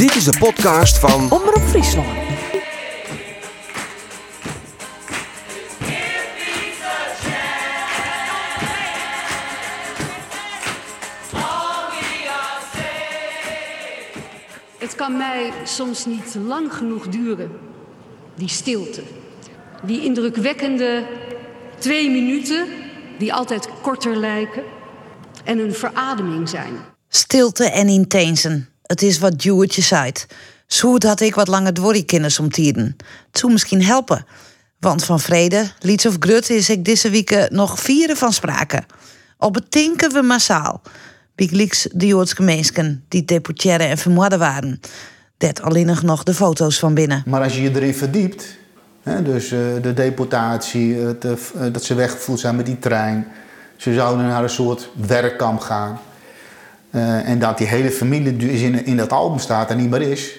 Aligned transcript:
Dit 0.00 0.14
is 0.14 0.24
de 0.24 0.38
podcast 0.38 0.98
van 0.98 1.30
Omroep 1.30 1.62
Friesland. 1.62 2.08
Het 14.78 14.94
kan 14.96 15.16
mij 15.16 15.52
soms 15.64 16.06
niet 16.06 16.36
lang 16.46 16.74
genoeg 16.74 17.08
duren, 17.08 17.50
die 18.34 18.48
stilte. 18.48 19.02
Die 19.82 20.04
indrukwekkende 20.04 21.06
twee 21.78 22.10
minuten, 22.10 22.66
die 23.18 23.32
altijd 23.32 23.68
korter 23.82 24.16
lijken 24.16 24.62
en 25.44 25.58
een 25.58 25.74
verademing 25.74 26.48
zijn. 26.48 26.72
Stilte 27.08 27.70
en 27.70 27.88
intensen. 27.88 28.69
Het 28.90 29.02
is 29.02 29.18
wat 29.18 29.42
Juwetje 29.42 29.82
zei. 29.82 30.12
Zo 30.66 30.96
had 30.98 31.20
ik 31.20 31.34
wat 31.34 31.48
langer 31.48 31.74
dworriekennis 31.74 32.38
om 32.38 32.50
tieren. 32.50 32.96
Het 33.26 33.38
zou 33.38 33.52
misschien 33.52 33.84
helpen. 33.84 34.24
Want 34.78 35.04
van 35.04 35.20
vrede, 35.20 35.70
lieds 35.78 36.06
of 36.06 36.16
grut, 36.18 36.50
is 36.50 36.70
ik 36.70 36.84
deze 36.84 37.10
week 37.10 37.48
nog 37.50 37.80
vieren 37.80 38.16
van 38.16 38.32
sprake. 38.32 38.82
Al 39.36 39.50
betinken 39.50 40.12
we 40.12 40.22
massaal. 40.22 40.82
Bigliks 41.34 41.88
de 41.92 42.06
Joodse 42.06 42.42
meesken 42.42 43.04
die 43.08 43.24
deporteren 43.24 43.88
en 43.88 43.98
vermoorden 43.98 44.38
waren. 44.38 44.80
Dat 45.38 45.62
alleen 45.62 45.96
nog 46.02 46.22
de 46.22 46.34
foto's 46.34 46.78
van 46.78 46.94
binnen. 46.94 47.22
Maar 47.26 47.42
als 47.42 47.54
je 47.54 47.62
je 47.62 47.74
erin 47.74 47.94
verdiept, 47.94 48.56
hè, 49.02 49.22
dus 49.22 49.50
eh, 49.50 49.58
de 49.82 49.94
deportatie, 49.94 50.94
het, 50.94 51.24
eh, 51.24 51.32
dat 51.72 51.84
ze 51.84 51.94
weggevoerd 51.94 52.40
zijn 52.40 52.56
met 52.56 52.66
die 52.66 52.78
trein. 52.78 53.26
Ze 53.76 53.94
zouden 53.94 54.26
naar 54.26 54.42
een 54.42 54.50
soort 54.50 54.90
werkkamp 55.06 55.60
gaan. 55.60 56.00
Eh, 56.90 57.28
en 57.28 57.38
dat 57.38 57.58
die 57.58 57.66
hele 57.66 57.90
familie 57.90 58.36
dus 58.36 58.60
in, 58.60 58.86
in 58.86 58.96
dat 58.96 59.12
album 59.12 59.38
staat 59.38 59.70
en 59.70 59.76
niet 59.76 59.90
meer 59.90 60.02
is. 60.02 60.30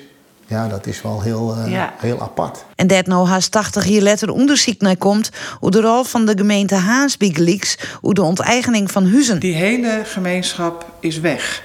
Ja, 0.47 0.67
dat 0.67 0.87
is 0.87 1.01
wel 1.01 1.21
heel, 1.21 1.55
eh, 1.55 1.71
Ja. 1.71 1.93
heel 1.97 2.21
apart. 2.21 2.65
En 2.75 2.87
dat 2.87 3.05
nou 3.05 3.27
haast 3.27 3.51
80 3.51 3.85
jaar 3.85 4.01
later 4.01 4.29
onderzoek 4.29 4.81
naar 4.81 4.97
komt... 4.97 5.29
hoe 5.59 5.71
de 5.71 5.81
rol 5.81 6.03
van 6.03 6.25
de 6.25 6.33
gemeente 6.37 6.75
Haas 6.75 7.17
Bigliks... 7.17 7.77
hoe 8.01 8.13
de 8.13 8.21
onteigening 8.21 8.91
van 8.91 9.09
huizen. 9.11 9.39
Die 9.39 9.53
hele 9.55 10.01
gemeenschap 10.03 10.85
is 10.99 11.19
weg, 11.19 11.63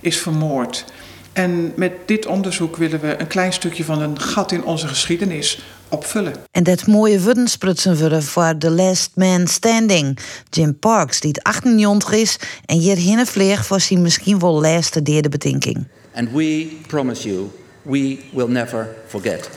is 0.00 0.18
vermoord. 0.18 0.84
En 1.32 1.72
met 1.76 1.92
dit 2.06 2.26
onderzoek 2.26 2.76
willen 2.76 3.00
we 3.00 3.20
een 3.20 3.26
klein 3.26 3.52
stukje 3.52 3.84
van 3.84 4.02
een 4.02 4.20
gat 4.20 4.52
in 4.52 4.64
onze 4.64 4.88
geschiedenis 4.88 5.62
opvullen. 5.88 6.32
En 6.50 6.62
dat 6.62 6.86
mooie 6.86 7.22
woordensprutsen 7.22 7.98
worden 7.98 8.22
voor 8.22 8.54
The 8.58 8.70
Last 8.70 9.10
Man 9.14 9.46
Standing. 9.46 10.18
Jim 10.50 10.78
Parks, 10.78 11.20
die 11.20 11.30
het 11.30 11.42
98 11.42 12.12
is 12.12 12.38
en 12.66 12.78
hier 12.78 12.96
hinnenvleeg 12.96 13.66
voor 13.66 13.80
zijn 13.80 14.02
misschien 14.02 14.38
wel 14.38 14.60
laatste 14.60 15.02
derde 15.02 15.28
betinking. 15.28 15.86
And 16.14 16.30
we 16.32 16.76
promise 16.86 17.28
you, 17.28 17.50
we 17.82 18.18
will 18.32 18.48
never 18.48 18.88
forget. 19.06 19.50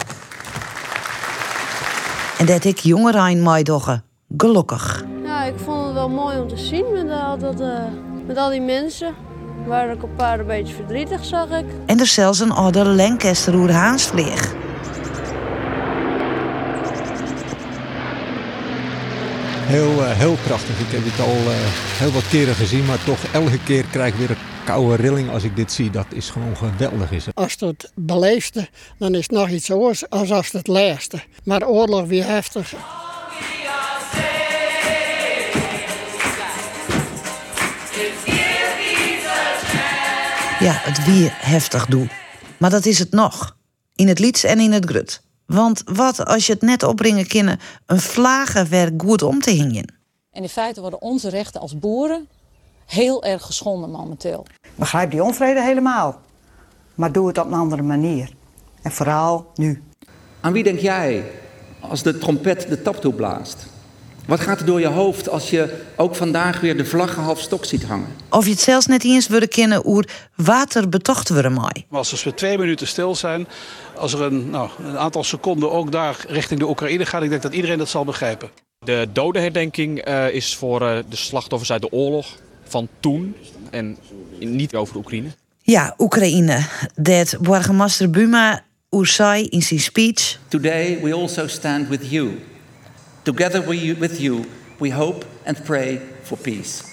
En 2.37 2.45
dat 2.45 2.63
ik 2.63 2.77
jonge 2.77 3.11
Rijn. 3.11 3.41
Gelukkig. 4.37 5.05
Ja, 5.23 5.43
ik 5.43 5.53
vond 5.63 5.85
het 5.85 5.93
wel 5.93 6.09
mooi 6.09 6.39
om 6.39 6.47
te 6.47 6.57
zien 6.57 6.85
met 6.91 7.09
al, 7.09 7.37
dat, 7.37 7.59
eh, 7.59 7.83
met 8.27 8.37
al 8.37 8.49
die 8.49 8.61
mensen. 8.61 9.15
Waar 9.65 9.91
ik 9.91 10.03
een 10.03 10.15
paar 10.15 10.39
een 10.39 10.45
beetje 10.45 10.73
verdrietig, 10.73 11.25
zag 11.25 11.49
ik. 11.49 11.65
En 11.85 11.99
er 11.99 12.05
zelfs 12.05 12.39
een 12.39 12.51
oude 12.51 12.85
Lancaster 12.85 13.55
oer 13.55 13.71
Haansvleeg. 13.71 14.53
Heel, 19.65 20.03
eh, 20.03 20.11
heel 20.11 20.35
prachtig. 20.43 20.79
Ik 20.79 20.91
heb 20.91 21.03
dit 21.03 21.19
al 21.19 21.35
eh, 21.35 21.55
heel 21.99 22.11
wat 22.11 22.27
keren 22.27 22.55
gezien, 22.55 22.85
maar 22.85 23.03
toch 23.03 23.23
elke 23.31 23.63
keer 23.63 23.85
krijg 23.91 24.13
ik 24.13 24.19
weer 24.19 24.29
een 24.29 24.43
koude 24.65 24.95
rilling 24.95 25.29
als 25.29 25.43
ik 25.43 25.55
dit 25.55 25.71
zie. 25.71 25.89
Dat 25.89 26.05
is 26.09 26.29
gewoon 26.29 26.57
geweldig. 26.57 27.11
Is 27.11 27.25
het. 27.25 27.35
Als 27.35 27.55
het 27.59 27.91
beleefde, 27.95 28.67
dan 28.97 29.15
is 29.15 29.21
het 29.21 29.31
nog 29.31 29.49
iets 29.49 29.71
anders 29.71 30.09
als 30.09 30.31
als 30.31 30.51
het 30.51 30.67
laatste. 30.67 31.19
Maar 31.43 31.67
oorlog 31.67 32.05
weer 32.05 32.25
heftig. 32.25 32.73
Ja, 40.63 40.73
het 40.75 41.05
wie 41.05 41.29
heftig 41.31 41.85
doe. 41.85 42.07
Maar 42.57 42.69
dat 42.69 42.85
is 42.85 42.99
het 42.99 43.11
nog. 43.11 43.57
In 43.95 44.07
het 44.07 44.19
lieds 44.19 44.43
en 44.43 44.59
in 44.59 44.71
het 44.71 44.85
grut. 44.85 45.21
Want 45.45 45.81
wat 45.85 46.25
als 46.25 46.47
je 46.47 46.53
het 46.53 46.61
net 46.61 46.83
opbrengen 46.83 47.27
kunnen, 47.27 47.59
een 47.85 47.99
vlagen 47.99 48.69
werk 48.69 49.01
goed 49.01 49.21
om 49.21 49.39
te 49.39 49.51
hingen. 49.51 49.95
En 50.31 50.41
in 50.41 50.49
feite 50.49 50.81
worden 50.81 51.01
onze 51.01 51.29
rechten 51.29 51.61
als 51.61 51.79
boeren 51.79 52.27
heel 52.85 53.23
erg 53.23 53.45
geschonden 53.45 53.89
momenteel. 53.89 54.45
Begrijp 54.75 55.11
die 55.11 55.23
onvrede 55.23 55.61
helemaal. 55.61 56.21
Maar 56.95 57.11
doe 57.11 57.27
het 57.27 57.37
op 57.37 57.45
een 57.45 57.53
andere 57.53 57.81
manier. 57.81 58.33
En 58.81 58.91
vooral 58.91 59.51
nu. 59.55 59.83
Aan 60.41 60.53
wie 60.53 60.63
denk 60.63 60.79
jij 60.79 61.31
als 61.79 62.03
de 62.03 62.17
trompet 62.17 62.67
de 62.67 62.81
taptoe 62.81 63.13
blaast? 63.13 63.65
Wat 64.25 64.39
gaat 64.39 64.59
er 64.59 64.65
door 64.65 64.79
je 64.79 64.87
hoofd 64.87 65.29
als 65.29 65.49
je 65.49 65.81
ook 65.95 66.15
vandaag 66.15 66.59
weer 66.59 66.77
de 66.77 66.85
vlaggen 66.85 67.23
half 67.23 67.39
stok 67.39 67.65
ziet 67.65 67.83
hangen? 67.83 68.07
Of 68.29 68.45
je 68.45 68.51
het 68.51 68.59
zelfs 68.59 68.85
net 68.85 69.03
eens 69.03 69.27
willen 69.27 69.47
kennen 69.47 69.87
oer 69.87 70.05
water 70.35 70.89
betocht 70.89 71.29
worden 71.29 71.53
mooi. 71.53 71.85
Maar 71.89 71.99
als 71.99 72.23
we 72.23 72.33
twee 72.33 72.57
minuten 72.57 72.87
stil 72.87 73.15
zijn, 73.15 73.47
als 73.95 74.13
er 74.13 74.21
een, 74.21 74.49
nou, 74.49 74.69
een 74.85 74.97
aantal 74.97 75.23
seconden 75.23 75.71
ook 75.71 75.91
daar 75.91 76.25
richting 76.27 76.59
de 76.59 76.69
Oekraïne 76.69 77.05
gaat, 77.05 77.23
ik 77.23 77.29
denk 77.29 77.41
dat 77.41 77.53
iedereen 77.53 77.77
dat 77.77 77.89
zal 77.89 78.05
begrijpen. 78.05 78.49
De 78.79 79.07
dodenherdenking 79.13 79.99
eh, 79.99 80.29
is 80.29 80.55
voor 80.55 80.81
eh, 80.81 80.97
de 81.09 81.15
slachtoffers 81.15 81.71
uit 81.71 81.81
de 81.81 81.91
oorlog 81.91 82.27
van 82.63 82.87
toen 82.99 83.35
en 83.71 83.97
niet 84.39 84.75
over 84.75 84.93
de 84.93 84.99
Oekraïne. 84.99 85.27
Ja, 85.61 85.93
Oekraïne. 85.97 86.65
Dat 86.95 87.35
burgemeester 87.41 88.09
Buma 88.09 88.63
oer 88.91 89.07
zei 89.07 89.43
in 89.43 89.61
zijn 89.61 89.79
speech. 89.79 90.37
Today 90.47 90.99
we 91.01 91.13
also 91.13 91.47
stand 91.47 91.87
with 91.87 92.09
you. 92.09 92.39
Together 93.23 93.67
we, 93.67 93.95
with 93.99 94.19
you, 94.19 94.43
we 94.79 94.91
hope 94.91 95.25
and 95.45 95.63
pray 95.63 96.01
for 96.23 96.37
peace. 96.37 96.83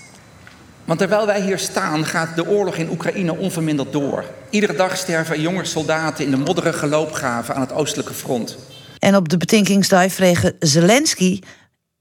Want 0.85 0.99
terwijl 0.99 1.27
wij 1.27 1.41
hier 1.41 1.59
staan, 1.59 2.05
gaat 2.05 2.37
de 2.37 2.47
oorlog 2.47 2.77
in 2.77 2.91
Oekraïne 2.91 3.37
onverminderd 3.37 3.93
door. 3.93 4.25
Iedere 4.51 4.75
dag 4.75 4.97
sterven 4.97 5.41
jonge 5.41 5.65
soldaten 5.65 6.25
in 6.25 6.31
de 6.31 6.37
modderige 6.37 6.87
loopgraven 6.87 7.55
aan 7.55 7.61
het 7.61 7.73
oostelijke 7.73 8.15
front. 8.15 8.57
En 8.99 9.17
op 9.17 9.29
de 9.29 9.37
betinkingsdag 9.37 10.13
vregen 10.13 10.57
Zelensky 10.59 11.39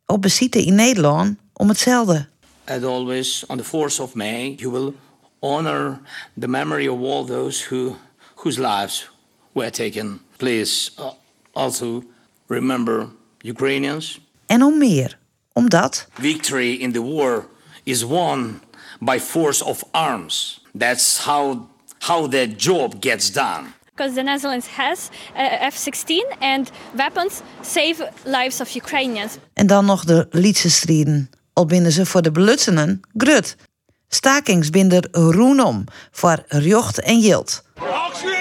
op 0.06 0.24
visite 0.24 0.64
in 0.64 0.76
Nederland 0.76 1.38
om 1.54 1.68
hetzelfde. 1.68 2.28
As 2.66 2.84
always, 2.84 3.44
on 3.48 3.58
the 3.58 3.64
4th 3.64 4.00
of 4.02 4.14
May, 4.14 4.56
you 4.58 4.72
will 4.72 4.94
honor 5.40 6.00
the 6.40 6.48
memory 6.48 6.88
of 6.88 7.00
all 7.02 7.26
those 7.26 7.68
who, 7.70 7.96
whose 8.36 8.62
lives 8.62 9.10
were 9.52 9.70
taken. 9.70 10.22
Please 10.38 10.92
uh, 11.00 11.06
also 11.52 12.04
remember 12.48 13.08
Ukrainians. 13.42 14.20
En 14.46 14.64
om 14.64 14.78
meer. 14.78 15.18
Omdat 15.54 16.08
Victory 16.14 16.74
in 16.74 16.92
the 16.92 17.04
war 17.04 17.48
is 17.84 18.02
won 18.02 18.62
by 19.00 19.20
force 19.20 19.64
of 19.64 19.84
arms. 19.92 20.64
That's 20.78 21.18
how, 21.18 21.58
how 22.00 22.30
the 22.30 22.54
job 22.58 22.96
gets 23.00 23.32
done. 23.32 23.78
because 24.00 24.16
the 24.16 24.24
Netherlands 24.24 24.68
has 24.68 25.10
uh, 25.36 25.70
F-16 25.72 26.20
and 26.40 26.72
weapons 26.96 27.42
save 27.62 28.12
lives 28.24 28.62
of 28.62 28.76
Ukrainians. 28.76 29.38
En 29.54 29.68
dan 29.68 29.86
nog 29.86 30.04
de 30.06 30.28
Lietse 30.32 30.70
striden. 30.70 31.30
Al 31.54 31.66
binnen 31.66 31.92
ze 31.92 32.06
voor 32.06 32.22
de 32.22 32.32
belutsenen 32.32 33.02
grut. 33.18 33.56
Stakingsbinder 34.08 35.08
Roenom 35.12 35.84
voor 36.12 36.44
Rjocht 36.48 37.00
en 37.00 37.20
Jilt. 37.20 37.64
Actie! 37.76 38.39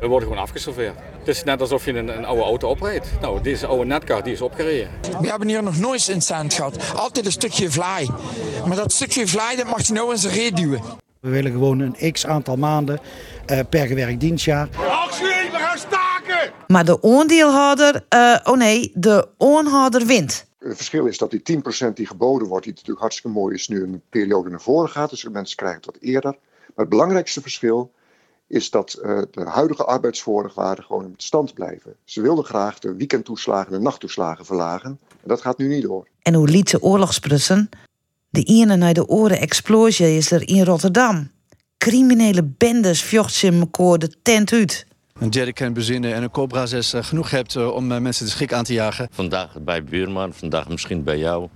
We 0.00 0.06
worden 0.06 0.28
gewoon 0.28 0.42
afgeserveerd. 0.42 0.94
Het 1.18 1.28
is 1.28 1.44
net 1.44 1.60
alsof 1.60 1.84
je 1.84 1.92
een, 1.92 2.08
een 2.08 2.24
oude 2.24 2.42
auto 2.42 2.68
oprijdt. 2.68 3.08
Nou, 3.20 3.42
deze 3.42 3.66
oude 3.66 3.84
netcar 3.84 4.22
die 4.22 4.32
is 4.32 4.40
opgereden. 4.40 4.90
We 5.20 5.28
hebben 5.28 5.48
hier 5.48 5.62
nog 5.62 5.78
nooit 5.78 6.08
een 6.08 6.22
cent 6.22 6.54
gehad. 6.54 6.94
Altijd 6.94 7.26
een 7.26 7.32
stukje 7.32 7.70
vlaai. 7.70 8.10
Maar 8.66 8.76
dat 8.76 8.92
stukje 8.92 9.26
vlaai 9.26 9.56
dat 9.56 9.66
mag 9.66 9.86
je 9.86 9.92
nou 9.92 10.10
in 10.12 10.18
zijn 10.18 10.34
reet 10.34 10.56
duwen. 10.56 10.82
We 11.20 11.28
willen 11.28 11.52
gewoon 11.52 11.80
een 11.80 12.12
x 12.12 12.26
aantal 12.26 12.56
maanden 12.56 12.98
eh, 13.46 13.60
per 13.70 13.86
gewerkt 13.86 14.20
dienstjaar. 14.20 14.68
Actie, 14.90 15.26
we 15.26 15.48
gaan 15.52 15.78
staken! 15.78 16.52
Maar 16.66 16.84
de 16.84 17.02
oordeelhouder, 17.02 18.04
eh, 18.08 18.36
oh 18.44 18.56
nee, 18.56 18.90
de 18.94 19.28
oorhouder 19.38 20.06
wint. 20.06 20.46
Het 20.58 20.76
verschil 20.76 21.06
is 21.06 21.18
dat 21.18 21.30
die 21.30 21.42
10% 21.88 21.92
die 21.94 22.06
geboden 22.06 22.48
wordt, 22.48 22.64
die 22.64 22.72
natuurlijk 22.72 23.00
hartstikke 23.00 23.38
mooi 23.38 23.54
is, 23.54 23.68
nu 23.68 23.82
een 23.82 24.02
periode 24.10 24.50
naar 24.50 24.60
voren 24.60 24.88
gaat. 24.88 25.10
Dus 25.10 25.28
mensen 25.28 25.56
krijgen 25.56 25.80
het 25.80 25.86
wat 25.86 26.02
eerder. 26.02 26.30
Maar 26.32 26.86
het 26.86 26.88
belangrijkste 26.88 27.40
verschil 27.40 27.92
is 28.48 28.70
dat 28.70 28.92
eh, 28.92 29.18
de 29.30 29.44
huidige 29.44 29.84
arbeidsvoorwaarden 29.84 30.84
gewoon 30.84 31.04
in 31.04 31.14
stand 31.16 31.54
blijven. 31.54 31.94
Ze 32.04 32.20
wilden 32.20 32.44
graag 32.44 32.78
de 32.78 32.94
weekendtoeslagen 32.94 33.74
en 33.74 33.82
nachttoeslagen 33.82 34.44
verlagen. 34.44 34.98
En 35.10 35.28
dat 35.28 35.40
gaat 35.40 35.58
nu 35.58 35.68
niet 35.68 35.82
door. 35.82 36.08
En 36.22 36.34
hoe 36.34 36.48
Lietse 36.48 36.82
oorlogsprutsen? 36.82 37.68
De 38.30 38.42
ene 38.42 38.76
naar 38.76 38.94
de 38.94 39.06
oren 39.08 39.40
explosie 39.40 40.16
is 40.16 40.30
er 40.30 40.48
in 40.48 40.64
Rotterdam. 40.64 41.30
Criminele 41.78 42.44
bendes 42.44 43.02
vjocht 43.02 43.42
elkaar 43.42 43.98
de 43.98 44.14
tent 44.22 44.52
uit. 44.52 44.86
een 45.18 45.28
jerrycan 45.28 45.72
benzine 45.72 46.12
en 46.12 46.22
een 46.22 46.30
Cobra 46.30 46.66
6 46.66 46.92
genoeg 46.96 47.30
hebt 47.30 47.54
eh, 47.56 47.74
om 47.74 47.92
eh, 47.92 48.00
mensen 48.00 48.24
de 48.24 48.30
schrik 48.30 48.52
aan 48.52 48.64
te 48.64 48.72
jagen. 48.72 49.08
Vandaag 49.10 49.60
bij 49.60 49.84
buurman, 49.84 50.32
vandaag 50.32 50.68
misschien 50.68 51.04
bij 51.04 51.18
jou. 51.18 51.48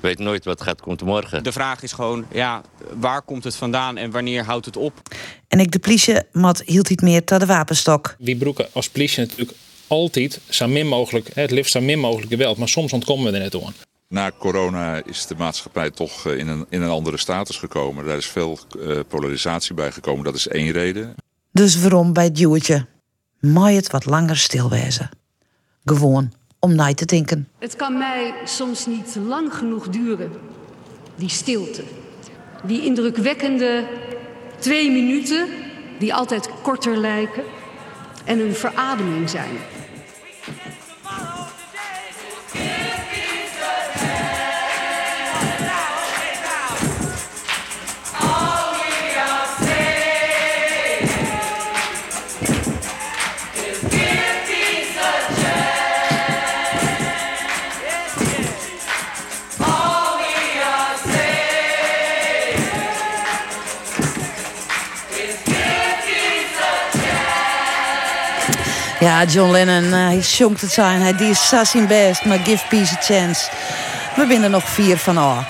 Weet 0.00 0.18
nooit 0.18 0.44
wat 0.44 0.62
gaat 0.62 0.80
komt 0.80 1.02
morgen. 1.02 1.44
De 1.44 1.52
vraag 1.52 1.82
is 1.82 1.92
gewoon, 1.92 2.26
ja, 2.32 2.62
waar 2.94 3.22
komt 3.22 3.44
het 3.44 3.56
vandaan 3.56 3.96
en 3.96 4.10
wanneer 4.10 4.44
houdt 4.44 4.66
het 4.66 4.76
op? 4.76 4.92
En 5.48 5.60
ik 5.60 5.70
de 5.70 5.78
politie, 5.78 6.22
mat 6.32 6.62
hield 6.64 6.88
niet 6.88 7.00
meer 7.00 7.24
tot 7.24 7.40
de 7.40 7.46
wapenstok. 7.46 8.14
We 8.18 8.36
broeken 8.36 8.68
als 8.72 8.88
politie 8.88 9.18
natuurlijk 9.20 9.58
altijd 9.86 10.40
zo 10.48 10.68
min 10.68 10.86
mogelijk, 10.86 11.30
het 11.34 11.50
liefst 11.50 11.72
zo 11.72 11.80
min 11.80 11.98
mogelijk 11.98 12.30
geweld. 12.30 12.58
Maar 12.58 12.68
soms 12.68 12.92
ontkomen 12.92 13.32
we 13.32 13.38
er 13.38 13.42
net 13.42 13.64
aan. 13.64 13.74
Na 14.08 14.30
corona 14.38 15.02
is 15.04 15.26
de 15.26 15.34
maatschappij 15.38 15.90
toch 15.90 16.26
eh, 16.26 16.38
in 16.38 16.48
een, 16.48 16.66
in 16.68 16.82
een 16.82 16.90
andere 16.90 17.16
status 17.16 17.56
gekomen. 17.56 18.04
Daar 18.04 18.16
is 18.16 18.26
veel 18.26 18.58
uh, 18.78 18.98
polarisatie 19.08 19.74
bij 19.74 19.92
gekomen. 19.92 20.24
Dat 20.24 20.34
is 20.34 20.48
één 20.48 20.70
reden. 20.70 21.14
Dus 21.52 21.80
waarom 21.80 22.12
bij 22.12 22.24
het 22.24 22.36
duwtje? 22.36 22.86
Mooi 23.40 23.76
het 23.76 23.90
wat 23.90 24.04
langer 24.04 24.36
stilwezen. 24.36 25.10
Gewoon 25.84 26.32
om 26.58 26.74
na 26.74 26.94
te 26.94 27.04
denken. 27.04 27.48
Het 27.58 27.76
kan 27.76 27.98
mij 27.98 28.34
soms 28.44 28.86
niet 28.86 29.16
lang 29.26 29.54
genoeg 29.54 29.88
duren, 29.88 30.32
die 31.16 31.28
stilte. 31.28 31.82
Die 32.64 32.84
indrukwekkende 32.84 33.84
twee 34.58 34.90
minuten, 34.90 35.46
die 35.98 36.14
altijd 36.14 36.48
korter 36.62 36.96
lijken 36.96 37.42
en 38.24 38.40
een 38.40 38.54
verademing 38.54 39.30
zijn. 39.30 39.56
Ja, 69.00 69.24
John 69.24 69.50
Lennon, 69.50 69.84
uh, 69.84 69.92
hij 69.92 70.22
zongt 70.22 70.60
het 70.60 70.72
zijn. 70.72 71.00
Hij 71.00 71.16
die 71.16 71.30
is 71.30 71.48
zijn 71.48 71.86
best, 71.86 72.24
maar 72.24 72.38
give 72.38 72.66
peace 72.68 72.94
a 72.94 73.00
chance. 73.00 73.50
We 74.16 74.26
binnen 74.26 74.50
nog 74.50 74.68
vier 74.68 74.98
van 74.98 75.16
al. 75.16 75.44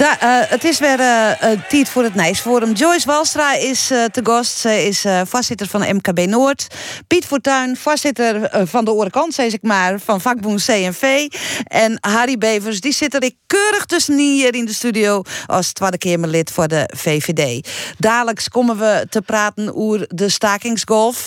Uh, 0.00 0.06
het 0.22 0.64
is 0.64 0.78
weer 0.78 1.00
uh, 1.00 1.30
tijd 1.68 1.88
voor 1.88 2.02
het 2.02 2.14
Nijsforum. 2.14 2.72
Joyce 2.72 3.06
Walstra 3.06 3.54
is 3.54 3.86
te 3.86 4.20
gast. 4.22 4.58
Ze 4.58 4.86
is 4.86 5.04
voorzitter 5.24 5.66
van 5.66 5.96
MKB 5.96 6.18
Noord. 6.18 6.66
Piet 7.06 7.24
Fortuyn, 7.24 7.76
voorzitter 7.76 8.50
van 8.66 8.84
de 8.84 8.92
orenkant, 8.92 9.34
zeg 9.34 9.52
ik 9.52 9.62
maar, 9.62 10.00
van 10.00 10.20
vakboen 10.20 10.56
CNV. 10.56 11.28
En 11.64 11.98
Harry 12.00 12.38
Bevers, 12.38 12.80
die 12.80 12.92
zit 12.92 13.14
er 13.14 13.30
keurig 13.46 13.84
tussen 13.84 14.18
hier 14.18 14.54
in 14.54 14.64
de 14.64 14.74
studio 14.74 15.22
als 15.46 15.72
tweede 15.72 15.98
Kamerlid 15.98 16.50
voor 16.50 16.68
de 16.68 16.90
VVD. 16.96 17.68
Dadelijk 17.98 18.46
komen 18.48 18.78
we 18.78 19.06
te 19.10 19.22
praten 19.22 19.74
over 19.74 20.06
de 20.08 20.28
stakingsgolf. 20.28 21.24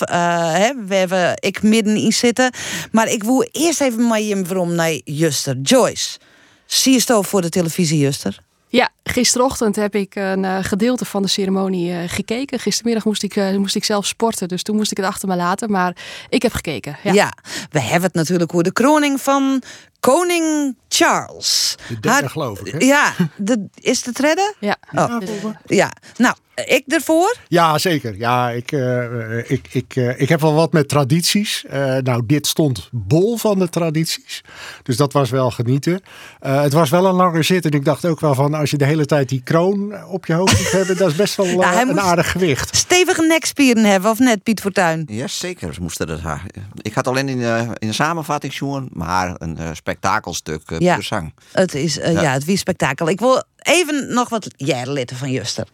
hè, 0.52 0.70
we 0.86 0.94
hebben 0.94 1.32
ik 1.40 1.62
midden 1.62 1.96
in 1.96 2.12
zitten. 2.12 2.52
Maar 2.92 3.08
ik 3.08 3.22
wil 3.22 3.48
eerst 3.52 3.80
even 3.80 4.08
met 4.08 4.26
je 4.26 4.64
naar 4.66 5.00
Juster. 5.04 5.56
Joyce, 5.56 6.18
zie 6.66 6.92
je 6.92 7.02
het 7.06 7.26
voor 7.26 7.42
de 7.42 7.48
televisie, 7.48 7.98
Juster? 7.98 8.42
Ja, 8.74 8.90
gisterochtend 9.02 9.76
heb 9.76 9.94
ik 9.94 10.14
een 10.14 10.42
uh, 10.42 10.58
gedeelte 10.60 11.04
van 11.04 11.22
de 11.22 11.28
ceremonie 11.28 11.90
uh, 11.90 11.98
gekeken. 12.06 12.58
Gistermiddag 12.58 13.04
moest 13.04 13.22
ik, 13.22 13.36
uh, 13.36 13.56
moest 13.56 13.76
ik 13.76 13.84
zelf 13.84 14.06
sporten, 14.06 14.48
dus 14.48 14.62
toen 14.62 14.76
moest 14.76 14.90
ik 14.90 14.96
het 14.96 15.06
achter 15.06 15.28
me 15.28 15.36
laten. 15.36 15.70
Maar 15.70 15.96
ik 16.28 16.42
heb 16.42 16.52
gekeken. 16.52 16.96
Ja, 17.02 17.12
ja 17.12 17.32
we 17.70 17.80
hebben 17.80 18.02
het 18.02 18.14
natuurlijk 18.14 18.52
over 18.52 18.64
de 18.64 18.72
kroning 18.72 19.20
van 19.20 19.62
koning 20.00 20.76
Charles. 20.94 21.74
De 21.88 22.00
derde, 22.00 22.08
Haar, 22.08 22.30
geloof 22.30 22.60
ik. 22.60 22.72
Hè? 22.72 22.78
Ja, 22.78 23.12
de, 23.36 23.66
is 23.74 24.04
het 24.04 24.18
redden? 24.18 24.54
Ja. 24.60 24.76
Oh. 24.92 25.20
ja. 25.66 25.92
Nou, 26.16 26.34
ik 26.54 26.84
ervoor? 26.86 27.36
Ja, 27.48 27.78
zeker. 27.78 28.16
Ja, 28.16 28.50
ik, 28.50 28.72
uh, 28.72 29.50
ik, 29.50 29.68
ik, 29.70 29.96
uh, 29.96 30.20
ik 30.20 30.28
heb 30.28 30.40
wel 30.40 30.54
wat 30.54 30.72
met 30.72 30.88
tradities. 30.88 31.64
Uh, 31.72 31.96
nou, 31.96 32.22
dit 32.26 32.46
stond 32.46 32.88
bol 32.92 33.36
van 33.36 33.58
de 33.58 33.68
tradities. 33.68 34.44
Dus 34.82 34.96
dat 34.96 35.12
was 35.12 35.30
wel 35.30 35.50
genieten. 35.50 36.00
het 36.40 36.72
was 36.72 36.90
wel 36.90 37.06
een 37.06 37.14
lange 37.14 37.42
zit. 37.42 37.64
En 37.64 37.70
ik 37.70 37.84
dacht 37.84 38.04
ook 38.04 38.20
wel 38.20 38.34
van, 38.34 38.54
als 38.54 38.70
je 38.70 38.76
de 38.76 38.84
hele 38.84 39.06
tijd 39.06 39.28
die 39.28 39.42
kroon 39.42 40.04
op 40.04 40.26
je 40.26 40.32
hoofd 40.32 40.58
moet 40.58 40.70
hebben, 40.70 40.96
dat 40.96 41.10
is 41.10 41.16
best 41.16 41.36
wel 41.36 41.46
ja, 41.60 41.80
een 41.80 42.00
aardig 42.00 42.30
gewicht. 42.30 42.76
Stevige 42.76 43.22
nekspieren 43.22 43.84
hebben, 43.84 44.10
of 44.10 44.18
net, 44.18 44.42
Piet 44.42 44.60
Fortuyn? 44.60 45.08
Ja, 45.10 45.26
zeker 45.26 45.76
moesten 45.80 46.06
dat 46.06 46.20
haar. 46.20 46.42
Ik 46.82 46.94
had 46.94 47.06
alleen 47.06 47.28
in, 47.28 47.40
in 47.78 47.88
de 47.88 47.92
samenvatting 47.92 48.52
zien, 48.52 48.88
maar 48.92 49.34
een 49.38 49.58
spektakelstuk 49.76 50.62
ja, 50.84 50.94
puur 50.94 51.04
zang. 51.04 51.32
Het 51.52 51.74
is, 51.74 51.94
ja. 51.94 52.08
ja, 52.08 52.32
het 52.32 52.44
wie 52.44 52.56
spektakel. 52.56 53.08
Ik 53.08 53.20
wil 53.20 53.42
even 53.62 54.14
nog 54.14 54.28
wat 54.28 54.48
jaren 54.56 55.08
van 55.16 55.30
Juster. 55.30 55.66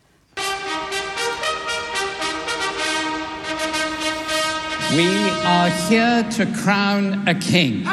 We 4.91 5.41
are 5.45 5.71
here 5.89 6.25
to 6.29 6.45
crown 6.63 7.29
a 7.29 7.35
king. 7.35 7.87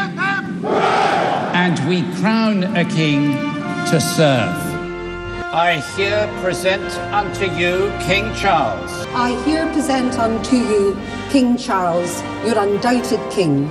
And 1.54 1.80
we 1.88 2.04
crown 2.20 2.64
a 2.64 2.84
king 2.84 3.36
to 3.92 4.00
serve. 4.00 4.68
I 5.54 5.82
here 5.96 6.28
present 6.42 6.92
unto 7.14 7.46
you 7.56 7.92
King 8.08 8.34
Charles. 8.36 8.92
I 9.14 9.40
here 9.46 9.66
present 9.74 10.18
unto 10.20 10.56
you 10.56 10.98
King 11.30 11.58
Charles, 11.58 12.22
your 12.46 12.58
undoubted 12.58 13.20
king. 13.32 13.70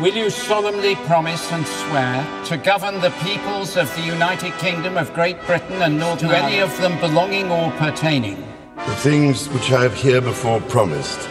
Will 0.00 0.14
you 0.14 0.30
solemnly 0.30 0.94
promise 0.94 1.50
and 1.50 1.66
swear 1.66 2.44
to 2.44 2.56
govern 2.56 3.00
the 3.00 3.10
peoples 3.20 3.76
of 3.76 3.92
the 3.96 4.02
United 4.02 4.52
Kingdom 4.58 4.96
of 4.96 5.12
Great 5.12 5.44
Britain 5.44 5.82
and 5.82 5.98
Northern 5.98 6.28
to 6.28 6.38
any 6.38 6.60
of 6.60 6.70
them 6.80 6.96
belonging 7.00 7.50
or 7.50 7.72
pertaining? 7.72 8.36
The 8.76 8.94
things 8.94 9.48
which 9.48 9.72
I 9.72 9.82
have 9.82 9.94
herebefore 9.94 10.60
promised, 10.60 11.28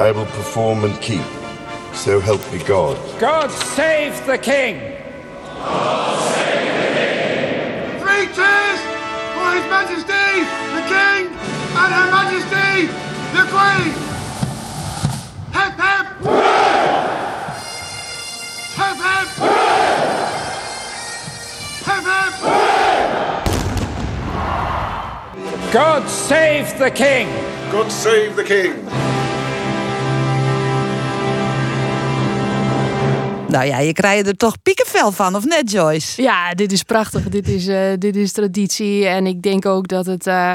I 0.00 0.10
will 0.10 0.26
perform 0.26 0.82
and 0.82 1.00
keep. 1.00 1.22
So 1.94 2.18
help 2.18 2.40
me 2.52 2.58
God. 2.64 2.98
God 3.20 3.52
save 3.52 4.26
the 4.26 4.36
King! 4.36 4.80
God 5.60 6.18
save 6.34 6.74
the 6.74 6.90
King! 6.98 8.00
Three 8.00 8.26
cheers 8.34 8.80
for 9.30 9.48
His 9.54 9.66
Majesty, 9.70 10.42
the 10.74 10.82
King, 10.90 11.28
and 11.78 11.90
Her 11.94 12.10
Majesty, 12.10 12.88
the 13.30 13.44
Queen! 13.54 13.94
Hip 15.54 15.74
hip! 15.78 16.06
Hip 16.18 16.51
God 25.72 26.06
save 26.06 26.78
the 26.78 26.90
King! 26.90 27.28
God 27.72 27.90
save 27.90 28.36
the 28.36 28.44
King! 28.44 29.01
Nou 33.52 33.64
ja, 33.64 33.78
je 33.78 33.92
krijgt 33.92 34.26
er 34.26 34.36
toch 34.36 34.62
piekenvel 34.62 35.12
van, 35.12 35.36
of 35.36 35.44
net, 35.44 35.70
Joyce? 35.70 36.22
Ja, 36.22 36.54
dit 36.54 36.72
is 36.72 36.82
prachtig. 36.82 37.28
dit, 37.28 37.48
is, 37.48 37.66
uh, 37.66 37.78
dit 37.98 38.16
is 38.16 38.32
traditie. 38.32 39.06
En 39.06 39.26
ik 39.26 39.42
denk 39.42 39.66
ook 39.66 39.88
dat 39.88 40.06
het. 40.06 40.26
Uh, 40.26 40.52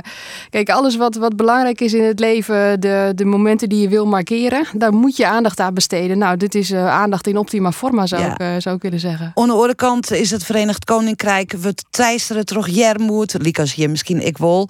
kijk, 0.49 0.69
alles 0.69 0.95
wat, 0.95 1.15
wat 1.15 1.35
belangrijk 1.35 1.81
is 1.81 1.93
in 1.93 2.03
het 2.03 2.19
leven, 2.19 2.79
de, 2.79 3.11
de 3.15 3.25
momenten 3.25 3.69
die 3.69 3.81
je 3.81 3.89
wil 3.89 4.05
markeren, 4.05 4.65
daar 4.73 4.93
moet 4.93 5.17
je 5.17 5.27
aandacht 5.27 5.59
aan 5.59 5.73
besteden. 5.73 6.17
Nou, 6.17 6.37
dit 6.37 6.55
is 6.55 6.71
uh, 6.71 6.87
aandacht 6.87 7.27
in 7.27 7.37
optima 7.37 7.71
forma, 7.71 8.05
zou, 8.05 8.21
ja. 8.21 8.39
ik, 8.39 8.61
zou 8.61 8.75
ik 8.75 8.81
willen 8.81 8.99
zeggen. 8.99 9.31
Aan 9.35 9.47
de 9.47 9.53
andere 9.53 9.75
kant 9.75 10.11
is 10.11 10.31
het 10.31 10.43
Verenigd 10.43 10.85
Koninkrijk. 10.85 11.51
We 11.51 11.73
teisteren 11.89 12.45
terug 12.45 12.67
Jermoed. 12.67 13.35
Likas 13.41 13.73
je 13.73 13.87
misschien 13.87 14.25
ik 14.25 14.37
wil. 14.37 14.69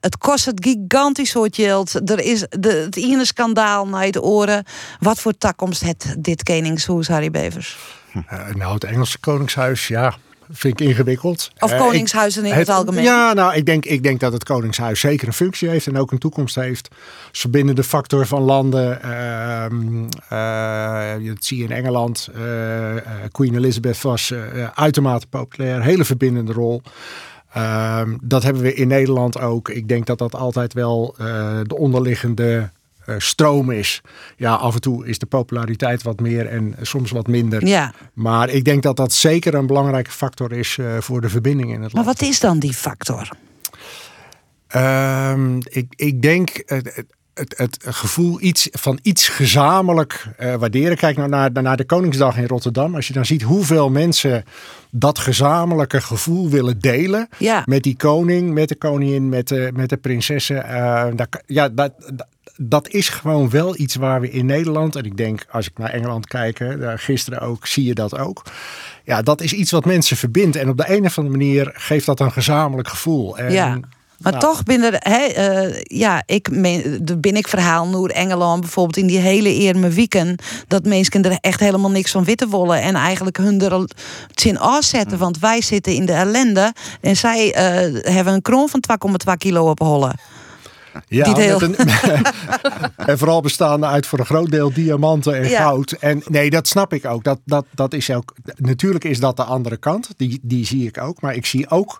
het 0.00 0.18
kost 0.18 0.44
het 0.44 0.66
gigantisch 0.66 1.30
soort 1.30 1.56
geld. 1.56 2.10
Er 2.10 2.20
is 2.20 2.46
de, 2.50 2.70
het 2.70 2.96
ene 2.96 3.24
schandaal 3.24 3.86
naar 3.86 4.10
de 4.10 4.22
oren. 4.22 4.64
Wat 4.98 5.18
voor 5.18 5.32
takkomst 5.38 5.82
het 5.82 6.16
dit 6.18 6.42
Koningshuis, 6.42 7.08
Harry 7.08 7.30
Uh, 7.56 8.54
nou, 8.54 8.74
het 8.74 8.84
Engelse 8.84 9.18
Koningshuis, 9.18 9.88
ja, 9.88 10.14
vind 10.50 10.80
ik 10.80 10.86
ingewikkeld. 10.86 11.50
Of 11.58 11.76
koningshuizen 11.76 12.44
in 12.44 12.52
het, 12.52 12.68
algemeen? 12.68 13.02
Ja, 13.02 13.32
nou, 13.32 13.54
ik 13.54 13.66
denk, 13.66 13.84
ik 13.84 14.02
denk 14.02 14.20
dat 14.20 14.32
het 14.32 14.44
koningshuis 14.44 15.00
zeker 15.00 15.26
een 15.26 15.32
functie 15.32 15.68
heeft 15.68 15.86
en 15.86 15.98
ook 15.98 16.12
een 16.12 16.18
toekomst 16.18 16.54
heeft. 16.54 16.88
Als 17.30 17.40
verbindende 17.40 17.84
factor 17.84 18.26
van 18.26 18.42
landen. 18.42 18.98
Uh, 19.04 19.64
uh, 20.32 21.28
dat 21.28 21.44
zie 21.44 21.58
je 21.58 21.64
in 21.64 21.70
Engeland. 21.70 22.28
Queen 23.30 23.54
Elizabeth 23.54 24.02
was 24.02 24.34
uitermate 24.74 25.26
populair, 25.26 25.82
hele 25.82 26.04
verbindende 26.04 26.52
rol. 26.52 26.82
Ehm, 27.52 28.16
dat 28.22 28.42
hebben 28.42 28.62
we 28.62 28.74
in 28.74 28.88
Nederland 28.88 29.40
ook. 29.40 29.68
Ik 29.68 29.88
denk 29.88 30.06
dat 30.06 30.18
dat 30.18 30.34
altijd 30.34 30.72
wel 30.72 31.14
de 31.66 31.76
onderliggende 31.76 32.56
uh, 32.56 32.62
stroom 33.18 33.70
is. 33.70 34.00
Ja, 34.36 34.54
af 34.54 34.74
en 34.74 34.80
toe 34.80 35.06
is 35.06 35.18
de 35.18 35.26
populariteit 35.26 36.02
wat 36.02 36.20
meer 36.20 36.46
en 36.46 36.74
soms 36.80 37.10
wat 37.10 37.26
minder. 37.26 37.66
Ja. 37.66 37.92
Maar 38.14 38.48
ik 38.48 38.64
denk 38.64 38.82
dat 38.82 38.96
dat 38.96 39.12
zeker 39.12 39.54
een 39.54 39.66
belangrijke 39.66 40.10
factor 40.10 40.52
is 40.52 40.76
uh, 40.76 40.96
voor 40.98 41.20
de 41.20 41.28
verbinding 41.28 41.68
in 41.68 41.82
het 41.82 41.92
land. 41.92 42.06
Maar 42.06 42.14
wat 42.14 42.22
is 42.22 42.40
dan 42.40 42.58
die 42.58 42.74
factor? 42.74 43.28
Uh, 44.76 45.34
ik, 45.62 45.86
ik 45.96 46.22
denk, 46.22 46.62
het, 47.34 47.54
het 47.56 47.78
gevoel 47.80 48.40
iets, 48.40 48.68
van 48.72 48.98
iets 49.02 49.28
gezamenlijk 49.28 50.26
uh, 50.40 50.54
waarderen. 50.54 50.96
Kijk 50.96 51.16
nou 51.16 51.28
naar, 51.28 51.50
naar 51.52 51.76
de 51.76 51.84
Koningsdag 51.84 52.36
in 52.36 52.46
Rotterdam. 52.46 52.94
Als 52.94 53.06
je 53.06 53.12
dan 53.12 53.26
ziet 53.26 53.42
hoeveel 53.42 53.90
mensen 53.90 54.44
dat 54.90 55.18
gezamenlijke 55.18 56.00
gevoel 56.00 56.48
willen 56.48 56.78
delen. 56.78 57.28
Ja. 57.38 57.62
Met 57.66 57.82
die 57.82 57.96
koning, 57.96 58.52
met 58.52 58.68
de 58.68 58.76
koningin, 58.76 59.28
met 59.28 59.48
de, 59.48 59.70
met 59.74 59.88
de 59.88 59.96
prinsessen. 59.96 60.56
Uh, 60.56 61.04
dat, 61.14 61.42
ja, 61.46 61.68
dat, 61.68 61.92
dat 62.14 62.26
is 62.88 63.08
gewoon 63.08 63.50
wel 63.50 63.78
iets 63.78 63.94
waar 63.94 64.20
we 64.20 64.30
in 64.30 64.46
Nederland, 64.46 64.96
en 64.96 65.04
ik 65.04 65.16
denk 65.16 65.46
als 65.50 65.66
ik 65.66 65.78
naar 65.78 65.90
Engeland 65.90 66.26
kijk, 66.26 66.58
hè, 66.58 66.98
gisteren 66.98 67.40
ook, 67.40 67.66
zie 67.66 67.84
je 67.84 67.94
dat 67.94 68.18
ook. 68.18 68.42
Ja, 69.04 69.22
dat 69.22 69.40
is 69.40 69.52
iets 69.52 69.70
wat 69.70 69.84
mensen 69.84 70.16
verbindt. 70.16 70.56
En 70.56 70.68
op 70.68 70.76
de 70.76 70.90
een 70.90 71.04
of 71.04 71.18
andere 71.18 71.36
manier 71.36 71.70
geeft 71.74 72.06
dat 72.06 72.20
een 72.20 72.32
gezamenlijk 72.32 72.88
gevoel. 72.88 73.38
En, 73.38 73.52
ja. 73.52 73.80
Maar 74.22 74.32
nou, 74.32 74.44
toch 74.44 74.62
binnen, 74.62 74.92
hè, 74.98 75.26
uh, 75.66 75.80
ja, 75.82 76.22
ik 76.26 76.48
ben 77.20 77.36
ik 77.36 77.48
verhaal 77.48 77.86
Noor 77.88 78.08
Engeland 78.08 78.60
bijvoorbeeld 78.60 78.96
in 78.96 79.06
die 79.06 79.18
hele 79.18 79.54
eerme 79.54 79.88
weekend 79.88 80.42
dat 80.68 80.84
mensen 80.84 81.22
er 81.22 81.38
echt 81.40 81.60
helemaal 81.60 81.90
niks 81.90 82.10
van 82.10 82.24
witten 82.24 82.50
willen 82.50 82.80
en 82.80 82.94
eigenlijk 82.94 83.36
hun 83.36 83.60
er 83.60 83.88
zin 84.34 84.58
afzetten, 84.58 85.18
want 85.18 85.38
wij 85.38 85.60
zitten 85.60 85.94
in 85.94 86.06
de 86.06 86.12
ellende 86.12 86.72
en 87.00 87.16
zij 87.16 87.46
uh, 87.46 87.54
hebben 88.14 88.34
een 88.34 88.42
kroon 88.42 88.68
van 88.68 88.82
2,2 89.30 89.36
kilo 89.38 89.70
op 89.70 89.78
hollen. 89.78 90.14
Ja, 91.08 91.36
een, 91.36 91.76
en 93.10 93.18
vooral 93.18 93.40
bestaande 93.40 93.86
uit 93.86 94.06
voor 94.06 94.18
een 94.18 94.26
groot 94.26 94.50
deel 94.50 94.72
diamanten 94.72 95.34
en 95.36 95.48
Ja. 95.48 95.62
goud. 95.62 95.92
En 95.92 96.22
nee, 96.26 96.50
dat 96.50 96.68
snap 96.68 96.92
ik 96.92 97.04
ook. 97.04 97.24
Dat, 97.24 97.40
dat, 97.44 97.66
dat 97.74 97.92
is 97.92 98.10
ook. 98.10 98.34
Natuurlijk 98.56 99.04
is 99.04 99.20
dat 99.20 99.36
de 99.36 99.44
andere 99.44 99.76
kant. 99.76 100.08
Die, 100.16 100.40
die 100.42 100.66
zie 100.66 100.86
ik 100.86 100.98
ook. 100.98 101.20
Maar 101.20 101.34
ik 101.34 101.46
zie 101.46 101.70
ook 101.70 101.98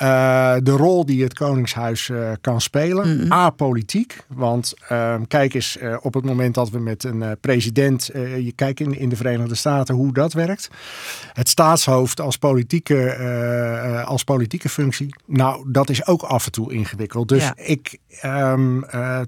eh, 0.00 0.54
de 0.62 0.70
rol 0.70 1.06
die 1.06 1.22
het 1.22 1.34
Koningshuis 1.34 2.08
eh, 2.08 2.32
kan 2.40 2.60
spelen. 2.60 3.30
Apolitiek. 3.32 4.16
Want 4.26 4.74
ehm, 4.88 5.22
kijk 5.28 5.54
eens, 5.54 5.78
eh, 5.78 5.96
op 6.00 6.14
het 6.14 6.24
moment 6.24 6.54
dat 6.54 6.70
we 6.70 6.78
met 6.78 7.04
een 7.04 7.36
president. 7.40 8.10
je 8.14 8.52
kijkt 8.54 8.80
in, 8.80 8.98
in 8.98 9.08
de 9.08 9.16
Verenigde 9.16 9.54
Staten 9.54 9.94
hoe 9.94 10.12
dat 10.12 10.32
werkt. 10.32 10.68
Het 11.32 11.48
staatshoofd 11.48 12.20
als 12.20 12.36
politieke, 12.36 14.04
als 14.06 14.24
politieke 14.24 14.68
functie. 14.68 15.14
Nou, 15.26 15.64
dat 15.72 15.88
is 15.88 16.06
ook 16.06 16.22
af 16.22 16.46
en 16.46 16.52
toe 16.52 16.72
ingewikkeld. 16.72 17.28
Dus 17.28 17.42
Ja. 17.42 17.52
ik, 17.56 17.98
eh, 18.20 19.20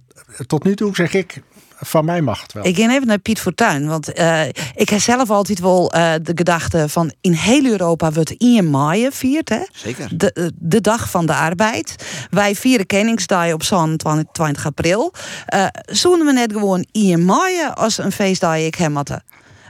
tot 0.46 0.64
nu 0.64 0.74
toe 0.76 0.94
zeg 0.94 1.14
ik, 1.14 1.42
van 1.84 2.04
mij 2.04 2.20
mag 2.20 2.42
het 2.42 2.52
wel. 2.52 2.66
Ik 2.66 2.76
ga 2.76 2.90
even 2.90 3.06
naar 3.06 3.18
Piet 3.18 3.40
Fortuyn, 3.40 3.86
want 3.86 4.12
eh, 4.12 4.46
ik 4.74 4.88
heb 4.88 5.00
zelf 5.00 5.30
altijd 5.30 5.60
wel 5.60 5.92
eh, 5.92 6.12
de 6.22 6.32
gedachte 6.34 6.88
van 6.88 7.12
in 7.20 7.32
heel 7.32 7.64
Europa 7.64 8.12
wordt 8.12 8.36
1 8.36 8.70
mei 8.70 9.08
viert, 9.10 9.48
hè? 9.48 9.62
Zeker. 9.72 10.08
De, 10.16 10.32
eh, 10.32 10.46
de 10.54 10.80
dag 10.80 11.10
van 11.10 11.26
de 11.26 11.34
arbeid. 11.34 11.96
Wij 12.30 12.54
vieren 12.54 12.86
Koningsdag 12.86 13.52
op 13.52 13.62
zo'n 13.62 13.98
20 14.32 14.66
april. 14.66 15.12
Eh 15.46 15.66
zoenen 15.86 16.26
we 16.26 16.32
net 16.32 16.52
gewoon 16.52 16.86
1 16.92 17.24
mei 17.24 17.70
als 17.74 17.98
een 17.98 18.12
feestdag 18.12 18.56
ik 18.56 18.74
hem 18.74 18.96
hadden? 18.96 19.24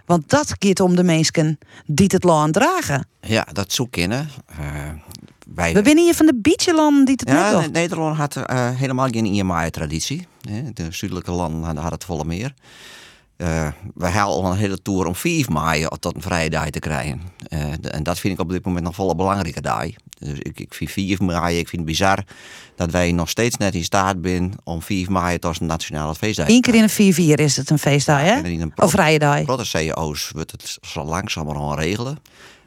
Want 0.06 0.30
dat 0.30 0.54
gaat 0.58 0.80
om 0.80 0.96
de 0.96 1.02
mensen 1.02 1.58
die 1.86 2.06
het 2.12 2.24
land 2.24 2.52
dragen. 2.52 3.06
Ja, 3.20 3.46
dat 3.52 3.72
zoek 3.72 3.90
kennen. 3.90 4.28
Eh, 4.46 4.58
wij, 5.54 5.72
We 5.74 5.82
zijn 5.84 5.98
hier 5.98 6.14
van 6.14 6.26
de 6.26 6.34
beachlanden 6.42 7.04
die 7.04 7.14
het 7.18 7.28
ja, 7.28 7.66
Nederland 7.72 8.16
had 8.16 8.36
eh, 8.36 8.70
helemaal 8.70 9.08
geen 9.08 9.26
IMAI-traditie. 9.26 10.26
De 10.72 10.86
zuidelijke 10.90 11.30
landen 11.32 11.62
hadden 11.64 11.92
het 11.92 12.04
volle 12.04 12.24
meer. 12.24 12.54
Eh 13.36 13.68
wij 13.94 14.10
halen 14.10 14.34
al 14.36 14.50
een 14.50 14.56
hele 14.56 14.82
tour 14.82 15.06
om 15.06 15.14
4 15.14 15.46
mei 15.52 15.86
tot 15.98 16.14
een 16.14 16.22
vrije 16.22 16.50
dag 16.50 16.70
te 16.70 16.78
krijgen. 16.78 17.20
Eh, 17.48 17.64
de- 17.80 17.88
en 17.88 18.02
dat 18.02 18.18
vind 18.18 18.34
ik 18.34 18.40
op 18.40 18.50
dit 18.50 18.64
moment 18.64 18.84
nog 18.84 18.94
volle 18.94 19.14
belangrijke 19.14 19.60
dag. 19.60 19.84
Dus 20.18 20.38
ik, 20.38 20.60
ik 20.60 20.74
vind 20.74 20.90
4 20.90 21.22
mei, 21.24 21.58
ik 21.58 21.68
vind 21.68 21.82
het 21.82 21.90
bizar 21.90 22.18
dat 22.76 22.90
wij 22.90 23.12
nog 23.12 23.28
steeds 23.28 23.56
net 23.56 23.74
in 23.74 23.84
staat 23.84 24.16
zijn 24.22 24.52
om 24.64 24.82
4 24.82 25.12
mei 25.12 25.38
tot 25.38 25.60
een 25.60 25.66
nationale 25.66 26.14
feestdag 26.14 26.46
te 26.46 26.52
Eén 26.52 26.60
keer 26.60 26.74
in 26.74 26.82
een 26.82 27.14
4-4 27.38 27.40
is 27.40 27.56
het 27.56 27.70
een 27.70 27.78
feestdag, 27.78 28.20
hè? 28.20 28.40
Of 28.76 28.90
vrije 28.90 29.18
dag. 29.18 29.42
Grote 29.42 29.64
CEO's 29.64 30.30
wordt 30.34 30.50
het 30.50 30.78
zo 30.80 31.04
langzamerhand 31.04 31.78
regelen. 31.78 32.18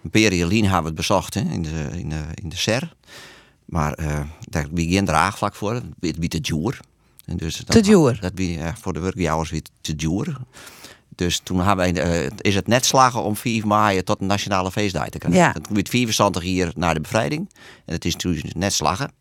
Imperialien 0.06 0.64
hebben 0.64 0.82
we 0.82 0.88
het 0.88 0.96
bezocht 0.96 1.34
hè, 1.34 1.40
in, 1.40 1.62
de, 1.62 1.90
in, 1.94 2.10
de, 2.10 2.22
in 2.34 2.50
de 2.50 2.56
SER. 2.56 2.96
Maar 3.66 3.94
eh 3.94 4.20
daar 4.40 4.68
wie 4.72 4.94
geen 4.94 5.06
draagvlak 5.06 5.56
voor. 5.56 5.74
Het 5.74 6.20
biedt 6.20 6.30
te 6.30 6.42
duur. 6.42 6.80
En 7.26 7.38
dus 7.38 7.64
Te 7.66 7.82
duur? 7.82 8.18
Dat 8.22 8.32
wie 8.36 8.60
eh, 8.60 8.74
voor 8.82 8.94
de 8.94 9.00
werkjouwers 9.00 9.50
weer 9.50 9.62
te 9.82 9.96
duur. 9.96 10.38
Dus 11.16 11.40
toen 11.44 11.60
hebben 11.60 11.94
wij, 11.94 12.24
eh, 12.24 12.32
is 12.38 12.56
het 12.56 12.68
net 12.68 12.86
slagen 12.86 13.24
om 13.24 13.36
4 13.36 13.68
mei 13.68 14.04
tot 14.04 14.22
een 14.22 14.28
nationale 14.28 14.72
feestdag 14.72 15.10
te 15.10 15.18
krijgen. 15.18 15.42
Ja. 15.42 15.52
Het 15.52 15.68
wordt 15.70 15.90
24 15.90 16.44
hier 16.44 16.72
naar 16.76 16.94
de 16.94 17.02
bevrijding. 17.02 17.50
En 17.86 17.94
het 17.94 18.06
is 18.06 18.16
toen 18.16 18.42
net 18.58 18.74
slagen. 18.74 19.12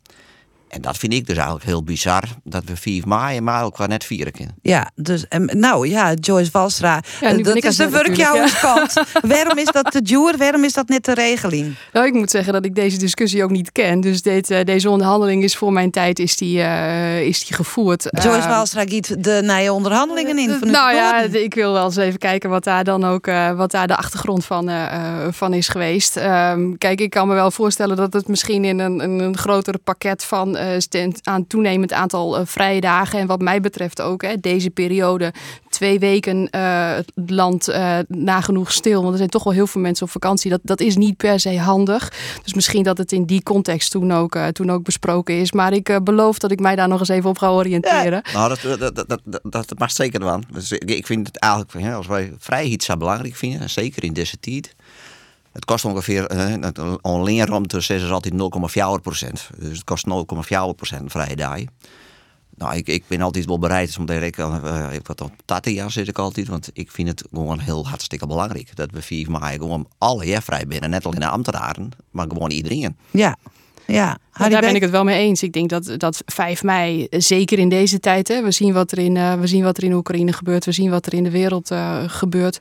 En 0.68 0.80
dat 0.80 0.96
vind 0.96 1.12
ik 1.12 1.26
dus 1.26 1.36
eigenlijk 1.36 1.66
heel 1.66 1.82
bizar. 1.82 2.22
Dat 2.44 2.64
we 2.64 2.76
4 2.76 3.08
mei 3.08 3.40
maar 3.40 3.64
ook 3.64 3.76
wel 3.76 3.86
net 3.86 4.04
vieren 4.04 4.32
kunnen. 4.32 4.54
Ja, 4.62 4.90
dus 4.94 5.24
nou 5.46 5.88
ja, 5.88 6.12
Joyce 6.12 6.50
Walstra, 6.52 7.02
Ja, 7.20 7.30
eh, 7.30 7.44
dat 7.44 7.64
is 7.64 7.76
de 7.76 7.88
werkjouwerskant. 7.88 8.92
Waarom 9.22 9.58
is 9.58 9.70
dat 9.72 9.90
te 9.90 10.02
duur? 10.02 10.34
Waarom 10.36 10.64
is 10.64 10.72
dat 10.72 10.88
net 10.88 11.04
de 11.04 11.14
regeling? 11.14 11.74
Nou, 11.92 12.06
ik 12.06 12.12
moet 12.12 12.30
zeggen 12.30 12.52
dat 12.52 12.64
ik 12.64 12.74
deze 12.74 12.98
discussie 12.98 13.44
ook 13.44 13.50
niet 13.50 13.72
ken. 13.72 14.00
Dus 14.00 14.22
dit, 14.22 14.50
eh, 14.50 14.64
deze 14.64 14.90
onderhandeling 14.90 15.42
is 15.42 15.56
voor 15.56 15.72
mijn 15.72 15.90
tijd 15.90 16.18
is 16.18 16.36
die, 16.36 16.60
eh, 16.60 17.20
is 17.20 17.46
die 17.46 17.56
gevoerd. 17.56 18.08
Joyce 18.10 18.38
Eh, 18.38 18.48
Walstra 18.48 18.82
giet 18.82 19.24
de 19.24 19.40
nieuwe 19.42 19.72
onderhandelingen 19.72 20.38
in. 20.38 20.50
Van 20.58 20.70
nou 20.70 20.94
ja, 20.94 21.20
ik 21.20 21.54
wil 21.54 21.72
wel 21.72 21.84
eens 21.84 21.96
even 21.96 22.18
kijken 22.18 22.50
wat 22.50 22.64
daar 22.64 22.84
dan 22.84 23.04
ook 23.04 23.26
eh, 23.26 23.52
wat 23.52 23.70
daar 23.70 23.86
de 23.86 23.96
achtergrond 23.96 24.44
van, 24.44 24.70
van 25.30 25.54
is 25.54 25.68
geweest. 25.68 26.16
Ehm, 26.16 26.72
kijk, 26.78 27.00
ik 27.00 27.10
kan 27.10 27.28
me 27.28 27.34
wel 27.34 27.50
voorstellen 27.50 27.96
dat 27.96 28.12
het 28.12 28.28
misschien 28.28 28.64
in 28.64 28.78
een, 28.78 29.00
een, 29.00 29.18
een 29.18 29.36
groter 29.36 29.78
pakket 29.78 30.24
van 30.24 30.56
aan 31.22 31.46
toenemend 31.46 31.92
aantal 31.92 32.38
eh, 32.38 32.46
vrije 32.46 32.80
dagen. 32.80 33.18
En 33.18 33.26
wat 33.26 33.40
mij 33.40 33.60
betreft 33.60 34.00
ook 34.00 34.22
hè, 34.22 34.40
deze 34.40 34.70
periode, 34.70 35.32
twee 35.68 35.98
weken 35.98 36.50
eh, 36.50 36.94
het 36.94 37.30
land 37.30 37.68
eh, 37.68 37.98
nagenoeg 38.08 38.72
stil. 38.72 39.00
Want 39.00 39.10
er 39.10 39.18
zijn 39.18 39.28
toch 39.28 39.44
wel 39.44 39.52
heel 39.52 39.66
veel 39.66 39.80
mensen 39.80 40.06
op 40.06 40.12
vakantie. 40.12 40.50
Dat, 40.50 40.60
dat 40.62 40.80
is 40.80 40.96
niet 40.96 41.16
per 41.16 41.40
se 41.40 41.58
handig. 41.58 42.12
Dus 42.42 42.54
misschien 42.54 42.82
dat 42.82 42.98
het 42.98 43.12
in 43.12 43.24
die 43.24 43.42
context 43.42 43.90
toen 43.90 44.12
ook, 44.12 44.34
eh, 44.34 44.46
toen 44.46 44.70
ook 44.70 44.82
besproken 44.84 45.34
is. 45.34 45.52
Maar 45.52 45.72
ik 45.72 45.88
eh, 45.88 45.96
beloof 46.02 46.38
dat 46.38 46.50
ik 46.50 46.60
mij 46.60 46.76
daar 46.76 46.88
nog 46.88 47.00
eens 47.00 47.08
even 47.08 47.30
op 47.30 47.38
ga 47.38 47.50
oriënteren. 47.50 48.22
Nou, 48.32 48.48
dat, 48.48 48.78
dat, 48.78 48.94
dat, 49.08 49.20
dat, 49.24 49.50
dat, 49.68 49.78
mag 49.78 49.90
zeker 49.90 50.20
wel. 50.20 50.40
Dus 50.52 50.72
ik, 50.72 50.90
ik 50.90 51.06
vind 51.06 51.26
het 51.26 51.38
eigenlijk, 51.38 51.94
als 51.94 52.06
wij 52.06 52.32
vrijheid 52.38 52.82
zo 52.82 52.96
belangrijk 52.96 53.36
vinden, 53.36 53.60
en 53.60 53.70
zeker 53.70 54.04
in 54.04 54.12
deze 54.12 54.40
tijd. 54.40 54.74
Het 55.54 55.64
kost 55.64 55.84
ongeveer, 55.84 56.26
eh, 56.26 56.52
een 57.02 57.22
leenruimte 57.22 57.76
is 57.76 58.10
altijd 58.10 58.34
0,4 58.34 59.00
procent. 59.02 59.50
Dus 59.58 59.76
het 59.76 59.84
kost 59.84 60.06
0,4 60.06 60.74
procent 60.76 61.10
vrije 61.10 61.36
dag. 61.36 61.58
Nou, 62.56 62.76
ik, 62.76 62.88
ik 62.88 63.04
ben 63.06 63.20
altijd 63.20 63.44
wel 63.44 63.58
bereid 63.58 63.98
om 63.98 64.06
daar 64.06 64.22
ik, 64.22 64.38
eh, 64.38 64.86
ik 64.92 65.06
wat 65.06 65.20
op 65.20 65.32
80 65.44 65.74
jaar 65.74 65.90
zit 65.90 66.08
ik 66.08 66.18
altijd, 66.18 66.48
want 66.48 66.70
ik 66.72 66.90
vind 66.90 67.08
het 67.08 67.24
gewoon 67.32 67.58
heel 67.58 67.86
hartstikke 67.88 68.26
belangrijk 68.26 68.76
dat 68.76 68.90
we 68.90 69.02
4 69.02 69.30
mei 69.30 69.58
gewoon 69.58 69.88
alle 69.98 70.26
jaar 70.26 70.42
vrij 70.42 70.66
binnen, 70.66 70.90
net 70.90 71.06
alleen 71.06 71.20
de 71.20 71.28
ambtenaren, 71.28 71.90
maar 72.10 72.26
gewoon 72.28 72.50
iedereen. 72.50 72.96
Ja, 73.10 73.36
ja. 73.86 74.18
Daar 74.32 74.60
ben 74.60 74.74
ik 74.74 74.80
het 74.80 74.90
wel 74.90 75.04
mee 75.04 75.18
eens. 75.18 75.42
Ik 75.42 75.52
denk 75.52 75.70
dat, 75.70 75.94
dat 75.96 76.22
5 76.26 76.62
mei, 76.62 77.04
eh, 77.04 77.20
zeker 77.20 77.58
in 77.58 77.68
deze 77.68 78.00
tijd, 78.00 78.28
hè, 78.28 78.42
we, 78.42 78.50
zien 78.50 78.72
wat 78.72 78.92
er 78.92 78.98
in, 78.98 79.16
eh, 79.16 79.40
we 79.40 79.46
zien 79.46 79.64
wat 79.64 79.76
er 79.76 79.84
in 79.84 79.92
Oekraïne 79.92 80.32
gebeurt, 80.32 80.64
we 80.64 80.72
zien 80.72 80.90
wat 80.90 81.06
er 81.06 81.14
in 81.14 81.24
de 81.24 81.30
wereld 81.30 81.70
eh, 81.70 82.02
gebeurt. 82.06 82.58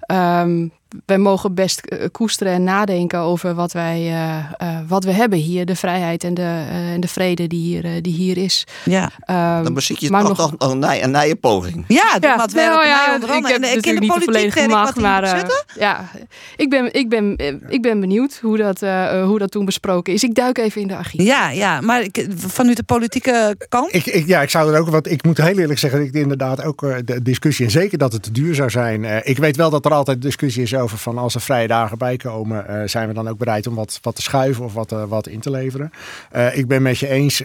Ehm, 0.00 0.68
wij 1.06 1.18
mogen 1.18 1.54
best 1.54 1.80
eh, 1.80 2.06
koesteren 2.12 2.52
en 2.52 2.64
nadenken 2.64 3.18
over 3.18 3.54
wat, 3.54 3.72
wij, 3.72 3.98
eh, 3.98 4.38
eh, 4.56 4.78
wat 4.88 5.04
we 5.04 5.12
hebben 5.12 5.38
hier, 5.38 5.66
de 5.66 5.76
vrijheid 5.76 6.24
en 6.24 6.34
de, 6.34 6.42
eh, 6.42 6.92
en 6.92 7.00
de 7.00 7.08
vrede 7.08 7.46
die 7.46 7.60
hier, 7.60 8.02
die 8.02 8.14
hier 8.14 8.36
is. 8.36 8.66
Ja. 8.84 9.10
Ehm, 9.20 9.62
Dan 9.64 9.74
bezit 9.74 10.00
je 10.00 10.10
maar 10.10 10.24
toch 10.24 10.36
nog 10.58 10.72
een, 10.72 11.14
een, 11.14 11.38
poging. 11.40 11.84
Ja, 11.88 12.12
dat 12.12 12.22
Ja, 12.22 12.36
wat 12.36 12.52
wij 12.52 12.66
nou 12.66 12.86
ja, 12.86 13.14
ik 13.14 13.22
heb 13.22 13.30
En 13.30 13.60
natuurlijk 13.60 13.82
de 13.84 13.90
niet 13.90 14.00
de 14.00 14.06
politiek 14.06 14.24
volledige 14.24 14.68
maar 14.68 15.46
ja, 15.78 16.10
ik 16.56 16.70
ben, 16.70 16.92
ik, 16.92 17.08
ben, 17.08 17.36
ik 17.68 17.82
ben 17.82 18.00
benieuwd 18.00 18.38
hoe 18.42 18.56
dat, 18.56 18.82
eh, 18.82 19.24
hoe 19.24 19.38
dat 19.38 19.50
toen 19.50 19.64
besproken 19.64 20.12
is. 20.12 20.22
Ik 20.22 20.34
duik 20.34 20.58
even 20.58 20.80
in 20.80 20.88
de 20.88 20.96
archief. 20.96 21.22
Ja, 21.22 21.50
ja, 21.50 21.80
maar 21.80 22.02
ik, 22.02 22.26
vanuit 22.36 22.76
de 22.76 22.82
politieke 22.82 23.56
kant. 23.68 23.94
Ik, 23.94 24.06
ik, 24.06 24.26
ja, 24.26 24.42
ik 24.42 24.50
zou 24.50 24.74
er 24.74 24.80
ook, 24.80 24.88
want 24.88 25.10
ik 25.10 25.24
moet 25.24 25.36
heel 25.38 25.58
eerlijk 25.58 25.78
zeggen, 25.78 25.98
dat 25.98 26.08
ik 26.08 26.14
inderdaad 26.14 26.62
ook 26.62 26.80
de 27.04 27.22
discussie, 27.22 27.64
en 27.64 27.70
zeker 27.70 27.98
dat 27.98 28.12
het 28.12 28.22
te 28.22 28.30
duur 28.32 28.54
zou 28.54 28.70
zijn. 28.70 29.04
eh, 29.04 29.30
ik 29.30 29.38
weet 29.38 29.56
wel 29.56 29.70
dat 29.70 29.84
er 29.84 29.92
altijd 29.92 30.22
discussie 30.22 30.62
is 30.62 30.74
over 30.74 30.83
van 30.88 31.18
als 31.18 31.34
er 31.34 31.40
vrije 31.40 31.66
dagen 31.66 31.98
bij 31.98 32.16
komen, 32.16 32.68
eh, 32.68 32.88
zijn 32.88 33.08
we 33.08 33.14
dan 33.14 33.28
ook 33.28 33.38
bereid 33.38 33.66
om 33.66 33.74
wat, 33.74 33.98
wat 34.02 34.16
te 34.16 34.22
schuiven 34.22 34.64
of 34.64 34.74
wat, 34.74 34.92
eh, 34.92 35.04
wat 35.04 35.26
in 35.26 35.40
te 35.40 35.50
leveren. 35.50 35.92
Eh, 36.30 36.56
ik 36.56 36.66
ben 36.66 36.82
met 36.82 36.98
je 36.98 37.08
eens. 37.08 37.42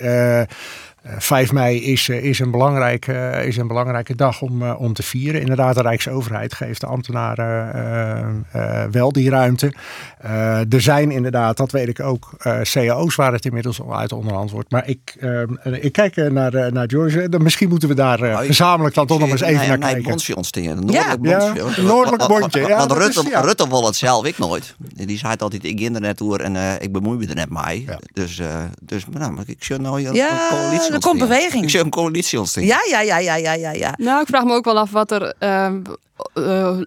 Eh, 1.04 1.12
eh, 1.14 1.20
5 1.20 1.52
mei 1.52 1.84
is, 1.84 2.10
eh, 2.10 2.24
is, 2.24 2.40
een 2.40 2.52
belangrijke, 2.52 3.14
eh, 3.14 3.48
is 3.48 3.58
een 3.58 3.68
belangrijke 3.68 4.16
dag 4.16 4.42
om, 4.42 4.64
om 4.72 4.94
te 4.94 5.04
vieren. 5.04 5.42
Inderdaad, 5.42 5.76
de 5.76 5.82
Rijksoverheid 5.82 6.54
geeft 6.54 6.82
de 6.82 6.88
ambtenaren 6.88 8.46
wel 8.92 9.12
die 9.12 9.30
ruimte. 9.30 9.74
Eh, 10.20 10.74
er 10.74 10.82
zijn 10.82 11.12
inderdaad, 11.12 11.58
dat 11.58 11.72
weet 11.72 11.88
ik 11.88 12.00
ook, 12.00 12.30
eh 12.38 12.62
cao's 12.62 13.16
waar 13.16 13.34
het 13.34 13.46
inmiddels 13.46 13.82
al 13.82 13.98
uit 13.98 14.12
onderhand 14.12 14.52
wordt. 14.52 14.72
Maar 14.72 14.88
ik, 14.88 15.16
eh, 15.20 15.42
ik 15.84 15.92
kijk 15.92 16.16
naar, 16.16 16.72
naar 16.74 16.90
George. 16.90 17.30
Dan 17.30 17.44
misschien 17.44 17.70
moeten 17.70 17.90
we 17.90 17.96
daar 17.96 18.20
gezamenlijk 18.46 18.96
dan 18.96 19.08
toch 19.08 19.20
nog 19.20 19.30
eens 19.30 19.42
even 19.42 19.68
naar 19.68 19.78
kijken. 19.78 20.04
bondje 20.04 20.36
ontstaan. 20.36 20.64
Een 20.64 20.88
Ja. 20.88 21.16
noordelijk 21.16 21.42
Ja, 21.44 21.54
bondje. 21.64 21.82
een 21.82 21.88
noordelijk 21.88 22.28
bondje. 22.28 22.60
Ja, 22.68 22.78
Want 22.78 22.92
Rutte, 22.92 23.22
is- 23.22 23.30
ja. 23.30 23.42
Rutte 23.42 23.68
wil 23.70 23.86
het 23.86 23.96
zelf 23.96 24.26
ik 24.26 24.38
nooit. 24.38 24.76
Die 24.94 25.18
zei 25.18 25.36
altijd, 25.38 25.64
ik 25.64 25.80
ging 25.80 25.96
er 25.96 26.02
net 26.02 26.18
door 26.18 26.40
en 26.40 26.56
eh, 26.56 26.74
ik 26.80 26.92
bemoei 26.92 27.18
me 27.18 27.28
er 27.28 27.36
net 27.36 27.50
mee. 27.64 27.86
Dus, 28.14 28.40
eh, 28.40 28.48
dus 28.82 29.06
nou, 29.12 29.32
maar 29.32 29.44
ik 29.48 29.64
zie 29.64 29.78
nou 29.78 30.02
Ja, 30.02 30.10
een 30.12 30.58
coalitie 30.58 30.89
er 30.94 31.00
komt 31.00 31.20
beweging. 31.20 31.64
Ik 31.64 31.70
zie 31.70 31.80
een 31.80 31.90
coalitie 31.90 32.40
ontstaan. 32.40 32.66
Ja, 32.66 32.80
ja, 32.90 33.02
ja, 33.02 33.18
ja, 33.18 33.36
ja, 33.36 33.54
ja, 33.54 33.72
ja. 33.72 33.94
Nou, 33.98 34.22
ik 34.22 34.28
vraag 34.28 34.44
me 34.44 34.54
ook 34.54 34.66
wel 34.66 34.78
af 34.80 34.92
wat 34.92 35.12
er 35.12 35.34
ehm, 35.40 35.82
eh, 36.34 36.78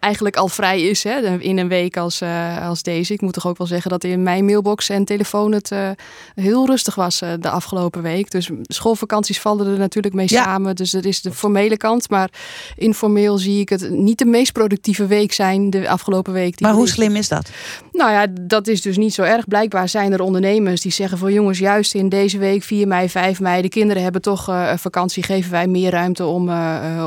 eigenlijk 0.00 0.36
al 0.36 0.48
vrij 0.48 0.82
is 0.82 1.02
hè, 1.04 1.38
in 1.38 1.58
een 1.58 1.68
week 1.68 1.96
als, 1.96 2.20
eh, 2.20 2.68
als 2.68 2.82
deze. 2.82 3.12
Ik 3.12 3.20
moet 3.20 3.32
toch 3.32 3.46
ook 3.46 3.58
wel 3.58 3.66
zeggen 3.66 3.90
dat 3.90 4.04
in 4.04 4.22
mijn 4.22 4.44
mailbox 4.44 4.88
en 4.88 5.04
telefoon 5.04 5.52
het 5.52 5.70
eh, 5.70 5.88
heel 6.34 6.66
rustig 6.66 6.94
was 6.94 7.18
de 7.18 7.50
afgelopen 7.50 8.02
week. 8.02 8.30
Dus 8.30 8.50
schoolvakanties 8.62 9.40
vallen 9.40 9.66
er 9.66 9.78
natuurlijk 9.78 10.14
mee 10.14 10.26
Ja. 10.28 10.42
samen. 10.42 10.76
Dus 10.76 10.90
dat 10.90 11.04
is 11.04 11.22
de 11.22 11.32
formele 11.32 11.76
kant. 11.76 12.10
Maar 12.10 12.30
informeel 12.76 13.38
zie 13.38 13.60
ik 13.60 13.68
het 13.68 13.90
niet 13.90 14.18
de 14.18 14.24
meest 14.24 14.52
productieve 14.52 15.06
week 15.06 15.32
zijn 15.32 15.70
de 15.70 15.88
afgelopen 15.88 16.32
week. 16.32 16.56
die 16.56 16.66
Maar 16.66 16.76
hoe 16.76 16.88
slim 16.88 17.16
is 17.16 17.28
dat? 17.28 17.50
Nou 17.92 18.10
ja, 18.12 18.26
dat 18.40 18.66
is 18.68 18.82
dus 18.82 18.96
niet 18.96 19.14
zo 19.14 19.22
erg. 19.22 19.48
Blijkbaar 19.48 19.88
zijn 19.88 20.12
er 20.12 20.20
ondernemers 20.22 20.80
die 20.80 20.92
zeggen 20.92 21.18
van 21.18 21.32
jongens, 21.32 21.58
juist 21.58 21.94
in 21.94 22.08
deze 22.08 22.38
week 22.38 22.62
4 22.62 22.86
mei, 22.88 23.08
5 23.08 23.40
mei, 23.40 23.62
de 23.62 23.68
kinderen 23.68 24.02
hebben 24.02 24.22
toch 24.22 24.44
vakantie, 24.76 25.22
geven 25.22 25.50
wij 25.50 25.66
meer 25.66 25.90
ruimte 25.90 26.24
om, 26.26 26.50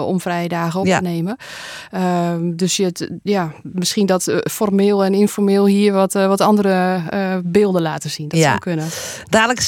om 0.05 0.21
vrije 0.21 0.47
dagen 0.47 0.79
op 0.79 0.85
Ja. 0.85 0.97
te 0.97 1.03
nemen. 1.03 1.37
Ehm, 1.91 2.55
dus 2.55 2.77
je 2.77 2.83
het, 2.85 3.09
ja, 3.23 3.51
misschien 3.63 4.05
dat 4.05 4.27
eh, 4.27 4.37
formeel 4.51 5.03
en 5.03 5.13
informeel 5.13 5.65
hier 5.65 5.93
wat, 5.93 6.15
eh, 6.15 6.27
wat 6.27 6.41
andere 6.41 7.01
eh, 7.09 7.37
beelden 7.43 7.81
laten 7.81 8.09
zien. 8.09 8.27
Dat 8.27 8.39
Ja. 8.39 8.47
zou 8.47 8.59
kunnen. 8.59 8.87
Dadelijk 9.29 9.61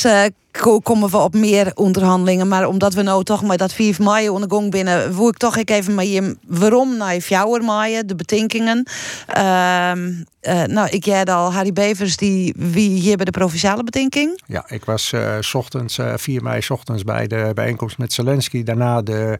komen 0.83 1.09
we 1.09 1.17
op 1.17 1.33
meer 1.33 1.71
onderhandelingen. 1.75 2.47
Maar 2.47 2.67
omdat 2.67 2.93
we 2.93 3.01
nou 3.01 3.23
toch 3.23 3.43
met 3.43 3.59
dat 3.59 3.73
4 3.73 3.95
mei 3.99 4.29
onder 4.29 4.49
gang 4.51 4.71
binnen, 4.71 5.15
wil 5.15 5.27
ik 5.27 5.37
toch 5.37 5.57
even 5.57 5.95
met 5.95 6.11
je 6.11 6.37
waarom 6.47 6.97
naar 6.97 7.19
Fjouwer 7.19 7.63
maaien, 7.63 8.07
de 8.07 8.15
betinkingen. 8.15 8.83
Ehm, 9.27 10.13
eh, 10.39 10.63
nou, 10.63 10.89
ik 10.89 11.05
jij 11.05 11.25
al 11.25 11.53
Harry 11.53 11.73
Bevers, 11.73 12.17
die 12.17 12.53
wie 12.57 12.99
hier 12.99 13.15
bij 13.15 13.25
de 13.25 13.31
provinciale 13.31 13.83
betinking. 13.83 14.41
Ja, 14.45 14.63
ik 14.67 14.85
was 14.85 15.13
eh, 15.13 15.37
's 15.39 15.53
ochtends, 15.53 15.97
eh 15.97 16.13
4 16.15 16.43
mei 16.43 16.61
's 16.61 16.69
ochtends 16.69 17.03
bij 17.03 17.27
de 17.27 17.51
bijeenkomst 17.53 17.97
met 17.97 18.13
Zelensky. 18.13 18.63
Daarna 18.63 19.01
de 19.01 19.39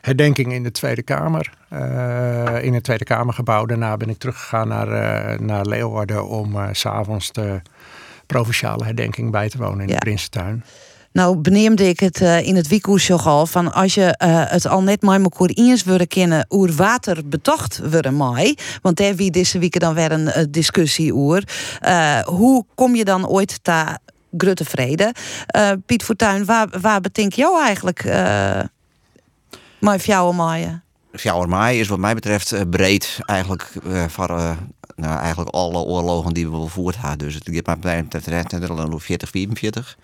herdenking 0.00 0.52
in 0.52 0.62
de 0.62 0.70
Tweede 0.70 1.02
Kamer. 1.02 1.52
eh, 1.68 2.64
in 2.64 2.74
het 2.74 2.84
Tweede 2.84 3.04
Kamergebouw. 3.04 3.66
Daarna 3.66 3.96
ben 3.96 4.08
ik 4.08 4.18
teruggegaan 4.18 4.68
naar, 4.68 4.88
eh, 4.88 5.38
naar 5.38 5.66
Leeuwarden 5.66 6.26
om 6.28 6.56
eh, 6.56 6.68
s 6.72 6.80
s'avonds 6.80 7.32
de 7.32 7.60
provinciale 8.32 8.84
herdenking 8.84 9.30
bij 9.30 9.48
te 9.48 9.58
wonen 9.58 9.80
in 9.80 9.88
Ja. 9.88 9.94
de 9.94 9.98
Prinsentuin. 10.00 10.64
Nou, 11.12 11.36
beneemde 11.36 11.88
ik 11.88 12.00
het 12.00 12.20
eh, 12.20 12.46
in 12.46 12.56
het 12.56 12.68
weekoers 12.68 13.10
al 13.10 13.46
van 13.46 13.72
als 13.72 13.94
je 13.94 14.16
eh, 14.16 14.42
het 14.46 14.66
al 14.66 14.82
net 14.82 15.02
met 15.02 15.22
elkaar 15.22 15.48
eens 15.48 15.84
willen 15.84 16.06
kennen 16.06 16.46
oer 16.50 16.72
water 16.72 17.28
betocht 17.28 17.80
worden 17.90 18.16
mij, 18.16 18.56
want 18.82 18.96
daar 18.96 19.14
wie 19.14 19.30
deze 19.30 19.58
week 19.58 19.80
dan 19.80 19.94
weer 19.94 20.12
een 20.12 20.28
eh, 20.28 20.44
discussie 20.50 21.12
oer. 21.14 21.42
Hoe 22.24 22.64
kom 22.74 22.94
je 22.94 23.04
dan 23.04 23.26
ooit 23.28 23.58
ta 23.64 23.98
grutte 24.36 24.64
vrede? 24.64 25.14
Piet 25.86 26.02
Fortuyn, 26.02 26.44
waar, 26.44 26.68
waar 26.80 27.00
betink 27.00 27.32
jou 27.32 27.62
eigenlijk 27.62 28.04
uh, 28.04 28.60
mijn 29.78 30.00
fjouwen 30.00 30.36
maaien? 30.36 30.82
Fjouwermaai 31.12 31.80
is 31.80 31.88
wat 31.88 31.98
mij 31.98 32.14
betreft 32.14 32.52
eh, 32.52 32.60
breed 32.70 33.18
eigenlijk 33.26 33.70
eh, 33.84 34.04
voor 34.08 34.28
eh, 34.28 34.56
nou, 34.96 35.18
eigenlijk 35.18 35.50
alle 35.50 35.78
oorlogen 35.78 36.34
die 36.34 36.50
we 36.50 36.56
gevoerd 36.56 37.00
hebben. 37.00 37.18
Dus 37.18 37.34
het 37.34 37.48
gaat 37.52 37.82
mij 37.82 38.04
betreft 38.04 38.52
Nederland 38.52 39.02
40, 39.02 39.30
44. 39.30 39.98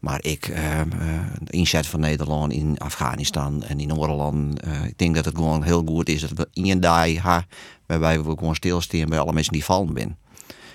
Maar 0.00 0.24
ik, 0.24 0.46
de 1.40 1.52
inzet 1.52 1.86
van 1.86 2.00
Nederland 2.00 2.52
in 2.52 2.78
Afghanistan 2.78 3.62
en 3.62 3.80
in 3.80 3.94
Oorlog, 3.96 4.34
eh, 4.56 4.84
ik 4.84 4.98
denk 4.98 5.14
dat 5.14 5.24
het 5.24 5.34
gewoon 5.34 5.62
heel 5.62 5.82
goed 5.86 6.08
is 6.08 6.20
dat 6.20 6.30
we 6.30 6.48
één 6.52 6.80
dag 6.80 7.04
hebben 7.04 7.46
waarbij 7.86 8.22
we 8.22 8.30
gewoon 8.38 8.54
stilstaan 8.54 9.08
bij 9.08 9.18
alle 9.18 9.32
mensen 9.32 9.52
die 9.52 9.64
vallen 9.64 9.92
zijn. 9.96 10.16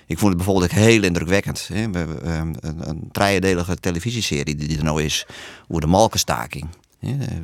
Ik 0.06 0.18
vond 0.18 0.34
het 0.34 0.42
bijvoorbeeld 0.42 0.72
heel 0.72 1.02
indrukwekkend. 1.02 1.68
Hè? 1.72 1.90
We, 1.90 2.04
we, 2.04 2.20
eh, 2.20 2.36
een, 2.36 2.56
een 2.60 3.08
driedelige 3.12 3.76
televisieserie 3.76 4.54
die 4.54 4.78
er 4.78 4.84
nou 4.84 5.02
is 5.02 5.26
over 5.68 5.80
de 5.80 5.86
malkenstaking. 5.86 6.66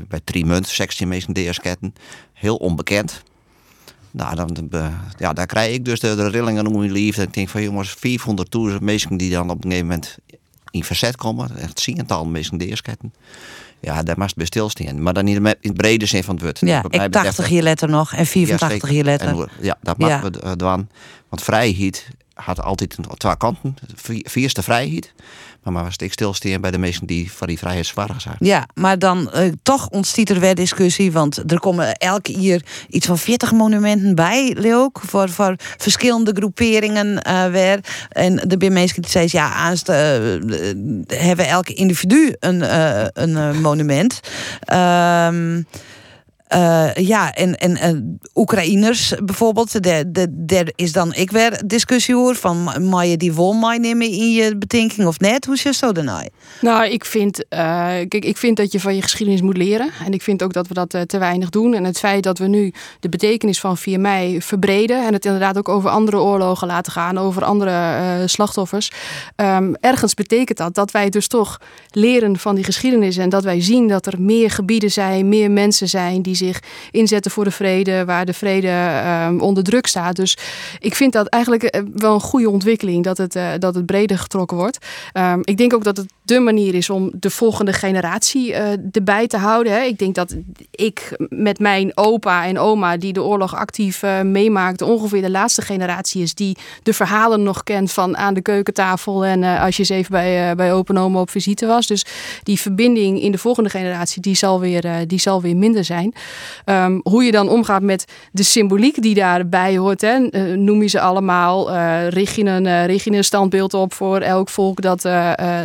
Bij 0.08 0.20
Trimunt, 0.24 0.68
16 0.68 1.08
mensen 1.08 1.32
deersketten. 1.34 1.94
Heel 2.32 2.56
onbekend. 2.56 3.22
Nou, 4.10 4.34
dan, 4.34 4.68
eh, 4.70 4.86
ja, 5.18 5.32
daar 5.32 5.46
krijg 5.46 5.74
ik 5.74 5.84
dus 5.84 6.00
de, 6.00 6.14
de 6.14 6.28
rillingen 6.28 6.66
om 6.66 6.78
mijn 6.78 6.92
liefde. 6.92 7.22
Ik 7.22 7.34
denk 7.34 7.48
van 7.48 7.62
jongens, 7.62 7.94
400.000 8.70 8.80
mensen 8.80 9.16
die 9.16 9.30
dan 9.30 9.50
op 9.50 9.56
een 9.64 9.70
gegeven 9.70 9.86
moment 9.86 10.16
in 10.70 10.84
verzet 10.84 11.16
komen. 11.16 11.56
Echt 11.56 11.76
tiental 11.84 12.26
mensen 12.26 12.58
deersketten. 12.58 13.12
Ja, 13.80 14.02
daar 14.02 14.18
mag 14.18 14.34
bij 14.34 14.46
stilstaan. 14.46 15.02
Maar 15.02 15.12
dan 15.12 15.24
niet 15.24 15.36
in 15.36 15.44
het 15.60 15.74
brede 15.76 16.06
zin 16.06 16.24
van 16.24 16.34
het 16.34 16.42
woord. 16.44 16.60
Ja, 16.60 16.76
ik 16.76 16.82
betreft- 16.82 17.12
80 17.12 17.48
jaar 17.48 17.62
later 17.62 17.88
nog 17.88 18.14
en 18.14 18.26
84 18.26 18.70
zeker. 18.80 18.92
jaar 18.96 19.04
later. 19.04 19.26
En 19.28 19.34
hoe- 19.34 19.48
ja, 19.60 19.78
dat 19.82 19.98
mag 19.98 20.08
Ja. 20.08 20.20
we 20.22 20.32
uh, 20.44 20.52
doen. 20.56 20.88
Want 21.28 21.42
vrijheid 21.42 22.08
had 22.34 22.62
altijd 22.62 22.96
twee 23.16 23.36
kanten. 23.36 23.76
Vi- 23.94 24.24
Vierste 24.28 24.62
vrijheid. 24.62 25.12
Maar 25.62 25.72
maar 25.72 25.84
was 25.84 25.96
ik 25.96 26.60
bij 26.60 26.70
de 26.70 26.78
mensen 26.78 27.06
die 27.06 27.32
van 27.32 27.46
die 27.46 27.58
vrijheid 27.58 27.86
zwaar 27.86 28.14
zijn. 28.18 28.36
Ja, 28.38 28.66
maar 28.74 28.98
dan 28.98 29.30
eh, 29.30 29.52
toch 29.62 29.88
ontstiet 29.88 30.30
er 30.30 30.40
weer 30.40 30.54
discussie. 30.54 31.12
Want 31.12 31.52
er 31.52 31.60
komen 31.60 31.96
elke 31.96 32.40
jaar 32.40 32.60
iets 32.88 33.06
van 33.06 33.18
40 33.18 33.52
monumenten 33.52 34.14
bij, 34.14 34.54
Leok. 34.58 35.00
Voor, 35.06 35.28
voor 35.28 35.54
verschillende 35.58 36.32
groeperingen 36.34 37.22
eh 37.22 37.50
weer. 37.50 37.80
En 38.08 38.48
zijn 38.48 38.70
mensen 38.70 39.02
die 39.02 39.10
zeggen, 39.10 39.38
ja, 39.40 39.52
aanst 39.52 39.88
eh, 39.88 39.96
hebben 41.06 41.48
elke 41.48 41.74
individu 41.74 42.34
een, 42.38 42.62
een 43.22 43.60
monument. 43.60 44.20
Ehm 44.60 45.62
eh, 46.50 46.94
ja, 46.94 47.34
en, 47.34 47.56
en, 47.56 47.76
en 47.76 48.20
Oekraïners 48.34 49.14
bijvoorbeeld, 49.24 49.82
daar 50.30 50.70
is 50.74 50.92
dan 50.92 51.14
ik 51.14 51.30
weer 51.30 51.62
discussie 51.66 52.16
over 52.16 52.34
van 52.34 52.84
mag 52.88 53.04
je 53.04 53.16
die 53.16 53.32
wol 53.32 53.52
meenemen 53.52 54.06
in 54.06 54.32
je 54.32 54.56
betinking 54.56 55.06
of 55.06 55.18
net? 55.18 55.44
Hoe 55.44 55.58
je 55.62 55.72
zo 55.72 55.92
daarna? 55.92 56.26
Nou, 56.60 56.86
ik 56.86 57.04
vind, 57.04 57.44
kijk, 57.48 58.24
ik 58.24 58.36
vind 58.36 58.56
dat 58.56 58.72
je 58.72 58.80
van 58.80 58.94
je 58.94 59.02
geschiedenis 59.02 59.42
moet 59.42 59.56
leren. 59.56 59.90
En 60.04 60.12
ik 60.12 60.22
vind 60.22 60.42
ook 60.42 60.52
dat 60.52 60.68
we 60.68 60.74
dat 60.74 60.94
eh, 60.94 61.02
te 61.02 61.18
weinig 61.18 61.50
doen. 61.50 61.74
En 61.74 61.84
het 61.84 61.98
feit 61.98 62.22
dat 62.22 62.38
we 62.38 62.46
nu 62.46 62.72
de 63.00 63.08
betekenis 63.08 63.60
van 63.60 63.76
4 63.76 64.00
mei 64.00 64.42
verbreden. 64.42 65.06
En 65.06 65.12
het 65.12 65.24
inderdaad 65.24 65.58
ook 65.58 65.68
over 65.68 65.90
andere 65.90 66.20
oorlogen 66.20 66.66
laten 66.66 66.92
gaan, 66.92 67.18
over 67.18 67.44
andere 67.44 68.22
slachtoffers. 68.26 68.90
Ehm, 69.36 69.72
ergens 69.80 70.14
betekent 70.14 70.58
dat 70.58 70.74
dat 70.74 70.90
wij 70.90 71.10
dus 71.10 71.26
toch 71.26 71.60
leren 71.90 72.38
van 72.38 72.54
die 72.54 72.64
geschiedenis. 72.64 73.16
En 73.16 73.28
dat 73.28 73.44
wij 73.44 73.60
zien 73.60 73.88
dat 73.88 74.06
er 74.06 74.20
meer 74.20 74.50
gebieden 74.50 74.90
zijn, 74.90 75.28
meer 75.28 75.50
mensen 75.50 75.88
zijn 75.88 76.22
die 76.22 76.38
zich 76.46 76.60
inzetten 76.90 77.30
voor 77.30 77.44
de 77.44 77.50
vrede, 77.50 78.04
waar 78.04 78.26
de 78.26 78.32
vrede 78.32 78.68
ehm, 78.68 79.38
onder 79.40 79.62
druk 79.62 79.86
staat. 79.86 80.16
Dus 80.16 80.36
ik 80.78 80.94
vind 80.94 81.12
dat 81.12 81.26
eigenlijk 81.26 81.62
eh, 81.62 81.82
wel 81.94 82.14
een 82.14 82.20
goede 82.20 82.50
ontwikkeling 82.50 83.04
dat 83.04 83.18
het, 83.18 83.36
eh, 83.36 83.48
dat 83.58 83.74
het 83.74 83.86
breder 83.86 84.18
getrokken 84.18 84.56
wordt. 84.56 84.86
Ehm, 85.12 85.40
ik 85.42 85.56
denk 85.56 85.74
ook 85.74 85.84
dat 85.84 85.96
het 85.96 86.06
de 86.30 86.40
manier 86.40 86.74
is 86.74 86.90
om 86.90 87.10
de 87.14 87.30
volgende 87.30 87.72
generatie 87.72 88.54
eh, 88.54 88.72
erbij 88.92 89.26
te 89.26 89.36
houden. 89.36 89.72
Hè. 89.72 89.80
Ik 89.80 89.98
denk 89.98 90.14
dat 90.14 90.36
ik 90.70 91.16
met 91.28 91.58
mijn 91.58 91.92
opa 91.94 92.46
en 92.46 92.58
oma, 92.58 92.96
die 92.96 93.12
de 93.12 93.22
oorlog 93.22 93.56
actief 93.56 94.02
eh, 94.02 94.20
meemaakten, 94.20 94.86
ongeveer 94.86 95.22
de 95.22 95.30
laatste 95.30 95.62
generatie 95.62 96.22
is 96.22 96.34
die 96.34 96.56
de 96.82 96.92
verhalen 96.92 97.42
nog 97.42 97.62
kent 97.62 97.92
van 97.92 98.16
aan 98.16 98.34
de 98.34 98.40
keukentafel 98.40 99.24
en 99.24 99.42
eh, 99.42 99.62
als 99.62 99.76
je 99.76 99.82
eens 99.82 99.88
even 99.88 100.10
bij, 100.10 100.54
bij 100.54 100.72
opa 100.72 100.94
en 100.94 101.00
oma 101.00 101.20
op 101.20 101.30
visite 101.30 101.66
was. 101.66 101.86
Dus 101.86 102.04
die 102.42 102.60
verbinding 102.60 103.22
in 103.22 103.32
de 103.32 103.38
volgende 103.38 103.70
generatie, 103.70 104.22
die 104.22 104.34
zal 104.34 104.60
weer, 104.60 105.06
die 105.06 105.20
zal 105.20 105.42
weer 105.42 105.56
minder 105.56 105.84
zijn. 105.84 106.14
Ehm, 106.64 107.00
hoe 107.02 107.24
je 107.24 107.32
dan 107.32 107.48
omgaat 107.48 107.82
met 107.82 108.04
de 108.32 108.42
symboliek 108.42 109.02
die 109.02 109.14
daarbij 109.14 109.76
hoort, 109.76 110.00
hè, 110.00 110.18
noem 110.56 110.82
je 110.82 110.88
ze 110.88 111.00
allemaal. 111.00 111.72
richt, 112.08 112.34
je 112.34 112.44
een, 112.44 113.14
een 113.14 113.24
standbeeld 113.24 113.74
op 113.74 113.92
voor 113.94 114.20
elk 114.20 114.48
volk 114.48 114.80
dat, 114.80 115.08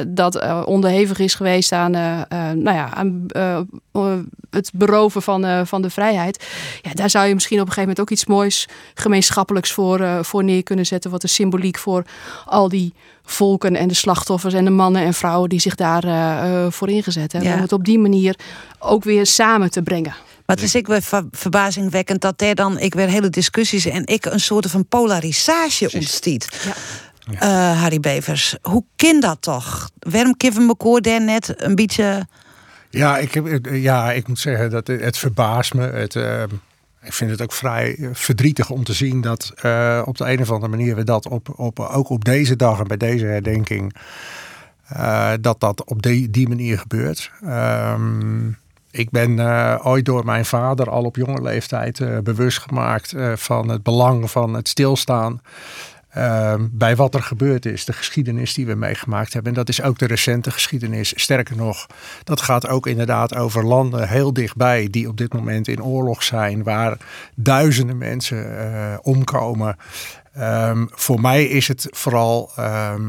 dat 0.07 0.54
onderhevig 0.65 1.19
is 1.19 1.33
geweest 1.35 1.71
aan, 1.71 1.95
eh, 1.95 2.21
eh, 2.21 2.27
nou 2.55 2.75
ja, 2.77 2.93
aan 2.93 3.25
eh, 3.27 3.57
eh, 3.91 4.13
het 4.49 4.71
beroven 4.73 5.21
van, 5.21 5.45
eh, 5.45 5.61
van 5.65 5.81
de 5.81 5.89
vrijheid. 5.89 6.45
Ja, 6.81 6.91
daar 6.93 7.09
zou 7.09 7.27
je 7.27 7.33
misschien 7.33 7.59
op 7.59 7.67
een 7.67 7.73
gegeven 7.73 7.89
moment 7.89 8.11
ook 8.11 8.17
iets 8.17 8.25
moois 8.25 8.67
gemeenschappelijks 8.93 9.71
voor, 9.71 9.99
eh, 9.99 10.19
voor 10.21 10.43
neer 10.43 10.63
kunnen 10.63 10.85
zetten. 10.85 11.11
Wat 11.11 11.21
de 11.21 11.27
symboliek 11.27 11.77
voor 11.77 12.03
al 12.45 12.69
die 12.69 12.93
volken 13.23 13.75
en 13.75 13.87
de 13.87 13.93
slachtoffers 13.93 14.53
en 14.53 14.65
de 14.65 14.71
mannen 14.71 15.01
en 15.03 15.13
vrouwen 15.13 15.49
die 15.49 15.59
zich 15.59 15.75
daar 15.75 16.03
eh, 16.03 16.63
eh, 16.65 16.71
voor 16.71 16.89
ingezet 16.89 17.31
hebben. 17.31 17.49
Ja. 17.49 17.55
Om 17.55 17.61
het 17.61 17.71
op 17.73 17.85
die 17.85 17.99
manier 17.99 18.35
ook 18.79 19.03
weer 19.03 19.25
samen 19.25 19.71
te 19.71 19.81
brengen. 19.81 20.15
Maar 20.45 20.55
het 20.55 20.65
is 20.65 20.75
ik 20.75 20.87
weer 20.87 21.01
ver- 21.01 21.27
verbazingwekkend 21.31 22.21
dat 22.21 22.41
er 22.41 22.55
dan 22.55 22.79
ik 22.79 22.93
weer 22.93 23.07
hele 23.07 23.29
discussies 23.29 23.85
en 23.85 24.05
ik 24.05 24.25
een 24.25 24.39
soort 24.39 24.65
van 24.65 24.85
polarisatie 24.87 25.93
ontstiet. 25.93 26.67
Eh, 27.33 27.81
Harry 27.81 27.99
Bevers, 27.99 28.55
hoe 28.61 28.83
kan 28.95 29.19
dat 29.19 29.41
toch? 29.41 29.89
Waarom 29.99 30.35
we 30.37 30.65
elkaar 30.67 31.01
daar 31.01 31.21
net 31.21 31.53
een 31.57 31.75
beetje. 31.75 32.27
Ja, 32.89 33.17
ik, 33.17 33.33
heb, 33.33 33.45
eh, 33.45 33.83
ja, 33.83 34.11
ik 34.11 34.27
moet 34.27 34.39
zeggen 34.39 34.69
dat 34.69 34.87
het, 34.87 35.01
het 35.01 35.17
verbaast 35.17 35.73
me. 35.73 35.83
Het, 35.83 36.15
eh, 36.15 36.43
ik 37.01 37.13
vind 37.13 37.31
het 37.31 37.41
ook 37.41 37.51
vrij 37.51 37.95
eh, 37.95 38.09
verdrietig 38.13 38.69
om 38.69 38.83
te 38.83 38.93
zien 38.93 39.21
dat 39.21 39.53
eh, 39.61 40.01
op 40.05 40.17
de 40.17 40.31
een 40.31 40.41
of 40.41 40.51
andere 40.51 40.71
manier 40.71 40.95
we 40.95 41.03
dat 41.03 41.27
op, 41.27 41.59
op, 41.59 41.79
ook 41.79 42.09
op 42.09 42.25
deze 42.25 42.55
dag 42.55 42.79
en 42.79 42.87
bij 42.87 42.97
deze 42.97 43.25
herdenking, 43.25 43.95
eh, 44.87 45.31
dat 45.41 45.59
dat 45.59 45.83
op 45.83 46.01
die, 46.01 46.29
die 46.29 46.47
manier 46.47 46.79
gebeurt. 46.79 47.31
Ehm, 47.43 48.47
ik 48.95 49.09
ben 49.09 49.39
eh, 49.39 49.79
ooit 49.83 50.05
door 50.05 50.25
mijn 50.25 50.45
vader 50.45 50.89
al 50.89 51.03
op 51.03 51.15
jonge 51.15 51.41
leeftijd 51.41 51.99
eh, 51.99 52.17
bewust 52.19 52.59
gemaakt 52.59 53.13
eh, 53.13 53.31
van 53.35 53.69
het 53.69 53.83
belang 53.83 54.31
van 54.31 54.53
het 54.53 54.67
stilstaan 54.67 55.41
ehm, 56.15 56.67
bij 56.71 56.95
wat 56.95 57.15
er 57.15 57.23
gebeurd 57.23 57.65
is, 57.65 57.85
de 57.85 57.93
geschiedenis 57.93 58.53
die 58.53 58.65
we 58.65 58.75
meegemaakt 58.75 59.33
hebben. 59.33 59.51
En 59.51 59.57
dat 59.57 59.69
is 59.69 59.81
ook 59.81 59.97
de 59.97 60.05
recente 60.05 60.51
geschiedenis. 60.51 61.13
Sterker 61.15 61.55
nog, 61.55 61.87
dat 62.23 62.41
gaat 62.41 62.67
ook 62.67 62.87
inderdaad 62.87 63.35
over 63.35 63.65
landen 63.65 64.07
heel 64.07 64.33
dichtbij 64.33 64.87
die 64.91 65.07
op 65.07 65.17
dit 65.17 65.33
moment 65.33 65.67
in 65.67 65.83
oorlog 65.83 66.23
zijn, 66.23 66.63
waar 66.63 66.97
duizenden 67.35 67.97
mensen 67.97 68.57
eh, 68.57 68.97
omkomen. 69.01 69.75
Ehm, 70.33 70.85
voor 70.89 71.21
mij 71.21 71.45
is 71.45 71.67
het 71.67 71.87
vooral, 71.91 72.51
ehm, 72.55 73.03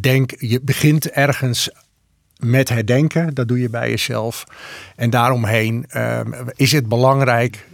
denk, 0.00 0.32
je 0.38 0.60
begint 0.60 1.10
ergens 1.10 1.70
met 2.38 2.68
herdenken, 2.68 3.34
dat 3.34 3.48
doe 3.48 3.60
je 3.60 3.70
bij 3.70 3.90
jezelf. 3.90 4.44
En 4.96 5.10
daaromheen 5.10 5.86
is 6.54 6.72
het 6.72 6.88
belangrijk 6.88 7.66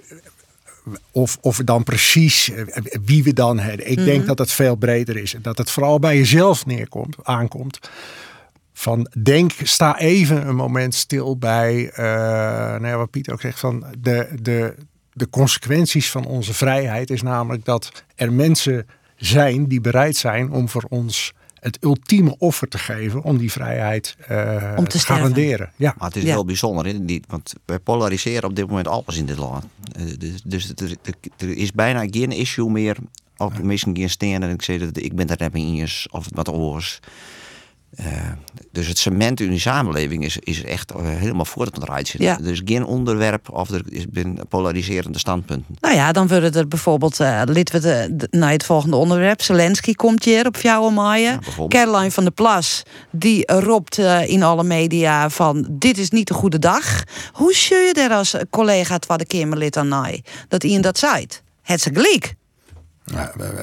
of, 1.10 1.38
of 1.40 1.56
dan 1.56 1.82
precies 1.82 2.50
eh, 2.50 2.64
wie 3.04 3.22
we 3.22 3.32
dan 3.32 3.58
hebben. 3.58 3.90
Ik 3.90 4.04
denk 4.04 4.18
mhm. 4.18 4.26
dat 4.26 4.38
het 4.38 4.52
veel 4.52 4.76
breder 4.76 5.16
is. 5.16 5.34
En 5.34 5.42
dat 5.42 5.58
het 5.58 5.70
vooral 5.70 5.98
bij 5.98 6.16
jezelf 6.16 6.66
neerkomt, 6.66 7.16
aankomt. 7.22 7.90
Van 8.72 9.10
denk, 9.22 9.52
sta 9.62 9.98
even 9.98 10.48
een 10.48 10.56
moment 10.56 10.94
stil 10.94 11.36
bij, 11.36 11.90
uh, 11.92 11.96
nou 11.96 12.86
ja, 12.86 12.96
wat 12.96 13.10
Piet 13.10 13.30
ook 13.30 13.40
zegt, 13.40 13.58
van 13.58 13.84
de, 13.98 14.28
de, 14.42 14.74
de 15.12 15.30
consequenties 15.30 16.10
van 16.10 16.26
onze 16.26 16.54
vrijheid 16.54 17.10
is 17.10 17.22
namelijk 17.22 17.64
dat 17.64 18.04
er 18.14 18.32
mensen 18.32 18.86
zijn 19.16 19.66
die 19.66 19.80
bereid 19.80 20.16
zijn 20.16 20.50
om 20.50 20.68
voor 20.68 20.84
ons 20.88 21.32
het 21.60 21.78
ultieme 21.80 22.34
offer 22.38 22.68
te 22.68 22.78
geven 22.78 23.22
om 23.22 23.38
die 23.38 23.52
vrijheid 23.52 24.16
uh, 24.30 24.72
om 24.76 24.88
te, 24.88 24.98
garanderen. 24.98 25.70
Ja. 25.76 25.94
Maar 25.98 26.08
het 26.08 26.16
is 26.16 26.22
heel 26.22 26.44
bijzonder, 26.44 26.86
hè? 26.86 27.04
Die, 27.04 27.22
want 27.28 27.52
wij 27.64 27.78
polariseren 27.78 28.48
op 28.48 28.56
dit 28.56 28.66
moment 28.66 28.88
alles 28.88 29.16
in 29.16 29.26
dit 29.26 29.38
land. 29.38 29.64
Uh, 29.98 30.12
dus, 30.18 30.42
dus 30.44 30.72
er, 30.74 30.96
er, 31.36 31.56
is 31.56 31.72
bijna 31.72 32.06
geen 32.10 32.32
issue 32.32 32.70
meer. 32.70 32.96
Of 33.36 33.62
misschien 33.62 33.96
geen 33.96 34.10
steen 34.10 34.42
en 34.42 34.50
ik 34.50 34.62
zeg 34.62 34.80
dat 34.80 34.96
ik 34.96 35.14
ben 35.14 35.28
er 35.28 35.36
net 35.38 35.52
mee 35.52 35.80
eens 35.80 36.06
of 36.10 36.26
wat 36.34 36.48
oors. 36.48 37.00
Uh, 37.98 38.06
dus 38.72 38.86
het 38.86 38.98
cement 38.98 39.40
in 39.40 39.50
de 39.50 39.58
samenleving 39.58 40.24
is, 40.24 40.38
is 40.38 40.64
echt 40.64 40.92
uh, 40.92 41.02
helemaal 41.02 41.44
voortgedraaid. 41.44 42.14
Ja. 42.18 42.38
Er 42.38 42.50
is 42.50 42.62
geen 42.64 42.84
onderwerp 42.84 43.50
of 43.50 43.70
er 43.70 43.82
is 43.88 44.04
polariserende 44.48 45.18
standpunten. 45.18 45.76
Nou 45.80 45.94
ja, 45.94 46.12
dan 46.12 46.28
worden 46.28 46.52
er 46.52 46.68
bijvoorbeeld, 46.68 47.20
uh, 47.20 47.42
lid 47.44 47.70
we 47.70 47.80
de, 47.80 48.26
naar 48.30 48.50
het 48.50 48.64
volgende 48.64 48.96
onderwerp. 48.96 49.42
Zelensky 49.42 49.92
komt 49.92 50.24
hier 50.24 50.46
op 50.46 50.56
jouw 50.56 50.90
maaien. 50.90 51.40
Ja, 51.58 51.66
Caroline 51.68 52.10
van 52.10 52.24
der 52.24 52.32
Plas, 52.32 52.82
die 53.10 53.52
roept 53.52 53.98
in 54.26 54.42
alle 54.42 54.64
media 54.64 55.30
van 55.30 55.66
dit 55.70 55.98
is 55.98 56.10
niet 56.10 56.30
een 56.30 56.36
goede 56.36 56.58
dag. 56.58 57.02
Hoe 57.32 57.54
zul 57.54 57.78
je 57.78 57.94
daar 57.94 58.10
als 58.10 58.34
collega 58.50 58.98
Tweede 58.98 59.26
Kamerlid 59.26 59.76
aan 59.76 59.88
naai? 59.88 60.22
Dat 60.48 60.64
Ian 60.64 60.80
dat 60.80 60.98
zei? 60.98 61.26
Het 61.62 61.86
is 61.86 61.92
gelijk. 61.92 62.38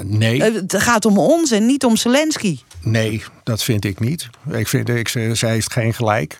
Nee. 0.03 0.41
Het 0.41 0.75
gaat 0.77 1.05
om 1.05 1.17
ons 1.17 1.51
en 1.51 1.65
niet 1.65 1.85
om 1.85 1.95
Zelensky. 1.95 2.59
Nee, 2.81 3.23
dat 3.43 3.63
vind 3.63 3.85
ik 3.85 3.99
niet. 3.99 4.29
Ik 4.51 4.67
vind, 4.67 4.89
ik, 4.89 5.07
zij 5.33 5.51
heeft 5.51 5.71
geen 5.71 5.93
gelijk. 5.93 6.39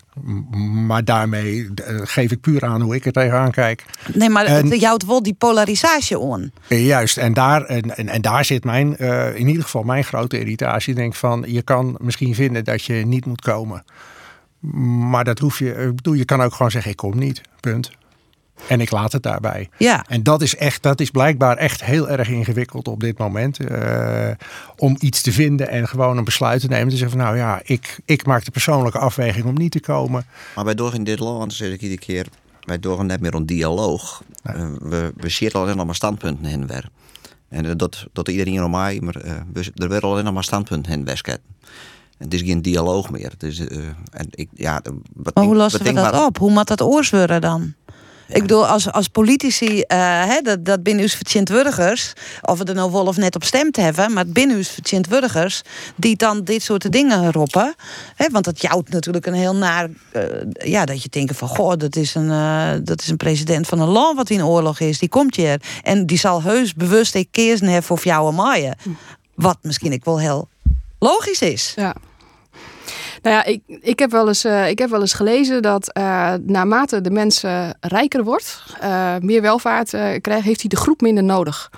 Maar 0.88 1.04
daarmee 1.04 1.70
eh, 1.76 1.96
geef 2.04 2.32
ik 2.32 2.41
puur 2.41 2.65
aan 2.65 2.82
hoe 2.82 2.96
ik 2.96 3.06
er 3.06 3.12
tegenaan 3.12 3.52
kijk. 3.52 3.86
Nee, 4.13 4.30
maar 4.30 4.46
en, 4.46 4.80
je 4.80 4.86
houdt 4.86 5.06
wel 5.06 5.24
die 5.24 5.34
polarisatie 5.34 6.20
on. 6.20 6.52
Juist, 6.67 7.17
en 7.17 7.34
daar, 7.34 7.63
en, 7.63 8.10
en, 8.10 8.22
daar 8.22 8.46
zit 8.46 8.63
mijn, 8.63 8.96
uh, 9.00 9.36
in 9.36 9.48
ieder 9.48 9.63
geval 9.63 9.84
mijn 9.84 10.04
grote 10.04 10.39
irritatie. 10.39 10.93
Ik 10.93 11.00
denk 11.00 11.15
van, 11.15 11.43
je 11.48 11.62
kan 11.62 11.98
misschien 12.02 12.36
vinden 12.36 12.63
dat 12.63 12.84
je 12.84 12.93
niet 12.93 13.26
moet 13.26 13.41
komen. 13.41 13.84
Maar 15.10 15.24
dat 15.24 15.39
hoef 15.39 15.60
je, 15.60 15.72
ik 15.72 15.96
bedoel, 15.96 16.13
je 16.13 16.26
kan 16.26 16.41
ook 16.41 16.54
gewoon 16.54 16.72
zeggen, 16.72 16.91
ik 16.91 16.98
kom 16.98 17.17
niet, 17.17 17.41
punt. 17.60 17.91
En 18.67 18.82
ik 18.82 18.91
laat 18.91 19.12
het 19.12 19.24
daarbij. 19.24 19.70
Ja. 19.78 20.06
En 20.08 20.24
dat 20.24 20.41
is 20.41 20.56
echt, 20.56 20.84
dat 20.84 21.00
is 21.00 21.12
blijkbaar 21.12 21.58
echt 21.58 21.84
heel 21.84 22.10
erg 22.10 22.30
ingewikkeld 22.30 22.88
op 22.88 23.00
dit 23.00 23.17
moment. 23.17 23.60
Uh, 23.60 24.30
om 24.78 24.96
iets 25.00 25.22
te 25.22 25.32
vinden 25.32 25.70
en 25.70 25.88
gewoon 25.88 26.17
een 26.17 26.24
besluit 26.24 26.62
te 26.62 26.67
nemen. 26.67 26.89
Te 26.89 26.98
zeggen 26.98 27.17
van 27.17 27.26
nou 27.26 27.38
ja, 27.38 27.62
ik, 27.63 28.00
ik 28.06 28.26
maak 28.26 28.46
de 28.46 28.52
persoonlijke 28.52 29.00
afweging 29.00 29.46
om 29.46 29.58
niet 29.58 29.72
te 29.72 29.80
komen. 29.80 30.26
Maar 30.56 30.65
wij 30.65 30.76
door 30.76 30.93
in 30.93 31.04
dit 31.04 31.20
land, 31.20 31.54
zeg 31.54 31.72
ik 31.72 31.82
iedere 31.82 32.00
keer, 32.00 32.28
wij 32.62 32.80
door 32.80 33.06
net 33.06 33.22
meer 33.22 33.34
een 33.34 33.46
dialoog. 33.46 34.24
Uh, 34.43 34.70
we, 34.80 35.13
we 35.15 35.30
zitten 35.30 35.60
alleen 35.60 35.78
nog 35.78 35.86
maar 35.86 35.96
standpunten 35.96 36.52
in 36.52 36.67
weer. 36.67 36.89
En 37.50 37.78
dat, 37.78 38.08
dat 38.13 38.28
iedereen 38.28 38.63
om 38.63 38.72
mij, 38.72 39.00
maar 39.02 39.26
uh, 39.26 39.32
we, 39.54 39.72
er 39.76 39.89
werden 39.89 40.10
alleen 40.10 40.24
nog 40.24 40.34
maar 40.34 40.43
standpunten 40.43 40.91
in 40.91 41.06
wesket. 41.06 41.39
Het 42.17 42.34
is 42.34 42.41
geen 42.41 42.62
dialoog 42.62 43.10
meer. 43.10 43.30
Het 43.30 43.43
is, 43.43 43.60
en 43.60 44.28
ik, 44.30 44.50
ja, 44.54 44.82
wat 45.13 45.36
maar 45.36 45.43
hoe 45.43 45.56
lossen 45.56 45.84
we 45.84 45.93
dat 45.93 46.26
op? 46.26 46.38
Hoe 46.38 46.52
moet 46.52 46.67
dat 46.67 46.82
oorswurren 46.82 47.41
dan? 47.41 47.74
Ik 48.28 48.42
bedoel, 48.42 48.68
als, 48.68 48.92
als 48.92 49.08
politici, 49.08 49.78
uh, 49.78 49.84
hè, 50.26 50.42
dat, 50.42 50.66
dat 50.66 50.84
binnen 50.84 51.10
burgers, 51.44 52.13
of 52.42 52.58
we 52.58 52.63
er 52.63 52.76
nou 52.76 52.92
wel 52.92 53.06
of 53.06 53.18
net 53.18 53.36
op 53.36 53.44
stemd 53.44 53.76
hebben, 53.76 54.13
maar 54.13 54.28
binnen 54.28 54.66
burgers, 55.10 55.62
die 55.96 56.16
dan 56.16 56.44
dit 56.44 56.63
soort 56.63 56.92
dingen 56.92 57.32
roepen. 57.32 57.76
Want 58.32 58.46
dat 58.46 58.62
jouwt 58.62 58.90
natuurlijk 58.90 59.26
een 59.26 59.34
heel 59.34 59.56
naar, 59.56 59.90
uh, 60.13 60.24
ja, 60.54 60.86
dat 60.86 61.04
je 61.04 61.10
denkt 61.10 61.38
van, 61.38 61.48
goh, 61.48 61.74
dat 61.78 61.96
is, 61.96 62.16
een, 62.16 62.30
uh, 62.30 62.72
dat 62.84 63.02
is 63.02 63.08
een 63.08 63.18
president 63.18 63.68
van 63.68 63.80
een 63.80 63.88
land 63.88 64.18
wat 64.18 64.30
in 64.30 64.46
oorlog 64.46 64.80
is, 64.80 65.00
die 65.00 65.10
komt 65.10 65.36
hier. 65.36 65.62
En 65.84 66.06
die 66.06 66.18
zal 66.18 66.42
heus 66.42 66.74
bewust 66.74 67.16
een 67.16 67.28
keersen 67.32 67.68
hebben 67.68 67.84
voor 67.84 68.00
jou 68.04 68.30
en 68.30 68.36
maaien. 68.36 68.78
Wat 69.36 69.58
misschien 69.62 69.92
ik 69.92 70.06
wel 70.06 70.20
heel 70.20 70.48
logisch 71.00 71.42
is. 71.42 71.74
Ja. 71.76 71.96
Nou 73.22 73.36
ja, 73.36 73.44
ik, 73.44 73.62
ik, 73.68 74.00
heb, 74.00 74.12
wel 74.12 74.28
eens, 74.28 74.46
uh, 74.46 74.70
ik 74.70 74.80
heb 74.80 74.90
wel 74.90 75.02
eens 75.02 75.14
gelezen 75.14 75.62
dat 75.62 75.98
uh, 75.98 76.34
naarmate 76.46 77.02
de 77.02 77.12
mensen 77.12 77.78
rijker 77.80 78.24
wordt, 78.24 78.64
uh, 78.84 79.16
meer 79.20 79.42
welvaart 79.42 79.90
krijgt, 80.22 80.46
heeft 80.46 80.62
hij 80.62 80.70
de 80.70 80.76
groep 80.76 81.02
minder 81.02 81.24
nodig. 81.24 81.70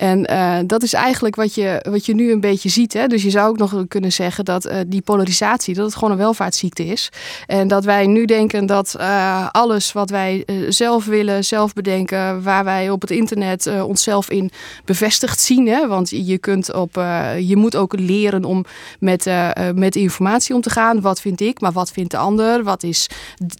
En 0.00 0.30
uh, 0.30 0.58
dat 0.66 0.82
is 0.82 0.92
eigenlijk 0.92 1.36
wat 1.36 1.54
je, 1.54 1.84
wat 1.90 2.06
je 2.06 2.14
nu 2.14 2.32
een 2.32 2.40
beetje 2.40 2.68
ziet. 2.68 2.92
Hè? 2.92 3.06
Dus 3.06 3.22
je 3.22 3.30
zou 3.30 3.48
ook 3.48 3.58
nog 3.58 3.84
kunnen 3.88 4.12
zeggen 4.12 4.44
dat 4.44 4.66
uh, 4.66 4.76
die 4.86 5.00
polarisatie, 5.00 5.74
dat 5.74 5.84
het 5.84 5.94
gewoon 5.94 6.10
een 6.10 6.16
welvaartsziekte 6.16 6.86
is. 6.86 7.08
En 7.46 7.68
dat 7.68 7.84
wij 7.84 8.06
nu 8.06 8.24
denken 8.24 8.66
dat 8.66 8.94
uh, 8.98 9.48
alles 9.50 9.92
wat 9.92 10.10
wij 10.10 10.44
zelf 10.68 11.04
willen, 11.04 11.44
zelf 11.44 11.72
bedenken, 11.72 12.42
waar 12.42 12.64
wij 12.64 12.90
op 12.90 13.00
het 13.00 13.10
internet 13.10 13.82
onszelf 13.82 14.30
in 14.30 14.50
bevestigd 14.84 15.40
zien. 15.40 15.66
Hè? 15.68 15.88
Want 15.88 16.10
je, 16.10 16.38
kunt 16.38 16.74
op, 16.74 16.94
je 17.38 17.56
moet 17.56 17.76
ook 17.76 17.98
leren 17.98 18.44
om 18.44 18.64
met, 18.98 19.30
met 19.74 19.96
informatie 19.96 20.54
om 20.54 20.60
te 20.60 20.70
gaan. 20.70 21.00
Wat 21.00 21.20
vind 21.20 21.40
ik, 21.40 21.60
maar 21.60 21.72
wat 21.72 21.90
vindt 21.90 22.10
de 22.10 22.16
ander? 22.16 22.62
Wat 22.62 22.82
is, 22.82 23.08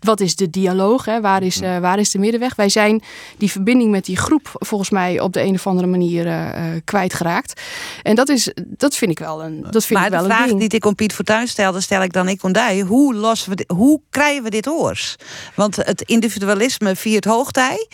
wat 0.04 0.20
is 0.20 0.36
de 0.36 0.50
dialoog? 0.50 1.04
Hè? 1.04 1.20
Waar, 1.20 1.42
is, 1.42 1.60
waar 1.60 1.98
is 1.98 2.10
de 2.10 2.18
middenweg? 2.18 2.54
Wij 2.54 2.68
zijn 2.68 3.02
die 3.38 3.50
verbinding 3.50 3.90
met 3.90 4.04
die 4.04 4.16
groep 4.16 4.50
volgens 4.52 4.90
mij 4.90 5.20
op 5.20 5.32
de 5.32 5.42
een 5.42 5.54
of 5.54 5.66
andere 5.66 5.86
manier 5.86 6.29
uh, 6.30 6.80
kwijtgeraakt. 6.84 7.60
En 8.02 8.14
dat, 8.14 8.28
is, 8.28 8.52
dat 8.66 8.96
vind 8.96 9.10
ik 9.10 9.18
wel 9.18 9.42
een 9.42 9.66
dat 9.70 9.84
vind 9.84 9.98
maar 9.98 10.08
ik 10.08 10.14
wel 10.14 10.22
de 10.22 10.28
vraag 10.28 10.46
ding. 10.46 10.58
die 10.58 10.68
ik 10.68 10.84
om 10.84 10.94
Piet 10.94 11.12
Fortuyn 11.12 11.48
stelde, 11.48 11.80
stel 11.80 12.02
ik 12.02 12.12
dan 12.12 12.28
ik 12.28 12.42
ondij. 12.42 12.80
Hoe, 12.80 13.14
lossen 13.14 13.56
we 13.56 13.64
hoe 13.74 14.00
krijgen 14.10 14.42
we 14.42 14.50
dit 14.50 14.68
oors? 14.68 15.16
Want 15.54 15.76
het 15.76 16.02
individualisme 16.02 16.96
viert 16.96 17.24
hoogtij. 17.24 17.88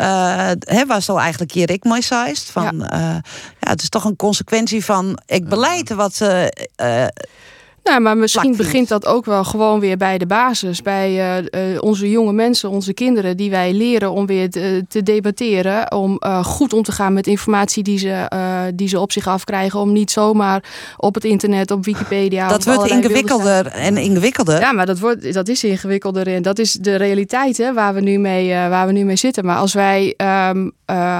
Uh, 0.00 0.50
he, 0.58 0.86
was 0.86 1.08
al 1.08 1.20
eigenlijk 1.20 1.52
hier 1.52 1.70
ik 1.70 1.84
mooi 1.84 2.02
Van, 2.02 2.78
ja. 2.78 2.92
Uh, 2.92 3.16
ja, 3.60 3.70
het 3.70 3.82
is 3.82 3.88
toch 3.88 4.04
een 4.04 4.16
consequentie 4.16 4.84
van 4.84 5.18
ik 5.26 5.48
beleid 5.48 5.90
wat... 5.90 6.20
Nou, 7.82 8.00
maar 8.00 8.16
misschien 8.16 8.56
begint 8.56 8.88
dat 8.88 9.06
ook 9.06 9.24
wel 9.24 9.44
gewoon 9.44 9.80
weer 9.80 9.96
bij 9.96 10.18
de 10.18 10.26
basis. 10.26 10.82
Bij 10.82 11.40
uh, 11.52 11.72
uh, 11.72 11.82
onze 11.82 12.10
jonge 12.10 12.32
mensen, 12.32 12.70
onze 12.70 12.92
kinderen, 12.92 13.36
die 13.36 13.50
wij 13.50 13.72
leren 13.72 14.10
om 14.10 14.26
weer 14.26 14.50
te, 14.50 14.84
te 14.88 15.02
debatteren. 15.02 15.92
Om 15.92 16.20
uh, 16.26 16.44
goed 16.44 16.72
om 16.72 16.82
te 16.82 16.92
gaan 16.92 17.12
met 17.12 17.26
informatie 17.26 17.82
die 17.82 17.98
ze, 17.98 18.30
die 18.74 18.88
ze 18.88 19.00
op 19.00 19.12
zich 19.12 19.26
afkrijgen. 19.26 19.80
Om 19.80 19.92
niet 19.92 20.10
zomaar 20.10 20.64
op 20.96 21.14
het 21.14 21.24
internet, 21.24 21.70
op 21.70 21.84
Wikipedia. 21.84 22.48
Dat 22.48 22.64
wordt 22.64 22.90
ingewikkelder 22.90 23.66
en 23.66 23.96
ingewikkelder. 23.96 24.60
Ja, 24.60 24.72
maar 24.72 24.86
dat, 24.86 24.98
wordt, 24.98 25.32
dat 25.32 25.48
is 25.48 25.64
ingewikkelder. 25.64 26.26
En 26.26 26.42
dat 26.42 26.58
is 26.58 26.72
de 26.72 26.96
realiteit 26.96 27.56
hè, 27.56 27.72
waar, 27.72 27.94
we 27.94 28.00
nu 28.00 28.18
mee, 28.18 28.48
waar 28.48 28.86
we 28.86 28.92
nu 28.92 29.04
mee 29.04 29.16
zitten. 29.16 29.44
Maar 29.44 29.56
als 29.56 29.72
wij, 29.72 30.14
um, 30.50 30.72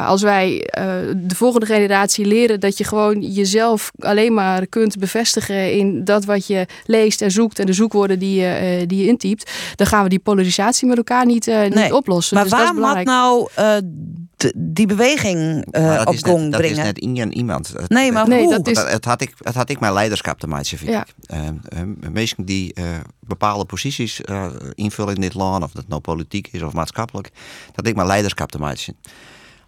als 0.06 0.22
wij 0.22 0.68
de 1.16 1.34
volgende 1.34 1.66
generatie 1.66 2.26
leren 2.26 2.60
dat 2.60 2.78
je 2.78 2.84
gewoon 2.84 3.20
jezelf 3.20 3.90
alleen 3.98 4.34
maar 4.34 4.66
kunt 4.66 4.98
bevestigen 4.98 5.72
in 5.72 6.04
dat 6.04 6.24
wat 6.24 6.46
je 6.46 6.51
je 6.52 6.66
leest 6.84 7.20
en 7.22 7.30
zoekt 7.30 7.58
en 7.58 7.66
de 7.66 7.72
zoekwoorden 7.72 8.18
die 8.18 8.40
je, 8.40 8.78
uh, 8.80 8.86
die 8.86 8.98
je 8.98 9.06
intypt, 9.06 9.50
dan 9.74 9.86
gaan 9.86 10.02
we 10.02 10.08
die 10.08 10.18
polarisatie 10.18 10.88
met 10.88 10.96
elkaar 10.96 11.26
niet, 11.26 11.46
uh, 11.46 11.62
niet 11.62 11.74
nee. 11.74 11.94
oplossen. 11.94 12.34
Maar 12.36 12.44
dus 12.44 12.52
waarom 12.52 12.80
dat 12.80 12.96
is 12.96 13.04
nou 13.04 13.48
uh, 13.58 13.76
die 14.56 14.86
beweging 14.86 15.66
op 15.66 15.72
gang 15.72 16.22
brengen? 16.22 16.50
Dat 16.50 16.60
is 16.60 16.76
net 16.76 16.98
in 16.98 17.32
iemand. 17.32 17.72
Nee, 17.88 18.12
maar 18.12 18.28
nee, 18.28 18.42
hoe? 18.42 18.50
Dat 18.50 18.66
is... 18.66 18.78
het, 18.78 18.90
het, 18.90 19.04
had 19.04 19.20
ik, 19.20 19.34
het 19.38 19.54
had 19.54 19.70
ik 19.70 19.80
mijn 19.80 19.92
leiderschap 19.92 20.38
te 20.38 20.46
maken, 20.46 20.78
vind 20.78 20.90
ja. 20.90 21.06
ik. 21.06 22.10
mensen 22.12 22.44
die 22.44 22.74
bepaalde 23.20 23.64
posities 23.64 24.20
invullen 24.74 25.14
in 25.14 25.20
dit 25.20 25.34
land, 25.34 25.64
of 25.64 25.72
dat 25.72 25.88
nou 25.88 26.00
politiek 26.00 26.48
is 26.52 26.62
of 26.62 26.72
maatschappelijk, 26.72 27.30
dat 27.74 27.86
ik 27.86 27.94
mijn 27.94 28.06
leiderschap 28.06 28.50
te 28.50 28.58
maken 28.58 28.96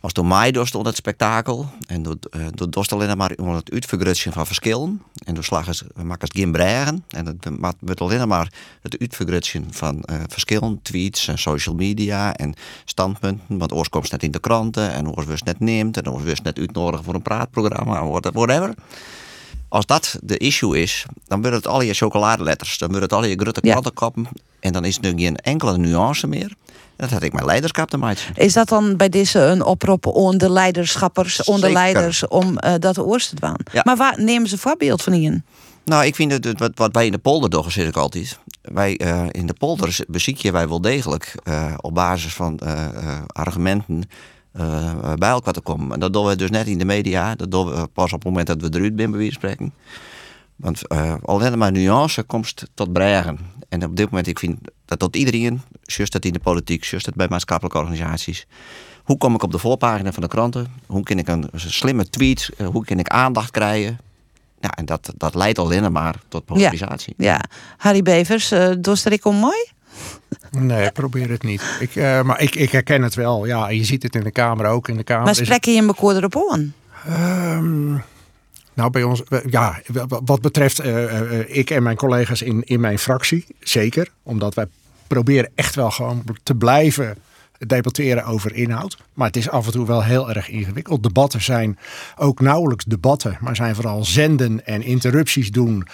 Als 0.05 0.13
door 0.13 0.27
mij 0.27 0.49
onder 0.49 0.87
het 0.87 0.97
spektakel. 0.97 1.67
En 1.87 2.03
door, 2.03 2.17
uh, 2.37 2.47
door 2.55 2.71
dorst 2.71 2.93
alleen 2.93 3.17
maar 3.17 3.33
onder 3.37 3.55
het 3.55 3.71
uitvergrutsen 3.71 4.33
van 4.33 4.47
verschillen. 4.47 5.03
En 5.25 5.35
door 5.35 5.45
slag 5.45 5.67
we 5.95 6.03
maken 6.03 6.29
het 6.29 6.37
geen 6.37 6.53
bregen. 6.53 7.05
En 7.09 7.27
het 7.27 7.49
wordt 7.81 8.01
alleen 8.01 8.29
maar 8.29 8.53
het 8.83 8.99
uitvergrutsen 8.99 9.67
van 9.71 10.03
uh, 10.11 10.17
verschillen. 10.29 10.79
Tweets 10.83 11.29
en 11.29 11.39
social 11.39 11.75
media 11.75 12.35
en 12.35 12.55
standpunten. 12.85 13.59
Want 13.59 13.73
oors 13.73 13.89
komt 13.89 14.11
net 14.11 14.23
in 14.23 14.31
de 14.31 14.39
kranten. 14.39 14.93
En 14.93 15.15
oors 15.17 15.27
wist 15.27 15.45
net 15.45 15.61
neemt. 15.61 15.97
En 15.97 16.11
oors 16.11 16.25
wist 16.25 16.43
net 16.43 16.59
uitnodigen 16.59 17.05
voor 17.05 17.15
een 17.15 17.23
praatprogramma. 17.23 18.05
Whatever. 18.33 18.75
Als 19.69 19.87
dat 19.87 20.19
de 20.23 20.37
issue 20.37 20.83
is, 20.83 21.07
dan 21.27 21.41
worden 21.41 21.59
het 21.59 21.69
al 21.69 21.83
je 21.83 21.95
chocoladeletters. 21.95 22.79
Dan 22.79 22.89
worden 22.91 23.09
het 23.09 23.19
al 23.19 23.25
je 23.25 23.37
grote 23.37 23.61
krantenkoppen. 23.61 24.29
En 24.61 24.73
dan 24.73 24.85
is 24.85 24.99
er 25.01 25.13
geen 25.17 25.37
enkele 25.37 25.79
nuance 25.79 26.27
meer. 26.27 26.55
Dat 26.97 27.11
had 27.11 27.23
ik 27.23 27.33
mijn 27.33 27.47
leiderschap 27.47 27.91
te 27.91 27.97
maken. 27.97 28.23
Is 28.35 28.53
dat 28.53 28.69
dan 28.69 28.97
bij 28.97 29.09
deze 29.09 29.41
een 29.41 29.65
oproep 29.65 30.17
aan 30.17 30.39
de 30.39 30.51
leiderschappers, 30.51 31.45
onder 31.45 31.73
leiders, 31.73 32.29
om 32.29 32.59
uh, 32.65 32.75
dat 32.79 32.99
oors 32.99 33.29
te 33.29 33.35
doen? 33.41 33.57
Ja. 33.73 33.81
Maar 33.85 33.97
waar 33.97 34.23
nemen 34.23 34.49
ze 34.49 34.59
voorbeeld 34.59 35.03
van 35.03 35.13
in? 35.13 35.45
Nou, 35.85 36.05
ik 36.05 36.15
vind 36.15 36.33
het 36.33 36.59
wat, 36.59 36.71
wat 36.75 36.93
wij 36.93 37.07
in 37.07 37.13
de 37.13 37.19
polder 37.19 37.51
doen, 37.51 37.71
zeg 37.71 37.87
ik 37.87 37.97
altijd. 37.97 38.39
Wij 38.63 39.01
uh, 39.01 39.25
in 39.31 39.47
de 39.47 39.53
polder 39.53 39.97
bezieken 40.09 40.53
wij 40.53 40.69
wel 40.69 40.81
degelijk 40.81 41.35
uh, 41.45 41.75
op 41.81 41.95
basis 41.95 42.35
van 42.35 42.59
argumenten 43.27 44.09
bij 45.19 45.29
elkaar 45.29 45.53
te 45.53 45.61
komen. 45.61 45.93
En 45.93 46.01
dat 46.01 46.13
doen 46.13 46.27
we 46.27 46.37
dus 46.37 46.51
net 46.51 46.67
in 46.67 46.79
de 46.79 46.85
media. 46.85 47.35
Dat 47.35 47.51
doen 47.51 47.67
we 47.67 47.87
pas 47.87 48.13
op 48.13 48.19
het 48.19 48.25
moment 48.25 48.47
dat 48.47 48.61
we 48.61 48.69
eruit 48.73 48.93
zijn, 48.97 49.11
bij 49.11 49.31
spreken. 49.31 49.73
Want 50.57 50.89
alleen 51.23 51.59
maar 51.59 51.73
nuance 51.73 52.23
komt 52.23 52.55
tot 52.75 52.93
bregen. 52.93 53.39
En 53.75 53.85
op 53.85 53.97
dit 53.97 54.11
moment, 54.11 54.27
ik 54.27 54.39
vind 54.39 54.59
dat 54.85 54.99
tot 54.99 55.17
iedereen, 55.17 55.63
juist 55.83 56.13
dat 56.13 56.25
in 56.25 56.33
de 56.33 56.39
politiek, 56.39 56.85
juist 56.85 57.07
dat 57.07 57.15
bij 57.15 57.27
maatschappelijke 57.29 57.79
organisaties. 57.79 58.47
Hoe 59.03 59.19
kom 59.19 59.35
ik 59.35 59.43
op 59.43 59.53
de 59.53 59.59
voorpagina 59.59 60.13
van 60.13 60.23
de 60.23 60.29
kranten? 60.29 60.67
Hoe 60.87 61.03
kan 61.03 61.19
ik 61.19 61.29
een 61.29 61.51
slimme 61.55 62.11
tweet, 62.11 62.51
hoe 62.65 62.85
kan 62.85 62.99
ik 62.99 63.09
aandacht 63.09 63.51
krijgen? 63.51 63.99
Ja, 64.61 64.71
en 64.71 64.85
dat, 64.85 65.13
dat 65.17 65.35
leidt 65.35 65.59
alleen 65.59 65.93
maar 65.93 66.15
tot 66.29 66.45
polarisatie. 66.45 67.15
Ja, 67.17 67.33
ja. 67.33 67.41
Harry 67.77 68.03
Bevers, 68.03 68.53
uh, 68.53 68.71
doe 68.79 68.97
ik 69.05 69.25
om 69.25 69.37
mooi? 69.37 69.67
Nee, 70.51 70.87
ik 70.87 70.93
probeer 70.93 71.31
het 71.31 71.43
niet. 71.43 71.63
Ik, 71.81 71.95
uh, 71.95 72.23
maar 72.23 72.41
ik, 72.41 72.55
ik 72.55 72.71
herken 72.71 73.03
het 73.03 73.15
wel. 73.15 73.47
Ja, 73.47 73.69
je 73.69 73.85
ziet 73.85 74.03
het 74.03 74.15
in 74.15 74.25
de 74.25 74.31
Kamer 74.31 74.67
ook. 74.67 74.89
In 74.89 74.97
de 74.97 75.05
Kamer 75.05 75.25
maar 75.25 75.35
spreken 75.35 75.73
je 75.73 75.81
in 75.81 75.87
elkaar 75.87 76.17
erop 76.17 76.49
aan? 76.51 76.75
Um, 77.09 78.03
nou, 78.75 78.91
bij 78.91 79.03
ons, 79.03 79.23
ja, 79.47 79.81
wat 80.25 80.41
betreft 80.41 80.85
uh, 80.85 81.03
uh, 81.03 81.57
ik 81.57 81.71
en 81.71 81.83
mijn 81.83 81.97
collega's 81.97 82.43
in, 82.43 82.65
in 82.65 82.81
mijn 82.81 82.99
fractie, 82.99 83.47
zeker. 83.61 84.11
Omdat 84.23 84.55
wij 84.55 84.67
proberen 85.07 85.51
echt 85.55 85.75
wel 85.75 85.91
gewoon 85.91 86.25
te 86.43 86.55
blijven 86.55 87.17
debatteren 87.59 88.25
over 88.25 88.55
inhoud. 88.55 88.99
Maar 89.15 89.27
het 89.27 89.37
is 89.37 89.49
af 89.49 89.67
en 89.67 89.73
toe 89.73 89.87
wel 89.87 90.05
heel 90.05 90.31
erg 90.31 90.49
ingewikkeld. 90.49 91.03
Debatten 91.03 91.43
zijn 91.43 91.79
ook 92.17 92.41
nauwelijks 92.41 92.85
debatten, 92.85 93.39
maar 93.41 93.57
zijn 93.57 93.75
vooral 93.75 94.05
zenden 94.05 94.67
en 94.67 94.83
interrupties 94.83 95.51
doen. 95.51 95.87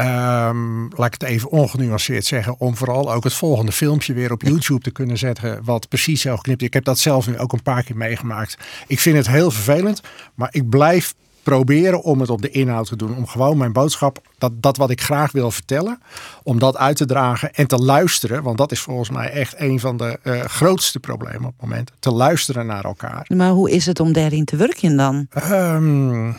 Um, 0.00 0.88
laat 0.96 1.06
ik 1.06 1.20
het 1.20 1.22
even 1.22 1.50
ongenuanceerd 1.50 2.24
zeggen, 2.24 2.54
om 2.58 2.76
vooral 2.76 3.12
ook 3.12 3.24
het 3.24 3.32
volgende 3.32 3.72
filmpje 3.72 4.12
weer 4.12 4.32
op 4.32 4.42
YouTube 4.42 4.80
te 4.80 4.90
kunnen 4.90 5.18
zetten, 5.18 5.60
wat 5.64 5.88
precies 5.88 6.20
zo 6.20 6.36
geknipt. 6.36 6.62
Ik 6.62 6.72
heb 6.72 6.84
dat 6.84 6.98
zelf 6.98 7.26
nu 7.26 7.38
ook 7.38 7.52
een 7.52 7.62
paar 7.62 7.82
keer 7.82 7.96
meegemaakt. 7.96 8.58
Ik 8.86 9.00
vind 9.00 9.16
het 9.16 9.28
heel 9.28 9.50
vervelend, 9.50 10.00
maar 10.34 10.48
ik 10.52 10.68
blijf 10.68 11.14
proberen 11.46 12.02
om 12.02 12.20
het 12.20 12.30
op 12.30 12.42
de 12.42 12.50
inhoud 12.50 12.86
te 12.88 12.96
doen. 12.96 13.16
Om 13.16 13.26
gewoon 13.26 13.58
mijn 13.58 13.72
boodschap, 13.72 14.20
dat, 14.38 14.52
dat 14.62 14.76
wat 14.76 14.90
ik 14.90 15.00
graag 15.00 15.32
wil 15.32 15.50
vertellen, 15.50 15.98
om 16.42 16.58
dat 16.58 16.76
uit 16.76 16.96
te 16.96 17.06
dragen 17.06 17.52
en 17.52 17.66
te 17.66 17.76
luisteren. 17.76 18.42
Want 18.42 18.58
dat 18.58 18.72
is 18.72 18.80
volgens 18.80 19.10
mij 19.10 19.30
echt 19.30 19.54
een 19.60 19.80
van 19.80 19.96
de 19.96 20.18
uh, 20.22 20.40
grootste 20.40 21.00
problemen 21.00 21.44
op 21.44 21.52
het 21.56 21.68
moment. 21.68 21.92
Te 21.98 22.10
luisteren 22.10 22.66
naar 22.66 22.84
elkaar. 22.84 23.26
Maar 23.34 23.50
hoe 23.50 23.70
is 23.70 23.86
het 23.86 24.00
om 24.00 24.12
daarin 24.12 24.44
te 24.44 24.56
werken 24.56 24.96
dan? 24.96 25.26
Um, 25.50 26.28
uh, 26.28 26.34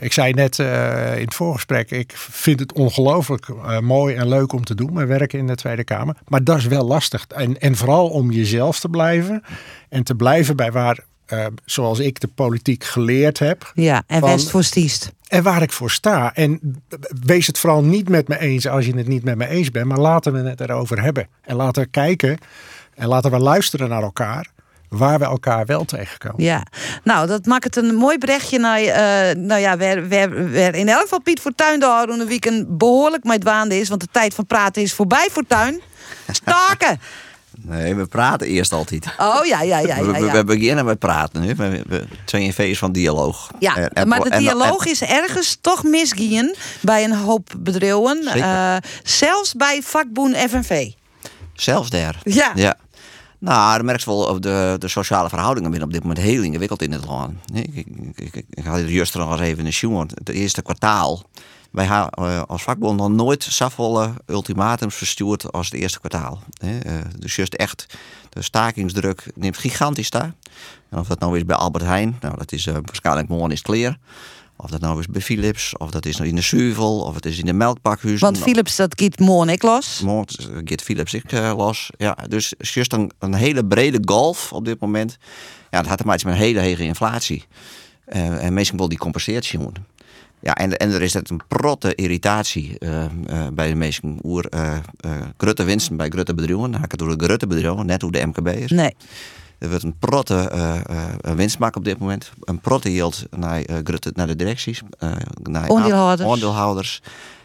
ik 0.00 0.12
zei 0.12 0.32
net 0.32 0.58
uh, 0.58 1.16
in 1.16 1.24
het 1.24 1.34
voorgesprek, 1.34 1.90
ik 1.90 2.12
vind 2.16 2.60
het 2.60 2.72
ongelooflijk 2.72 3.46
mooi 3.80 4.14
en 4.14 4.28
leuk 4.28 4.52
om 4.52 4.64
te 4.64 4.74
doen, 4.74 4.92
mijn 4.92 5.06
werk 5.06 5.32
in 5.32 5.46
de 5.46 5.54
Tweede 5.54 5.84
Kamer. 5.84 6.16
Maar 6.26 6.44
dat 6.44 6.56
is 6.56 6.66
wel 6.66 6.86
lastig. 6.86 7.26
En, 7.26 7.60
en 7.60 7.76
vooral 7.76 8.08
om 8.08 8.30
jezelf 8.30 8.80
te 8.80 8.88
blijven 8.88 9.42
en 9.88 10.02
te 10.02 10.14
blijven 10.14 10.56
bij 10.56 10.72
waar 10.72 11.04
uh, 11.32 11.46
zoals 11.64 11.98
ik 11.98 12.20
de 12.20 12.28
politiek 12.28 12.84
geleerd 12.84 13.38
heb. 13.38 13.72
Ja, 13.74 14.02
en 14.06 14.20
van, 14.20 14.40
voor 14.40 14.64
stiest. 14.64 15.12
En 15.28 15.42
waar 15.42 15.62
ik 15.62 15.72
voor 15.72 15.90
sta. 15.90 16.34
En 16.34 16.82
wees 17.24 17.46
het 17.46 17.58
vooral 17.58 17.82
niet 17.82 18.08
met 18.08 18.28
me 18.28 18.38
eens 18.38 18.68
als 18.68 18.86
je 18.86 18.96
het 18.96 19.08
niet 19.08 19.24
met 19.24 19.36
me 19.36 19.46
eens 19.46 19.70
bent. 19.70 19.86
Maar 19.86 19.98
laten 19.98 20.32
we 20.32 20.48
het 20.48 20.60
erover 20.60 21.02
hebben. 21.02 21.28
En 21.42 21.56
laten 21.56 21.82
we 21.82 21.88
kijken 21.88 22.38
en 22.94 23.08
laten 23.08 23.30
we 23.30 23.38
luisteren 23.38 23.88
naar 23.88 24.02
elkaar. 24.02 24.54
Waar 24.88 25.18
we 25.18 25.24
elkaar 25.24 25.66
wel 25.66 25.84
tegenkomen. 25.84 26.44
Ja, 26.44 26.66
nou, 27.04 27.26
dat 27.26 27.46
maakt 27.46 27.64
het 27.64 27.76
een 27.76 27.94
mooi 27.94 28.18
berichtje 28.18 28.58
naar. 28.58 28.80
Uh, 28.80 29.42
nou 29.42 29.60
ja, 29.60 29.76
waar, 29.76 30.08
waar, 30.08 30.52
waar 30.52 30.74
in 30.74 30.88
elk 30.88 31.00
geval 31.00 31.20
Piet 31.20 31.40
Fortuyn 31.40 31.80
de 31.80 32.06
een 32.08 32.26
weekend 32.26 32.78
behoorlijk 32.78 33.24
met 33.24 33.44
waande 33.44 33.78
is. 33.78 33.88
Want 33.88 34.00
de 34.00 34.08
tijd 34.10 34.34
van 34.34 34.46
praten 34.46 34.82
is 34.82 34.94
voorbij, 34.94 35.28
Fortuyn. 35.30 35.80
Staken! 36.30 37.00
Nee, 37.62 37.94
we 37.94 38.06
praten 38.06 38.46
eerst 38.46 38.72
altijd. 38.72 39.06
Oh 39.18 39.46
ja, 39.46 39.62
ja, 39.62 39.78
ja. 39.78 39.96
ja, 39.96 40.04
We, 40.04 40.12
we, 40.12 40.30
we, 40.30 40.44
beginnen 40.44 40.84
met 40.84 40.98
praten 40.98 41.40
nu. 41.40 41.54
We, 41.54 41.82
we 41.86 42.04
zijn 42.24 42.42
in 42.42 42.52
feest 42.52 42.78
van 42.78 42.92
dialoog. 42.92 43.50
Ja, 43.58 43.90
maar 44.06 44.20
de 44.20 44.36
dialoog 44.38 44.86
is 44.86 45.02
ergens 45.02 45.58
toch 45.60 45.82
misgien 45.82 46.56
bij 46.80 47.04
een 47.04 47.14
hoop 47.14 47.54
bedrijven. 47.58 47.84
Uh, 48.36 48.76
zelfs 49.02 49.54
bij 49.54 49.82
vakboen 49.82 50.34
FNV. 50.34 50.90
Zelfs 51.54 51.90
daar? 51.90 52.20
Ja. 52.22 52.52
ja. 52.54 52.76
Nou, 53.38 53.76
dan 53.76 53.84
merk 53.84 54.00
je 54.00 54.06
wel 54.06 54.40
de, 54.40 54.76
de 54.78 54.88
sociale 54.88 55.28
verhoudingen 55.28 55.70
binnen 55.70 55.88
op 55.88 55.94
dit 55.94 56.02
moment 56.04 56.20
heel 56.20 56.42
ingewikkeld 56.42 56.82
in 56.82 56.92
het 56.92 57.04
land. 57.04 57.32
Ik, 57.54 57.74
ik, 57.74 57.86
ik, 58.14 58.44
ik, 58.50 58.64
had 58.64 58.78
het 58.78 58.88
juist 58.88 59.14
nog 59.14 59.30
eens 59.30 59.40
even 59.40 59.58
in 59.58 59.64
de 59.64 59.70
show. 59.70 60.08
Het 60.14 60.28
eerste 60.28 60.62
kwartaal 60.62 61.22
wij 61.76 61.84
hebben 61.84 62.46
als 62.46 62.62
vakbond 62.62 62.98
nog 62.98 63.10
nooit 63.10 63.42
zoveel 63.42 64.14
ultimatums 64.26 64.94
verstuurd 64.94 65.52
als 65.52 65.70
het 65.70 65.80
eerste 65.80 65.98
kwartaal. 65.98 66.42
Dus 67.18 67.36
juist 67.36 67.54
echt, 67.54 67.86
de 68.28 68.42
stakingsdruk 68.42 69.30
neemt 69.34 69.58
gigantisch 69.58 70.10
daar. 70.10 70.34
En 70.88 70.98
of 70.98 71.06
dat 71.06 71.18
nou 71.18 71.36
is 71.36 71.44
bij 71.44 71.56
Albert 71.56 71.84
Heijn, 71.84 72.16
nou 72.20 72.36
dat 72.36 72.52
is 72.52 72.64
waarschijnlijk 72.64 73.28
morgen 73.28 73.50
is 73.50 73.62
clear. 73.62 73.98
Of 74.56 74.70
dat 74.70 74.80
nou 74.80 75.00
is 75.00 75.06
bij 75.06 75.20
Philips, 75.20 75.76
of 75.76 75.90
dat 75.90 76.06
is 76.06 76.18
in 76.18 76.34
de 76.34 76.42
Suvel, 76.42 77.00
of 77.00 77.14
het 77.14 77.26
is 77.26 77.38
in 77.38 77.44
de 77.44 77.52
melkpakhuizen. 77.52 78.26
Want 78.26 78.38
Philips, 78.38 78.76
dat 78.76 79.00
gaat 79.00 79.18
morgen 79.18 79.48
ik 79.48 79.62
los. 79.62 80.00
Morgen 80.00 80.62
gaat 80.64 80.82
Philips 80.82 81.14
ik 81.14 81.32
uh, 81.32 81.52
los. 81.56 81.90
Ja, 81.96 82.16
dus 82.28 82.54
juist 82.58 82.92
een, 82.92 83.10
een, 83.18 83.34
hele 83.34 83.66
brede 83.66 83.98
golf 84.04 84.52
op 84.52 84.64
dit 84.64 84.80
moment. 84.80 85.16
Ja, 85.70 85.78
dat 85.78 85.86
had 85.86 85.98
te 85.98 86.06
maken 86.06 86.26
met 86.26 86.36
een 86.36 86.42
hele 86.42 86.68
hoge 86.68 86.84
inflatie. 86.84 87.44
Uh, 88.08 88.44
en 88.44 88.54
meestal 88.54 88.78
wil 88.78 88.88
die 88.88 88.98
compenseert 88.98 89.44
zien. 89.44 89.72
Ja, 90.40 90.54
en, 90.54 90.76
en 90.76 90.92
er 90.92 91.02
is 91.02 91.14
het 91.14 91.30
een 91.30 91.40
protte 91.48 91.94
irritatie 91.94 92.76
uh, 92.78 93.04
uh, 93.30 93.46
bij 93.52 93.68
de 93.68 93.74
meesten 93.74 94.18
oer 94.22 94.46
uh, 94.54 94.72
grote 95.36 95.64
winsten 95.64 95.96
bij 95.96 96.08
grote 96.08 96.34
bedrijven. 96.34 96.70
Dan 96.70 96.80
het 96.80 96.98
door 96.98 97.18
de 97.18 97.24
grote 97.24 97.46
bedrijven, 97.46 97.86
net 97.86 98.02
hoe 98.02 98.12
de 98.12 98.26
MKB 98.26 98.48
is. 98.48 98.70
Nee. 98.70 98.94
Er 99.58 99.68
wordt 99.68 99.84
een 99.84 99.98
protte 99.98 100.50
winstmaak 101.20 101.76
op 101.76 101.84
dit 101.84 101.98
moment. 101.98 102.32
Een 102.40 102.60
protte 102.60 102.92
yield 102.92 103.26
naar, 103.36 103.62
grote, 103.84 104.10
naar 104.14 104.26
de 104.26 104.36
directies. 104.36 104.82
naar 105.42 105.70
aandeelhouders. 105.70 106.30
aandeelhouders. 106.30 107.02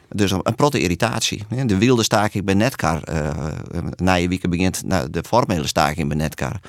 Dus 0.09 0.31
een, 0.31 0.55
protte 0.55 0.79
irritatie. 0.79 1.43
De 1.65 1.77
wilde 1.77 2.03
staking 2.03 2.45
bij 2.45 2.53
Netcar. 2.53 3.01
na 3.95 4.13
je 4.13 4.27
weekend 4.27 4.51
begint 4.51 4.83
nou, 4.85 5.09
de 5.09 5.23
formele 5.27 5.67
staking 5.67 6.07
bij 6.07 6.17
Netcar. 6.17 6.59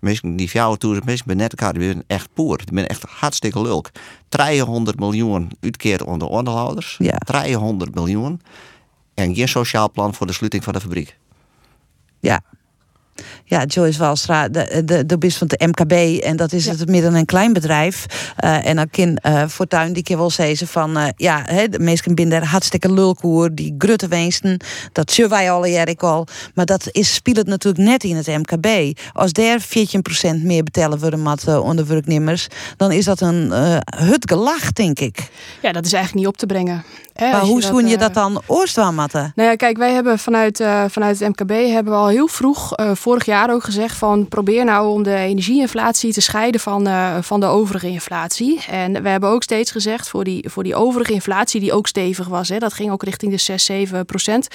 Mensen 0.00 0.36
die 0.36 0.48
jouw 0.48 0.74
toer, 0.74 1.00
mensen 1.04 1.26
bij 1.26 1.34
Netcar, 1.34 1.72
die 1.72 1.82
zijn 1.82 2.02
echt 2.06 2.28
poer. 2.34 2.56
Die 2.56 2.66
zijn 2.72 2.86
echt 2.86 3.02
hartstikke 3.02 3.62
leuk. 3.62 3.90
300 4.28 4.98
miljoen 4.98 5.50
uitkeerd 5.60 6.02
onder 6.02 6.28
onderhouders. 6.28 6.96
Ja. 6.98 7.16
300 7.18 7.94
miljoen. 7.94 8.40
En 9.14 9.34
geen 9.34 9.48
sociaal 9.48 9.90
plan 9.90 10.14
voor 10.14 10.26
de 10.26 10.32
sluiting 10.32 10.64
van 10.64 10.72
de 10.72 10.80
fabriek. 10.80 11.18
Ja. 12.20 12.42
Ja, 13.44 13.64
Joyce 13.64 13.98
Walstra, 13.98 14.48
de, 14.48 14.82
de, 14.84 15.06
de 15.06 15.18
bis 15.18 15.36
van 15.36 15.46
de 15.46 15.66
MKB. 15.66 16.22
En 16.22 16.36
dat 16.36 16.52
is 16.52 16.64
ja. 16.64 16.70
het 16.70 16.88
midden- 16.88 17.14
en 17.14 17.24
klein 17.24 17.52
bedrijf. 17.52 18.06
Uh, 18.44 18.66
en 18.66 18.76
dan 18.76 19.18
uh, 19.26 19.46
Fortuin 19.48 19.92
die 19.92 20.02
keer 20.02 20.16
wel 20.16 20.30
zeggen 20.30 20.66
van... 20.66 20.98
Uh, 20.98 21.06
ja, 21.16 21.42
he, 21.44 21.68
de 21.68 21.78
mensen 21.78 22.14
binnen 22.14 22.42
hartstikke 22.42 22.92
lulkoer. 22.92 23.54
Die 23.54 23.74
grutte 23.78 24.08
wensten. 24.08 24.60
Dat 24.92 25.12
zullen 25.12 25.30
wij 25.30 25.50
alle 25.50 25.70
jaren 25.70 25.96
al. 25.96 26.26
Maar 26.54 26.66
dat 26.66 26.88
is, 26.90 27.14
speelt 27.14 27.46
natuurlijk 27.46 27.84
net 27.84 28.04
in 28.04 28.16
het 28.16 28.26
MKB. 28.26 28.98
Als 29.12 29.32
daar 29.32 29.60
14% 29.60 29.64
meer 30.42 30.62
betalen 30.62 30.98
worden 30.98 31.22
met 31.22 31.58
onder 31.58 31.86
werknemers... 31.86 32.46
dan 32.76 32.92
is 32.92 33.04
dat 33.04 33.20
een 33.20 33.50
hut 33.96 34.30
gelach, 34.30 34.72
denk 34.72 35.00
ik. 35.00 35.28
Ja, 35.62 35.72
dat 35.72 35.84
is 35.86 35.92
eigenlijk 35.92 36.24
niet 36.24 36.34
op 36.34 36.38
te 36.38 36.46
brengen. 36.46 36.84
Hè, 37.12 37.30
maar 37.30 37.40
hoe 37.40 37.62
zoen 37.62 37.84
je, 37.84 37.90
je 37.90 37.98
dat 37.98 38.14
dan 38.14 38.42
oorstwaanmatten? 38.46 39.32
Nou 39.34 39.48
ja, 39.48 39.56
kijk, 39.56 39.76
wij 39.76 39.92
hebben 39.92 40.18
vanuit, 40.18 40.64
vanuit 40.88 41.18
het 41.18 41.28
MKB... 41.28 41.50
hebben 41.50 41.92
we 41.92 41.98
al 41.98 42.08
heel 42.08 42.28
vroeg 42.28 42.74
vorig 43.06 43.24
jaar 43.24 43.52
ook 43.52 43.64
gezegd 43.64 43.96
van 43.96 44.28
probeer 44.28 44.64
nou 44.64 44.88
om 44.88 45.02
de 45.02 45.14
energieinflatie 45.14 46.12
te 46.12 46.20
scheiden 46.20 46.60
van, 46.60 46.88
uh, 46.88 47.16
van 47.20 47.40
de 47.40 47.46
overige 47.46 47.88
inflatie. 47.88 48.60
En 48.70 49.02
we 49.02 49.08
hebben 49.08 49.28
ook 49.28 49.42
steeds 49.42 49.70
gezegd 49.70 50.08
voor 50.08 50.24
die, 50.24 50.48
voor 50.48 50.62
die 50.62 50.74
overige 50.74 51.12
inflatie 51.12 51.60
die 51.60 51.72
ook 51.72 51.86
stevig 51.86 52.28
was, 52.28 52.48
hè, 52.48 52.58
dat 52.58 52.72
ging 52.72 52.90
ook 52.90 53.02
richting 53.02 53.32
de 53.32 53.38
6, 53.38 53.64
7 53.64 54.06
procent. 54.06 54.48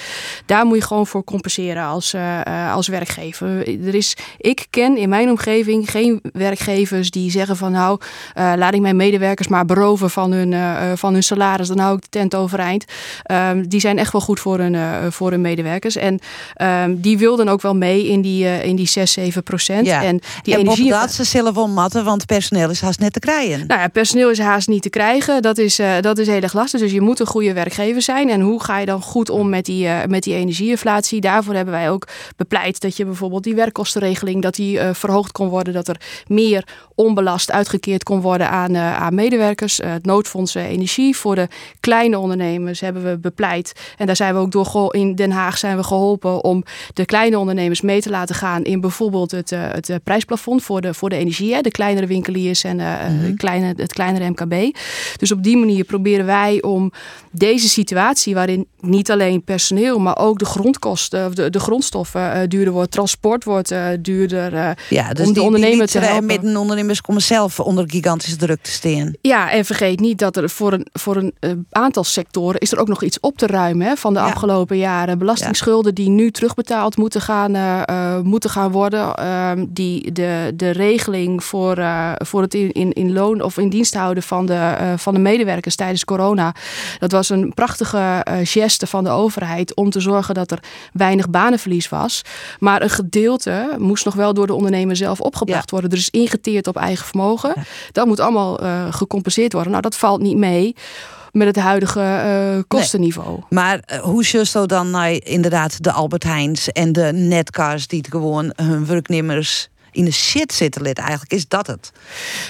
Daar 0.46 0.66
moet 0.66 0.76
je 0.76 0.82
gewoon 0.82 1.06
voor 1.06 1.24
compenseren 1.24 1.84
als, 1.84 2.14
uh, 2.14 2.74
als 2.74 2.88
werkgever. 2.88 3.48
Er 3.86 3.94
is, 3.94 4.16
ik 4.38 4.66
ken 4.70 4.96
in 4.96 5.08
mijn 5.08 5.30
omgeving 5.30 5.90
geen 5.90 6.20
werkgevers 6.32 7.10
die 7.10 7.30
zeggen 7.30 7.56
van 7.56 7.72
nou 7.72 8.00
laat 8.34 8.74
ik 8.74 8.80
mijn 8.80 8.96
medewerkers 8.96 9.48
maar 9.48 9.64
beroven 9.64 10.10
van 10.10 10.32
hun, 10.32 10.54
van 10.98 11.12
hun 11.12 11.22
salaris, 11.22 11.68
dan 11.68 11.78
hou 11.78 11.96
ik 11.96 12.02
de 12.02 12.08
tent 12.08 12.34
overeind. 12.34 12.84
Um, 13.30 13.68
die 13.68 13.80
zijn 13.80 13.98
echt 13.98 14.12
wel 14.12 14.20
goed 14.20 14.40
voor 14.40 14.58
hun, 14.58 15.12
voor 15.12 15.30
hun 15.30 15.40
medewerkers. 15.40 15.96
En 15.96 16.18
um, 16.62 17.00
die 17.00 17.18
wilden 17.18 17.48
ook 17.48 17.62
wel 17.62 17.76
mee 17.76 18.06
in 18.06 18.20
die, 18.20 18.41
uh, 18.42 18.64
in 18.64 18.76
die 18.76 18.86
6, 18.86 19.12
7 19.12 19.42
procent. 19.42 19.86
Ja. 19.86 20.02
En 20.02 20.20
die 20.42 20.54
en 20.54 20.60
energie. 20.60 20.90
dat 20.90 21.12
ze 21.12 21.24
zelf 21.24 21.56
ommatten, 21.56 22.04
want 22.04 22.26
personeel 22.26 22.70
is 22.70 22.80
haast 22.80 22.98
net 22.98 23.12
te 23.12 23.18
krijgen. 23.18 23.66
Nou 23.66 23.80
ja, 23.80 23.88
personeel 23.88 24.30
is 24.30 24.38
haast 24.38 24.68
niet 24.68 24.82
te 24.82 24.90
krijgen. 24.90 25.42
Dat 25.42 25.58
is, 25.58 25.80
uh, 25.80 26.00
dat 26.00 26.18
is 26.18 26.26
heel 26.26 26.40
erg 26.40 26.52
lastig. 26.52 26.80
Dus 26.80 26.92
je 26.92 27.00
moet 27.00 27.20
een 27.20 27.26
goede 27.26 27.52
werkgever 27.52 28.02
zijn. 28.02 28.28
En 28.28 28.40
hoe 28.40 28.62
ga 28.62 28.78
je 28.78 28.86
dan 28.86 29.02
goed 29.02 29.30
om 29.30 29.48
met 29.48 29.64
die, 29.64 29.84
uh, 29.84 30.04
met 30.08 30.22
die 30.22 30.34
energieinflatie? 30.34 31.20
Daarvoor 31.20 31.54
hebben 31.54 31.74
wij 31.74 31.90
ook 31.90 32.08
bepleit 32.36 32.80
dat 32.80 32.96
je 32.96 33.04
bijvoorbeeld 33.04 33.44
die 33.44 33.54
werkkostenregeling 33.54 34.42
dat 34.42 34.54
die 34.54 34.78
verhoogd 34.92 35.32
kon 35.32 35.48
worden. 35.48 35.74
Dat 35.74 35.88
er 35.88 36.00
meer 36.26 36.64
onbelast 37.02 37.50
uitgekeerd 37.50 38.02
kon 38.02 38.20
worden 38.20 38.50
aan, 38.50 38.76
aan 38.76 39.14
medewerkers. 39.14 39.76
het 39.76 40.06
noodfonds 40.06 40.54
energie 40.54 41.16
voor 41.16 41.34
de 41.34 41.48
kleine 41.80 42.18
ondernemers 42.18 42.80
hebben 42.80 43.04
we 43.04 43.18
bepleit. 43.18 43.72
En 43.98 44.06
daar 44.06 44.16
zijn 44.16 44.34
we 44.34 44.40
ook 44.40 44.50
door 44.50 44.66
in 44.90 45.14
Den 45.14 45.30
Haag 45.30 45.58
zijn 45.58 45.76
we 45.76 45.82
geholpen 45.82 46.44
om 46.44 46.64
de 46.94 47.04
kleine 47.04 47.38
ondernemers 47.38 47.80
mee 47.80 48.00
te 48.00 48.10
laten 48.10 48.34
gaan 48.34 48.64
in 48.64 48.80
bijvoorbeeld 48.80 49.30
het, 49.30 49.52
uh, 49.52 49.70
het 49.70 49.88
uh, 49.88 49.96
prijsplafond 50.04 50.62
voor 50.62 50.80
de, 50.80 50.94
voor 50.94 51.08
de 51.08 51.16
energie. 51.16 51.54
Hè, 51.54 51.60
de 51.60 51.70
kleinere 51.70 52.06
winkeliers 52.06 52.64
en 52.64 52.78
uh, 52.78 53.08
mm-hmm. 53.08 53.36
kleine, 53.36 53.74
het 53.76 53.92
kleinere 53.92 54.30
MKB. 54.30 54.76
Dus 55.16 55.32
op 55.32 55.42
die 55.42 55.56
manier 55.56 55.84
proberen 55.84 56.26
wij 56.26 56.62
om 56.62 56.92
deze 57.30 57.68
situatie 57.68 58.34
waarin 58.34 58.66
niet 58.80 59.10
alleen 59.10 59.44
personeel, 59.44 59.98
maar 59.98 60.18
ook 60.18 60.38
de 60.38 60.44
grondkosten, 60.44 61.34
de, 61.34 61.50
de 61.50 61.60
grondstoffen 61.60 62.48
duurder 62.48 62.72
wordt, 62.72 62.90
transport 62.90 63.44
wordt 63.44 63.74
duurder. 64.00 64.76
ja, 64.88 65.12
dus 65.12 65.26
om 65.26 65.32
de 65.32 65.38
die, 65.38 65.42
ondernemer 65.42 65.86
die 65.86 65.86
te 65.86 65.98
helpen. 65.98 66.26
Middenondernemers 66.92 67.00
komen 67.00 67.22
zelf 67.22 67.60
onder 67.60 67.84
gigantische 67.90 68.36
druk 68.36 68.62
te 68.62 68.70
staan. 68.70 69.12
Ja, 69.20 69.50
en 69.50 69.64
vergeet 69.64 70.00
niet 70.00 70.18
dat 70.18 70.36
er 70.36 70.50
voor 70.50 70.72
een, 70.72 70.86
voor 70.92 71.16
een 71.16 71.66
aantal 71.70 72.04
sectoren 72.04 72.60
is 72.60 72.72
er 72.72 72.78
ook 72.78 72.88
nog 72.88 73.02
iets 73.02 73.20
op 73.20 73.38
te 73.38 73.46
ruimen 73.46 73.86
hè, 73.86 73.96
van 73.96 74.14
de 74.14 74.18
ja. 74.20 74.26
afgelopen 74.26 74.78
jaren. 74.78 75.18
Belastingsschulden 75.18 75.94
die 75.94 76.08
nu 76.08 76.30
terugbetaald 76.30 76.96
moeten 76.96 77.20
gaan, 77.20 77.56
uh, 77.56 78.20
moeten 78.20 78.50
gaan 78.50 78.70
worden. 78.70 79.20
Uh, 79.20 79.50
die 79.68 80.12
de, 80.12 80.52
de 80.54 80.70
regeling 80.70 81.44
voor, 81.44 81.84
voor 82.24 82.42
het 82.42 82.54
in, 82.54 82.72
in, 82.72 82.92
in 82.92 83.12
loon 83.12 83.40
of 83.40 83.58
in 83.58 83.68
dienst 83.68 83.94
houden 83.94 84.22
van 84.22 84.46
de, 84.46 84.94
van 84.96 85.14
de 85.14 85.20
medewerkers 85.20 85.76
tijdens 85.76 86.04
corona. 86.04 86.54
Dat 86.98 87.12
was 87.12 87.28
een 87.28 87.54
prachtige 87.54 88.24
geste 88.42 88.86
van 88.86 89.04
de 89.04 89.10
overheid 89.10 89.74
om 89.74 89.90
te 89.90 90.00
zorgen 90.00 90.34
dat 90.34 90.50
er 90.50 90.62
weinig 90.92 91.30
banenverlies 91.30 91.88
was. 91.88 92.22
Maar 92.58 92.82
een 92.82 92.90
gedeelte 92.90 93.76
moest 93.78 94.04
nog 94.04 94.14
wel 94.14 94.34
door 94.34 94.46
de 94.46 94.54
ondernemer 94.54 94.96
zelf 94.96 95.20
opgebracht 95.20 95.70
ja. 95.70 95.78
worden. 95.78 95.90
Dus 95.90 96.10
ingeteerd 96.10 96.64
op 96.76 96.82
eigen 96.82 97.06
vermogen. 97.06 97.52
Ja. 97.56 97.62
Dat 97.92 98.06
moet 98.06 98.20
allemaal 98.20 98.58
gecompenseerd 98.90 99.52
worden. 99.52 99.70
Nou, 99.70 99.82
dat 99.82 99.96
valt 99.96 100.20
niet 100.20 100.36
mee 100.36 100.74
met 101.32 101.46
het 101.46 101.56
huidige 101.56 102.00
uh, 102.56 102.62
kostenniveau. 102.68 103.30
Nee. 103.30 103.44
Maar 103.48 103.80
uh, 103.92 103.98
hoe 103.98 104.24
zo 104.24 104.66
dan 104.66 104.90
naar 104.90 105.12
inderdaad 105.12 105.82
de 105.82 105.92
Albert 105.92 106.24
Heijns 106.24 106.68
en 106.68 106.92
de 106.92 107.12
netcars 107.12 107.86
die 107.86 108.04
gewoon 108.10 108.52
hun 108.56 108.86
werknemers 108.86 109.68
in 109.92 110.04
de 110.04 110.12
shit 110.12 110.52
zitten 110.52 110.82
lid 110.82 110.98
eigenlijk. 110.98 111.32
Is 111.32 111.48
dat 111.48 111.66
het? 111.66 111.92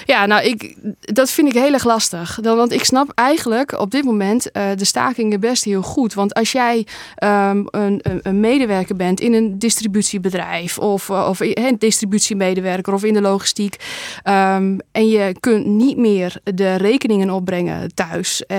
Ja, 0.05 0.25
nou, 0.25 0.43
ik, 0.43 0.75
dat 0.99 1.29
vind 1.29 1.47
ik 1.47 1.53
heel 1.53 1.73
erg 1.73 1.83
lastig. 1.83 2.39
Dan, 2.41 2.57
want 2.57 2.71
ik 2.71 2.83
snap 2.83 3.11
eigenlijk 3.15 3.79
op 3.79 3.91
dit 3.91 4.03
moment 4.03 4.47
uh, 4.53 4.63
de 4.75 4.85
stakingen 4.85 5.39
best 5.39 5.63
heel 5.63 5.81
goed. 5.81 6.13
Want 6.13 6.33
als 6.33 6.51
jij 6.51 6.87
um, 7.23 7.67
een, 7.71 7.99
een, 8.21 8.39
medewerker 8.39 8.95
bent 8.95 9.19
in 9.19 9.33
een 9.33 9.59
distributiebedrijf... 9.59 10.77
of, 10.77 11.09
of 11.09 11.39
een 11.39 11.75
distributiemedewerker 11.77 12.93
of 12.93 13.03
in 13.03 13.13
de 13.13 13.21
logistiek... 13.21 13.75
Um, 14.23 14.79
en 14.91 15.07
je 15.07 15.35
kunt 15.39 15.65
niet 15.65 15.97
meer 15.97 16.35
de 16.43 16.75
rekeningen 16.75 17.29
opbrengen 17.29 17.93
thuis. 17.93 18.43
Uh, 18.47 18.57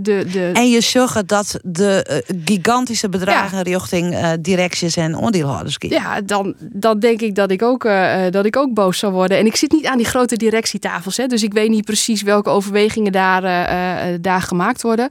de, 0.00 0.24
de... 0.32 0.50
En 0.52 0.70
je 0.70 0.80
zorgt 0.80 1.28
dat 1.28 1.60
de 1.62 2.22
gigantische 2.44 3.08
bedragen 3.08 3.56
ja. 3.56 3.62
richting 3.62 4.34
directies 4.40 4.96
en 4.96 5.16
aandeelhouders 5.16 5.76
gaan. 5.78 5.90
Ja, 5.90 6.20
dan, 6.20 6.54
dan 6.58 6.98
denk 6.98 7.20
ik 7.20 7.34
dat 7.34 7.50
ik 7.50 7.62
ook 7.62 7.84
uh, 7.84 8.09
dat 8.30 8.44
ik 8.44 8.56
ook 8.56 8.74
boos 8.74 8.98
zou 8.98 9.12
worden. 9.12 9.38
En 9.38 9.46
ik 9.46 9.56
zit 9.56 9.72
niet 9.72 9.86
aan 9.86 9.96
die 9.96 10.06
grote 10.06 10.36
directietafels, 10.36 11.16
hè, 11.16 11.26
dus 11.26 11.42
ik 11.42 11.52
weet 11.52 11.68
niet 11.68 11.84
precies 11.84 12.22
welke 12.22 12.50
overwegingen 12.50 13.12
daar, 13.12 13.42
uh, 13.44 14.18
daar 14.20 14.42
gemaakt 14.42 14.82
worden. 14.82 15.08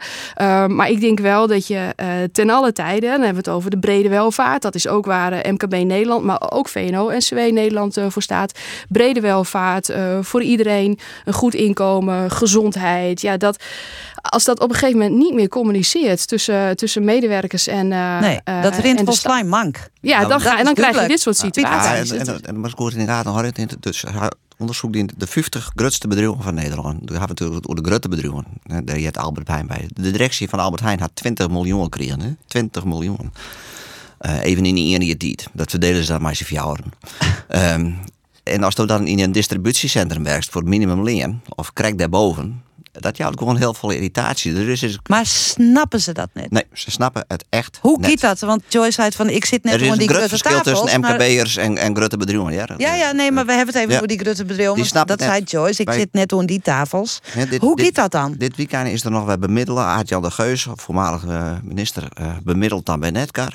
maar 0.67 0.89
ik 0.89 0.99
denk 0.99 1.19
wel 1.19 1.47
dat 1.47 1.67
je 1.67 1.95
ten 2.31 2.49
alle 2.49 2.71
tijden, 2.71 3.09
dan 3.09 3.21
hebben 3.21 3.43
we 3.43 3.49
het 3.49 3.57
over 3.57 3.69
de 3.69 3.79
brede 3.79 4.09
welvaart, 4.09 4.61
dat 4.61 4.75
is 4.75 4.87
ook 4.87 5.05
waar 5.05 5.51
MKB 5.51 5.73
Nederland, 5.73 6.23
maar 6.23 6.51
ook 6.51 6.69
VNO-NCW 6.69 7.51
Nederland 7.51 7.97
voor 8.07 8.21
staat. 8.21 8.59
Brede 8.89 9.21
welvaart 9.21 9.93
voor 10.21 10.41
iedereen, 10.41 10.99
een 11.25 11.33
goed 11.33 11.53
inkomen, 11.53 12.31
gezondheid. 12.31 13.21
Ja, 13.21 13.37
dat 13.37 13.63
als 14.21 14.43
dat 14.43 14.59
op 14.59 14.69
een 14.69 14.75
gegeven 14.75 14.99
moment 14.99 15.17
niet 15.17 15.33
meer 15.33 15.47
communiceert 15.47 16.27
tussen, 16.27 16.75
tussen 16.77 17.03
medewerkers 17.03 17.67
en. 17.67 17.91
Uh, 17.91 18.19
nee, 18.19 18.39
dat 18.61 18.77
rint 18.77 19.01
vol 19.03 19.13
slijm 19.13 19.47
mank. 19.47 19.89
Ja, 20.01 20.17
nou, 20.17 20.29
dan, 20.29 20.41
ga, 20.41 20.57
en 20.57 20.65
dan 20.65 20.73
krijg 20.73 21.01
je 21.01 21.07
dit 21.07 21.19
soort 21.19 21.37
situaties. 21.37 22.09
Ja, 22.09 22.15
en, 22.15 22.27
en, 22.27 22.41
en, 22.41 22.59
maar 22.59 22.69
ik 22.69 22.79
in 22.79 22.99
de 22.99 23.05
gaten 23.05 23.31
houden, 23.31 23.67
dus 23.79 24.03
onderzoek 24.59 24.93
die 24.93 25.05
de 25.17 25.27
50 25.27 25.71
grootste 25.75 26.07
bedrijven 26.07 26.43
van 26.43 26.53
Nederland. 26.53 26.99
We 26.99 27.11
hebben 27.11 27.27
natuurlijk 27.27 27.69
over 27.69 27.83
de 27.83 27.89
grote 27.89 28.09
bedrijven. 28.09 28.45
Daar 28.85 28.95
heeft 28.95 29.17
Albert 29.17 29.47
Heijn 29.47 29.67
bij. 29.67 29.89
De 29.93 30.11
directie 30.11 30.49
van 30.49 30.59
Albert 30.59 30.81
Heijn 30.81 30.99
had 30.99 31.11
20 31.13 31.49
miljoen 31.49 31.83
gekregen. 31.83 32.21
Hè? 32.21 32.35
20 32.47 32.85
miljoen. 32.85 33.31
Uh, 34.21 34.43
even 34.43 34.65
in 34.65 34.75
die 34.75 34.95
ene 34.95 35.17
tijd. 35.17 35.47
Dat 35.53 35.69
verdelen 35.69 36.03
ze 36.03 36.11
dan 36.11 36.21
maar 36.21 36.29
eens 36.39 36.49
jaren. 36.49 36.93
um, 37.49 37.99
en 38.43 38.63
als 38.63 38.75
je 38.75 38.85
dan 38.85 39.07
in 39.07 39.19
een 39.19 39.31
distributiecentrum 39.31 40.23
werkt 40.23 40.49
voor 40.49 40.63
minimumleen, 40.63 41.41
of 41.55 41.73
krijg 41.73 41.95
daarboven, 41.95 42.63
dat 42.99 43.17
jouwt 43.17 43.37
gewoon 43.37 43.57
heel 43.57 43.73
veel 43.73 43.91
irritatie. 43.91 44.53
Dus 44.53 44.83
is... 44.83 44.99
Maar 45.09 45.25
snappen 45.25 46.01
ze 46.01 46.11
dat 46.11 46.29
net? 46.33 46.51
Nee, 46.51 46.63
ze 46.73 46.91
snappen 46.91 47.25
het 47.27 47.45
echt 47.49 47.79
Hoe 47.81 47.99
net. 47.99 48.19
dat? 48.19 48.39
Want 48.39 48.63
Joyce 48.67 48.91
zei 48.91 49.11
van, 49.11 49.29
ik 49.29 49.45
zit 49.45 49.63
net 49.63 49.73
er 49.73 49.81
is 49.81 49.97
die 49.97 50.09
een 50.09 50.15
groot 50.15 50.29
verschil 50.29 50.61
tussen 50.61 50.99
MKB'ers 50.99 51.55
maar... 51.55 51.65
en, 51.65 51.77
en 51.77 51.95
grote 51.95 52.17
bedrijven. 52.17 52.47
Ja, 52.51 52.75
ja, 52.77 52.95
ja, 52.95 53.11
nee, 53.11 53.31
maar 53.31 53.45
we 53.45 53.53
hebben 53.53 53.73
het 53.73 53.83
even 53.83 53.89
ja. 53.89 53.95
over 53.95 54.07
die 54.07 54.19
grote 54.19 54.45
bedrijven. 54.45 55.05
Dat 55.05 55.21
zei 55.21 55.43
Joyce, 55.43 55.81
ik 55.81 55.91
zit 55.91 56.13
net 56.13 56.33
aan 56.33 56.45
die 56.45 56.61
tafels. 56.61 57.19
Ja, 57.35 57.45
dit, 57.45 57.61
Hoe 57.61 57.81
giet 57.81 57.95
dat 57.95 58.11
dan? 58.11 58.35
Dit 58.37 58.55
weekend 58.55 58.87
is 58.87 59.03
er 59.03 59.11
nog 59.11 59.25
bij 59.25 59.39
bemiddelen. 59.39 59.83
Aart-Jan 59.83 60.21
de 60.21 60.31
Geus, 60.31 60.67
voormalig 60.75 61.23
uh, 61.23 61.51
minister, 61.63 62.03
uh, 62.21 62.31
bemiddelt 62.43 62.85
dan 62.85 62.99
bij 62.99 63.11
Netcar. 63.11 63.51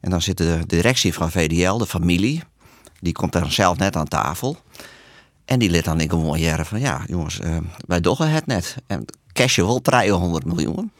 En 0.00 0.10
dan 0.10 0.22
zit 0.22 0.36
de 0.36 0.58
directie 0.66 1.14
van 1.14 1.30
VDL, 1.30 1.76
de 1.76 1.86
familie. 1.86 2.42
Die 3.00 3.12
komt 3.12 3.32
daar 3.32 3.52
zelf 3.52 3.78
net 3.78 3.96
aan 3.96 4.08
tafel. 4.08 4.56
En 5.50 5.58
die 5.58 5.70
liet 5.70 5.84
dan 5.84 6.00
ik 6.00 6.10
gewoon 6.10 6.38
jaren 6.38 6.66
van 6.66 6.80
ja, 6.80 7.02
jongens, 7.06 7.40
uh, 7.40 7.56
wij 7.86 8.00
doggen 8.00 8.30
het 8.30 8.46
net. 8.46 8.76
En 8.86 9.04
casual 9.32 9.80
300 9.80 10.44
miljoen. 10.44 10.92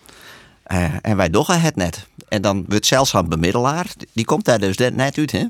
Uh, 0.73 0.95
en 1.03 1.17
wij 1.17 1.31
doggen 1.31 1.61
het 1.61 1.77
net. 1.77 2.07
En 2.29 2.43
dan 2.43 2.65
wordt 2.69 2.87
zelfs 2.87 3.13
een 3.13 3.29
bemiddelaar, 3.29 3.87
die 4.13 4.25
komt 4.25 4.45
daar 4.45 4.59
dus 4.59 4.77
net 4.77 5.19
uit, 5.19 5.33
hè? 5.33 5.47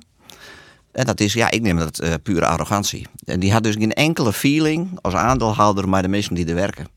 En 0.92 1.04
dat 1.06 1.20
is, 1.20 1.32
ja, 1.32 1.50
ik 1.50 1.62
neem 1.62 1.76
dat 1.76 2.02
uh, 2.02 2.14
pure 2.22 2.46
arrogantie. 2.46 3.06
En 3.24 3.40
die 3.40 3.52
had 3.52 3.62
dus 3.62 3.74
geen 3.74 3.92
enkele 3.92 4.32
feeling 4.32 4.98
als 5.00 5.14
aandeelhouder 5.14 5.88
maar 5.88 6.02
de 6.02 6.08
mensen 6.08 6.34
die 6.34 6.46
er 6.46 6.54
werken. 6.54 6.88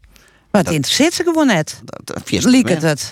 Maar 0.51 0.63
het 0.63 0.73
interesseert 0.73 1.13
ze 1.13 1.23
gewoon 1.23 1.47
net. 1.47 1.81
Liek 2.25 2.69
het 2.69 2.81
het. 2.81 3.09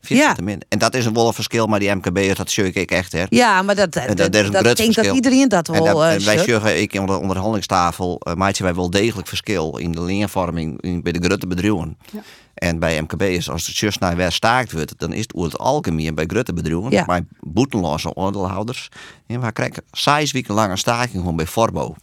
Ja. 0.00 0.36
En 0.68 0.78
dat 0.78 0.94
is 0.94 1.06
een 1.06 1.12
wolf 1.12 1.34
verschil, 1.34 1.66
maar 1.66 1.78
die 1.78 1.94
MKB'ers, 1.94 2.36
dat 2.36 2.50
zie 2.50 2.72
ik 2.72 2.90
echt. 2.90 3.12
Hè. 3.12 3.24
Ja, 3.28 3.62
maar 3.62 3.74
dat, 3.74 3.92
dat, 3.92 4.16
dat, 4.16 4.32
dat, 4.32 4.52
dat 4.52 4.76
denk 4.76 4.94
dat 4.94 5.06
iedereen 5.06 5.48
dat 5.48 5.66
wel. 5.66 5.86
En, 5.86 5.94
dat, 5.94 6.02
en 6.02 6.24
wij 6.24 6.38
zeggen, 6.38 6.80
ik 6.80 6.92
in 6.92 7.06
de 7.06 7.18
onderhandelingstafel, 7.18 8.20
uh, 8.28 8.34
maatje 8.34 8.62
wij 8.62 8.74
wel 8.74 8.90
degelijk 8.90 9.28
verschil 9.28 9.76
in 9.76 9.92
de 9.92 10.02
leenvorming 10.02 10.82
in, 10.82 11.02
bij 11.02 11.12
de 11.12 11.22
grote 11.22 11.46
bedrijven. 11.46 11.96
Ja. 12.12 12.20
En 12.54 12.78
bij 12.78 13.02
MKB'ers, 13.02 13.50
als 13.50 13.66
het 13.66 13.76
just 13.76 14.00
naar 14.00 14.16
weer 14.16 14.32
staakt 14.32 14.72
wordt, 14.72 14.94
dan 14.96 15.12
is 15.12 15.22
het 15.22 15.34
over 15.34 15.50
het 15.50 15.60
algemeen 15.60 16.14
bij 16.14 16.24
grote 16.26 16.52
bedrijven, 16.52 16.90
ja. 16.90 17.04
maar 17.06 17.20
boetenloze 17.40 18.14
aandeelhouders, 18.14 18.88
en 19.26 19.40
waar 19.40 19.52
krijgen 19.52 19.82
zes 19.90 20.32
weken 20.32 20.54
lang 20.54 20.70
een 20.70 20.78
staking 20.78 21.18
gewoon 21.18 21.36
bij 21.36 21.46
Forbo, 21.46 21.94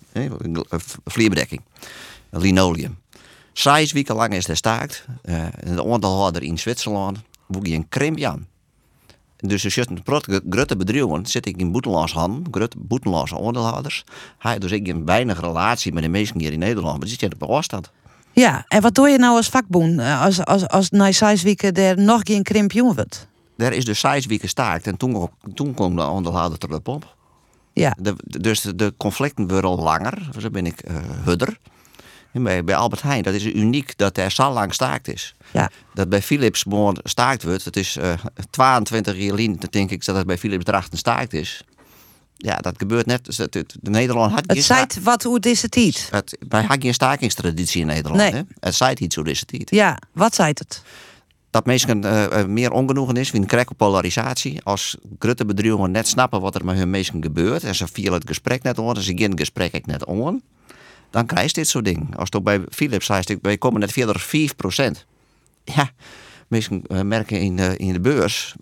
vlierbedekking, 1.06 1.62
linoleum. 2.30 2.98
Zes 3.54 3.92
weken 3.92 4.16
lang 4.16 4.34
is 4.34 4.48
er 4.48 4.58
staakt. 4.58 5.06
Uh, 5.26 5.46
de 5.76 5.86
aandeelhouder 5.86 6.44
in 6.44 6.58
Zwitserland, 6.58 7.18
boek 7.48 7.68
je 7.68 7.76
een 7.76 7.90
krimpje 7.90 8.28
aan. 8.28 8.48
Dus 9.38 9.64
als 9.64 9.76
je 9.76 9.86
een 9.90 10.02
grote 10.50 10.78
bedrijven 10.78 11.26
zit 11.26 11.46
ik 11.46 11.58
in 11.58 11.72
boetenloos 11.72 12.14
hand, 12.14 12.48
grote 12.52 12.78
boetenloze 12.80 13.40
aandeelhouders. 13.40 14.04
Hij 14.38 14.60
dus 14.60 14.72
ik 14.72 14.88
een 14.88 15.06
weinig 15.06 15.40
relatie 15.42 15.94
met 15.94 16.04
de 16.04 16.10
mensen 16.10 16.40
hier 16.40 16.52
in 16.52 16.60
Nederland, 16.60 17.00
maar 17.00 17.08
zit 17.08 17.20
je 17.20 17.32
op 17.40 17.50
afstand. 17.50 17.92
Ja, 18.32 18.66
en 18.68 18.82
wat 18.82 18.96
doe 18.96 19.10
je 19.10 19.18
nou 19.18 19.36
als 19.36 19.50
vakboen 19.50 20.00
als, 20.00 20.46
als, 20.46 20.68
als 20.68 20.90
na 20.90 21.12
zes 21.12 21.42
weken 21.42 21.74
er 21.74 22.00
nog 22.00 22.22
geen 22.24 22.44
krimp 22.44 22.72
jongen 22.72 22.96
wordt? 22.96 23.28
Er 23.58 23.74
is 23.74 23.86
dus 23.86 24.00
zes 24.00 24.26
weken 24.26 24.50
staakt 24.50 24.88
en 24.88 24.98
toen, 24.98 25.30
toen 25.54 25.74
kwam 25.74 25.96
de 25.96 26.04
aandeelhouder 26.04 26.58
erop 26.70 26.88
op. 26.88 27.16
Ja. 27.74 27.96
De, 28.00 28.16
dus 28.24 28.62
de, 28.62 28.94
conflicten 28.98 29.48
worden 29.48 29.72
langer. 29.72 30.30
Zo 30.40 30.50
ben 30.50 30.66
ik 30.66 30.90
uh, 30.90 30.96
hudder. 31.24 31.60
Bij, 32.44 32.64
bij 32.64 32.76
Albert 32.76 33.02
Heijn, 33.02 33.24
dat 33.24 33.34
is 33.34 33.46
uniek 33.46 33.98
dat 33.98 34.18
er 34.18 34.32
zo 34.32 34.54
lang 34.54 34.74
staakt 34.74 35.08
is. 35.08 35.36
Ja. 35.52 35.70
Dat 35.94 36.10
bij 36.10 36.22
Philips 36.22 36.64
morgen 36.64 37.02
staakt 37.04 37.44
wordt. 37.44 37.66
Het 37.66 37.76
is 37.76 37.98
uh, 37.98 38.14
22 38.50 39.18
jaar 39.18 39.38
lang, 39.38 39.72
denk 39.72 39.92
ik, 39.92 40.06
dat 40.06 40.16
het 40.16 40.26
bij 40.26 40.38
Philips 40.38 40.64
drachten 40.64 40.98
staakt 40.98 41.34
is. 41.34 41.64
Ja, 42.38 42.56
dat 42.56 42.74
gebeurt 42.78 43.06
net. 43.06 43.26
Dus 43.26 43.38
het, 43.38 43.52
de 43.54 43.90
Nederland 43.90 44.32
had 44.32 44.44
Het 44.48 44.64
zijt 44.64 45.04
wat 45.04 45.24
hoe 45.24 45.40
is 45.40 45.62
het 45.62 45.76
iets? 45.76 46.08
Het, 46.10 46.38
wij 46.50 46.62
hadden 46.62 46.82
geen 46.82 46.94
stakingstraditie 46.94 47.82
in 47.82 47.88
Nederland. 47.88 48.22
Nee. 48.22 48.32
Hè? 48.32 48.42
Het 48.60 48.76
zijt 48.76 49.00
iets 49.00 49.16
hoe 49.16 49.30
is 49.30 49.40
het 49.40 49.52
iets. 49.52 49.72
Ja, 49.72 49.98
wat 50.14 50.36
zijt 50.36 50.60
het? 50.60 50.82
Dat 51.50 51.66
mensen 51.66 52.06
uh, 52.06 52.46
meer 52.46 52.72
ongenoegen 52.72 53.16
is, 53.16 53.32
we 53.32 53.46
krijgen 53.46 53.76
polarisatie. 53.76 54.62
Als 54.64 54.98
grote 55.20 55.46
bedrijven 55.46 55.92
net 55.92 56.08
snappen 56.08 56.42
wat 56.42 56.56
er 56.56 56.66
met 56.66 56.78
hun 56.78 56.90
mensen 56.90 57.24
gebeurt 57.24 57.64
en 57.64 57.76
ze 57.76 57.88
vielen 57.92 58.14
het 58.14 58.28
gesprek 58.28 58.64
net 58.64 58.78
en 58.78 59.02
ze 59.02 59.18
gaan 59.18 59.30
het 59.30 59.40
gesprek 59.40 59.86
net 59.86 60.08
aan, 60.08 60.42
dan 61.10 61.26
krijg 61.26 61.48
je 61.48 61.54
dit 61.54 61.68
soort 61.68 61.86
dingen. 61.86 62.08
Als 62.16 62.30
het 62.32 62.44
bij 62.44 62.62
Philips 62.70 63.06
zei, 63.06 63.24
wij 63.42 63.58
komen 63.58 63.80
net 63.80 63.92
verder 63.92 64.26
5%. 64.26 65.06
Ja, 65.64 65.90
mensen 66.48 66.82
uh, 66.88 67.02
merken 67.02 67.40
in, 67.40 67.58
uh, 67.58 67.78
in 67.78 67.94
de 67.94 68.00
beurs 68.00 68.56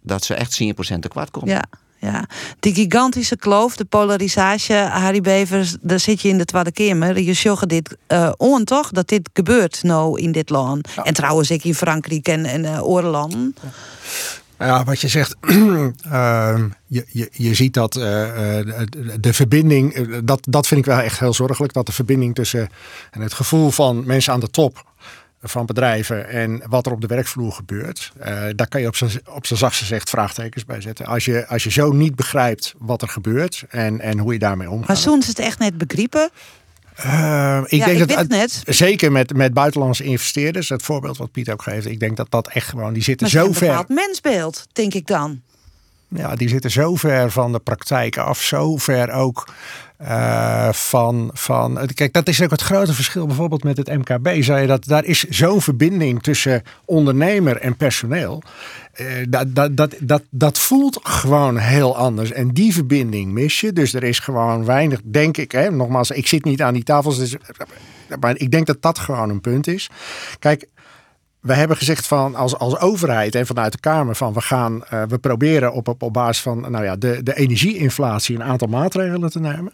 dat 0.00 0.24
ze 0.24 0.34
echt 0.34 0.62
10% 0.62 0.66
te 0.98 1.08
kwart 1.08 1.30
komen. 1.30 1.48
Ja. 1.48 1.64
Ja, 2.02 2.26
die 2.60 2.74
gigantische 2.74 3.36
kloof, 3.36 3.76
de 3.76 3.84
polarisatie, 3.84 4.74
Harry 4.74 5.20
Bevers, 5.20 5.76
daar 5.80 6.00
zit 6.00 6.20
je 6.20 6.28
in 6.28 6.38
de 6.38 6.44
Tweede 6.44 6.72
Kamer. 6.72 7.20
Je 7.20 7.32
zegt 7.32 7.68
dit 7.68 7.96
uh, 8.08 8.32
on 8.36 8.64
toch, 8.64 8.90
dat 8.90 9.08
dit 9.08 9.30
gebeurt 9.32 9.82
nou 9.82 10.20
in 10.20 10.32
dit 10.32 10.50
land. 10.50 10.88
Ja. 10.96 11.02
En 11.02 11.14
trouwens 11.14 11.50
ik 11.50 11.64
in 11.64 11.74
Frankrijk 11.74 12.28
en, 12.28 12.44
en 12.44 12.64
uh. 12.64 12.80
Ja, 12.80 13.28
wat 14.84 15.00
je 15.00 15.08
zegt, 15.08 15.36
uh, 15.40 15.54
je, 16.86 17.04
je, 17.08 17.28
je 17.32 17.54
ziet 17.54 17.74
dat 17.74 17.96
uh, 17.96 18.02
de 19.20 19.32
verbinding, 19.32 20.18
dat, 20.24 20.46
dat 20.48 20.66
vind 20.66 20.80
ik 20.80 20.86
wel 20.86 20.98
echt 20.98 21.18
heel 21.18 21.34
zorgelijk, 21.34 21.72
dat 21.72 21.86
de 21.86 21.92
verbinding 21.92 22.34
tussen 22.34 22.68
en 23.10 23.20
het 23.20 23.32
gevoel 23.32 23.70
van 23.70 24.06
mensen 24.06 24.32
aan 24.32 24.40
de 24.40 24.50
top 24.50 24.90
van 25.42 25.66
bedrijven 25.66 26.28
en 26.28 26.62
wat 26.68 26.86
er 26.86 26.92
op 26.92 27.00
de 27.00 27.06
werkvloer 27.06 27.52
gebeurt, 27.52 28.12
daar 28.54 28.68
kan 28.68 28.80
je 28.80 28.86
op 28.86 28.96
zijn, 28.96 29.10
op 29.28 29.46
zachtste 29.46 29.84
gezegd 29.84 30.10
vraagtekens 30.10 30.64
bij 30.64 30.80
zetten. 30.80 31.06
Als 31.06 31.24
je, 31.24 31.46
als 31.46 31.64
je 31.64 31.70
zo 31.70 31.92
niet 31.92 32.14
begrijpt 32.14 32.74
wat 32.78 33.02
er 33.02 33.08
gebeurt 33.08 33.64
en, 33.68 34.00
en 34.00 34.18
hoe 34.18 34.32
je 34.32 34.38
daarmee 34.38 34.70
omgaat. 34.70 34.88
Maar 34.88 34.96
soms 34.96 35.26
het 35.26 35.38
echt 35.38 35.58
net 35.58 35.78
begrepen? 35.78 36.30
Uh, 37.06 37.60
ik 37.64 37.78
ja, 37.78 37.86
denk 37.86 38.00
ik 38.00 38.08
dat 38.08 38.18
het 38.18 38.28
net. 38.28 38.62
zeker 38.66 39.12
met, 39.12 39.36
met 39.36 39.54
buitenlandse 39.54 40.04
investeerders, 40.04 40.68
het 40.68 40.82
voorbeeld 40.82 41.16
wat 41.16 41.30
Piet 41.30 41.50
ook 41.50 41.62
geeft, 41.62 41.86
ik 41.86 42.00
denk 42.00 42.16
dat 42.16 42.30
dat 42.30 42.48
echt 42.48 42.68
gewoon, 42.68 42.92
die 42.92 43.02
zitten 43.02 43.28
zo 43.28 43.52
ver. 43.52 43.74
Een 43.74 43.84
mensbeeld, 43.94 44.66
denk 44.72 44.94
ik 44.94 45.06
dan. 45.06 45.40
Ja, 46.08 46.36
die 46.36 46.48
zitten 46.48 46.70
zo 46.70 46.96
ver 46.96 47.30
van 47.30 47.52
de 47.52 47.58
praktijk 47.58 48.16
af, 48.16 48.42
zo 48.42 48.76
ver 48.76 49.10
ook 49.12 49.48
uh, 50.02 50.72
van, 50.72 51.30
van. 51.32 51.78
Kijk, 51.94 52.12
dat 52.12 52.28
is 52.28 52.42
ook 52.42 52.50
het 52.50 52.62
grote 52.62 52.92
verschil 52.92 53.26
bijvoorbeeld 53.26 53.64
met 53.64 53.76
het 53.76 53.88
MKB. 53.88 54.42
Zei 54.42 54.60
je 54.60 54.66
dat 54.66 54.84
daar 54.84 55.04
is 55.04 55.24
zo'n 55.24 55.60
verbinding 55.60 56.22
tussen 56.22 56.62
ondernemer 56.84 57.56
en 57.56 57.76
personeel. 57.76 58.42
Uh, 59.00 59.06
dat, 59.28 59.54
dat, 59.54 59.76
dat, 59.76 59.94
dat, 60.00 60.22
dat 60.30 60.58
voelt 60.58 61.00
gewoon 61.02 61.56
heel 61.56 61.96
anders. 61.96 62.32
En 62.32 62.48
die 62.48 62.72
verbinding 62.72 63.32
mis 63.32 63.60
je. 63.60 63.72
Dus 63.72 63.94
er 63.94 64.04
is 64.04 64.18
gewoon 64.18 64.64
weinig, 64.64 65.00
denk 65.04 65.36
ik. 65.36 65.52
Hè, 65.52 65.70
nogmaals, 65.70 66.10
ik 66.10 66.26
zit 66.26 66.44
niet 66.44 66.62
aan 66.62 66.74
die 66.74 66.84
tafels. 66.84 67.18
Dus, 67.18 67.36
maar 68.20 68.36
ik 68.36 68.50
denk 68.50 68.66
dat 68.66 68.82
dat 68.82 68.98
gewoon 68.98 69.30
een 69.30 69.40
punt 69.40 69.66
is. 69.66 69.90
Kijk, 70.38 70.66
we 71.42 71.54
hebben 71.54 71.76
gezegd 71.76 72.06
van 72.06 72.34
als, 72.34 72.58
als 72.58 72.78
overheid 72.78 73.34
en 73.34 73.46
vanuit 73.46 73.72
de 73.72 73.80
Kamer 73.80 74.16
van 74.16 74.32
we 74.32 74.40
gaan, 74.40 74.82
uh, 74.92 75.02
we 75.08 75.18
proberen 75.18 75.72
op, 75.72 75.88
op, 75.88 76.02
op 76.02 76.12
basis 76.12 76.42
van 76.42 76.60
nou 76.70 76.84
ja, 76.84 76.96
de, 76.96 77.22
de 77.22 77.34
energieinflatie 77.34 78.34
een 78.34 78.42
aantal 78.42 78.68
maatregelen 78.68 79.30
te 79.30 79.40
nemen. 79.40 79.72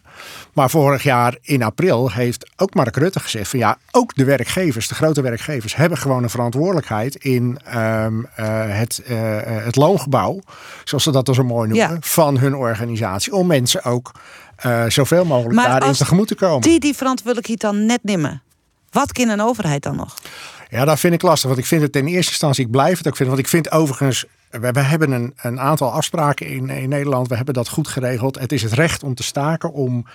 Maar 0.52 0.70
vorig 0.70 1.02
jaar 1.02 1.36
in 1.42 1.62
april 1.62 2.10
heeft 2.10 2.50
ook 2.56 2.74
Mark 2.74 2.96
Rutte 2.96 3.20
gezegd 3.20 3.50
van 3.50 3.58
ja, 3.58 3.78
ook 3.90 4.14
de 4.14 4.24
werkgevers, 4.24 4.88
de 4.88 4.94
grote 4.94 5.20
werkgevers, 5.20 5.76
hebben 5.76 5.98
gewoon 5.98 6.22
een 6.22 6.30
verantwoordelijkheid 6.30 7.14
in 7.14 7.58
um, 7.76 8.18
uh, 8.20 8.26
het, 8.66 9.02
uh, 9.10 9.16
het 9.42 9.76
loongebouw, 9.76 10.40
zoals 10.84 11.04
ze 11.04 11.10
dat 11.10 11.26
dan 11.26 11.34
zo 11.34 11.44
mooi 11.44 11.68
noemen, 11.68 11.90
ja. 11.90 11.96
van 12.00 12.38
hun 12.38 12.54
organisatie. 12.54 13.34
Om 13.34 13.46
mensen 13.46 13.84
ook 13.84 14.12
zoveel 14.88 15.24
mogelijk 15.24 15.54
maar 15.54 15.68
daarin 15.68 15.92
tegemoet 15.92 16.28
te 16.28 16.34
komen. 16.34 16.60
Die 16.60 16.80
die 16.80 16.94
verantwoordelijkheid 16.94 17.60
dan 17.60 17.86
net 17.86 18.00
nemen. 18.02 18.42
Wat 18.90 19.12
kan 19.12 19.28
een 19.28 19.40
overheid 19.40 19.82
dan 19.82 19.96
nog? 19.96 20.14
Ja, 20.68 20.84
dat 20.84 21.00
vind 21.00 21.14
ik 21.14 21.22
lastig. 21.22 21.48
Want 21.48 21.60
ik 21.60 21.66
vind 21.66 21.82
het 21.82 21.96
in 21.96 22.06
eerste 22.06 22.30
instantie, 22.30 22.64
ik 22.64 22.70
blijf 22.70 22.98
het 22.98 23.06
ook 23.06 23.16
vinden. 23.16 23.34
Want 23.34 23.46
ik 23.46 23.52
vind 23.52 23.70
overigens, 23.70 24.24
we, 24.50 24.70
we 24.70 24.80
hebben 24.80 25.10
een, 25.10 25.32
een 25.36 25.60
aantal 25.60 25.92
afspraken 25.92 26.46
in, 26.46 26.70
in 26.70 26.88
Nederland. 26.88 27.28
We 27.28 27.36
hebben 27.36 27.54
dat 27.54 27.68
goed 27.68 27.88
geregeld. 27.88 28.38
Het 28.38 28.52
is 28.52 28.62
het 28.62 28.72
recht 28.72 29.02
om 29.02 29.14
te 29.14 29.22
staken, 29.22 29.72
om 29.72 30.06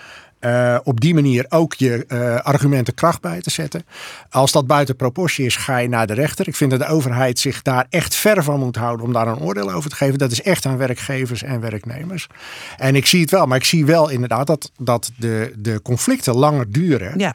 uh, 0.44 0.78
op 0.82 1.00
die 1.00 1.14
manier 1.14 1.46
ook 1.48 1.74
je 1.74 2.04
uh, 2.08 2.36
argumenten 2.36 2.94
kracht 2.94 3.20
bij 3.20 3.40
te 3.40 3.50
zetten. 3.50 3.84
Als 4.30 4.52
dat 4.52 4.66
buiten 4.66 4.96
proportie 4.96 5.44
is, 5.44 5.56
ga 5.56 5.78
je 5.78 5.88
naar 5.88 6.06
de 6.06 6.14
rechter. 6.14 6.48
Ik 6.48 6.56
vind 6.56 6.70
dat 6.70 6.80
de 6.80 6.86
overheid 6.86 7.38
zich 7.38 7.62
daar 7.62 7.86
echt 7.90 8.14
ver 8.14 8.42
van 8.44 8.58
moet 8.58 8.76
houden 8.76 9.06
om 9.06 9.12
daar 9.12 9.26
een 9.26 9.38
oordeel 9.38 9.72
over 9.72 9.90
te 9.90 9.96
geven. 9.96 10.18
Dat 10.18 10.30
is 10.30 10.42
echt 10.42 10.66
aan 10.66 10.76
werkgevers 10.76 11.42
en 11.42 11.60
werknemers. 11.60 12.26
En 12.76 12.96
ik 12.96 13.06
zie 13.06 13.20
het 13.20 13.30
wel, 13.30 13.46
maar 13.46 13.58
ik 13.58 13.64
zie 13.64 13.86
wel 13.86 14.08
inderdaad 14.08 14.46
dat, 14.46 14.70
dat 14.78 15.10
de, 15.16 15.52
de 15.56 15.82
conflicten 15.82 16.34
langer 16.34 16.70
duren. 16.70 17.18
Ja. 17.18 17.34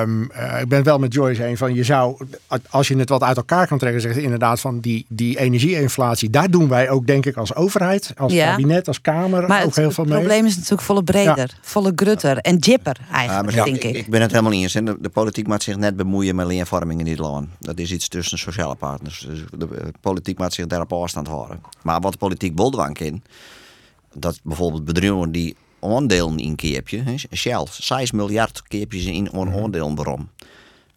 Um, 0.00 0.30
uh, 0.36 0.60
ik 0.60 0.68
ben 0.68 0.82
wel 0.82 0.98
met 0.98 1.12
Joyce 1.12 1.46
een 1.46 1.56
van 1.56 1.74
je 1.74 1.84
zou, 1.84 2.26
als 2.70 2.88
je 2.88 2.96
het 2.96 3.08
wat 3.08 3.22
uit 3.22 3.36
elkaar 3.36 3.66
kan 3.66 3.78
trekken, 3.78 4.00
zeggen 4.00 4.22
inderdaad 4.22 4.60
van 4.60 4.80
die, 4.80 5.06
die 5.08 5.38
energieinflatie. 5.38 6.30
Daar 6.30 6.50
doen 6.50 6.68
wij 6.68 6.90
ook, 6.90 7.06
denk 7.06 7.26
ik, 7.26 7.36
als 7.36 7.54
overheid, 7.54 8.12
als 8.16 8.32
ja. 8.32 8.50
kabinet, 8.50 8.88
als 8.88 9.00
Kamer 9.00 9.48
maar 9.48 9.64
ook 9.64 9.76
heel 9.76 9.90
veel 9.90 10.04
mee. 10.04 10.12
Het 10.12 10.22
probleem 10.22 10.46
is 10.46 10.54
natuurlijk 10.54 10.82
volle 10.82 11.04
breder, 11.04 11.36
ja. 11.36 11.46
volle 11.62 11.94
en 12.20 12.56
jipper 12.56 12.96
eigenlijk, 13.12 13.56
ja, 13.56 13.64
denk 13.64 13.82
ik, 13.82 13.96
ik. 13.96 14.10
Ben 14.10 14.20
het 14.20 14.30
helemaal 14.30 14.52
niet 14.52 14.62
eens. 14.62 14.72
De, 14.72 14.96
de 15.00 15.08
politiek 15.08 15.46
moet 15.46 15.62
zich 15.62 15.76
net 15.76 15.96
bemoeien 15.96 16.34
met 16.34 16.46
leenvorming 16.46 16.98
in 17.00 17.06
dit 17.06 17.18
land. 17.18 17.48
Dat 17.58 17.78
is 17.78 17.92
iets 17.92 18.08
tussen 18.08 18.38
sociale 18.38 18.74
partners. 18.74 19.26
Dus 19.28 19.44
de, 19.50 19.56
de 19.56 19.92
politiek 20.00 20.38
moet 20.38 20.52
zich 20.52 20.66
daarop 20.66 20.92
afstand 20.92 21.26
houden. 21.26 21.60
Maar 21.82 22.00
wat 22.00 22.12
de 22.12 22.18
politiek 22.18 22.54
boldwang 22.54 22.98
in, 22.98 23.22
dat 24.14 24.40
bijvoorbeeld 24.42 24.84
bedrijven 24.84 25.32
die 25.32 25.56
aandelen 25.80 26.38
inkeepje, 26.38 27.04
Shell, 27.34 27.66
6 27.70 28.10
miljard 28.10 28.62
keepjes 28.62 29.04
in 29.04 29.28
een 29.32 29.52
aandelen 29.52 29.94
waarom. 29.94 30.28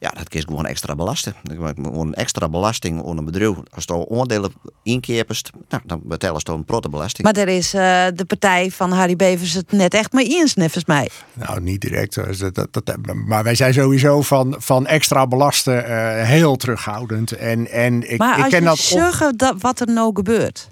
Ja, 0.06 0.12
dat 0.18 0.34
is 0.34 0.44
gewoon 0.44 0.66
extra 0.66 0.96
belasten. 0.96 1.36
Gewoon 1.76 2.14
extra 2.14 2.50
belasting 2.50 3.02
op 3.02 3.18
een 3.18 3.26
bedrijf. 3.26 3.56
Als 3.74 3.84
je 3.84 4.10
aandelen 4.10 4.54
inkeepst, 4.84 5.50
nou, 5.70 5.84
dan 5.86 6.02
betalen 6.04 6.42
ze 6.42 6.52
een 6.52 6.66
protte 6.66 6.90
belasting. 6.90 7.24
Maar 7.24 7.36
er 7.36 7.48
is 7.48 7.74
uh, 7.74 7.82
de 8.16 8.26
partij 8.26 8.72
van 8.72 8.92
Harry 8.92 9.16
Bevers 9.16 9.54
het 9.54 9.72
net 9.72 9.94
echt 9.94 10.12
mee 10.14 10.28
eens, 10.28 10.54
volgens 10.54 10.86
mij. 10.86 11.10
Nou, 11.34 11.62
niet 11.62 11.82
direct. 11.82 12.16
Dat, 12.40 12.56
dat, 12.56 12.86
dat, 12.86 12.98
maar 13.26 13.44
wij 13.44 13.56
zijn 13.56 13.74
sowieso 13.74 14.22
van, 14.22 14.56
van 14.58 14.88
extra 14.88 15.28
belasten 15.28 15.90
uh, 15.90 16.24
heel 16.24 16.56
terughoudend. 16.56 17.32
En, 17.32 17.72
en 17.72 18.12
ik, 18.12 18.18
maar 18.18 18.38
ik 18.38 18.44
als 18.44 18.52
ken 18.52 18.62
je 18.62 18.66
dat. 18.66 18.78
zorgen 18.78 19.38
dat 19.38 19.56
wat 19.60 19.80
er 19.80 19.88
nou 19.88 20.12
gebeurt. 20.14 20.68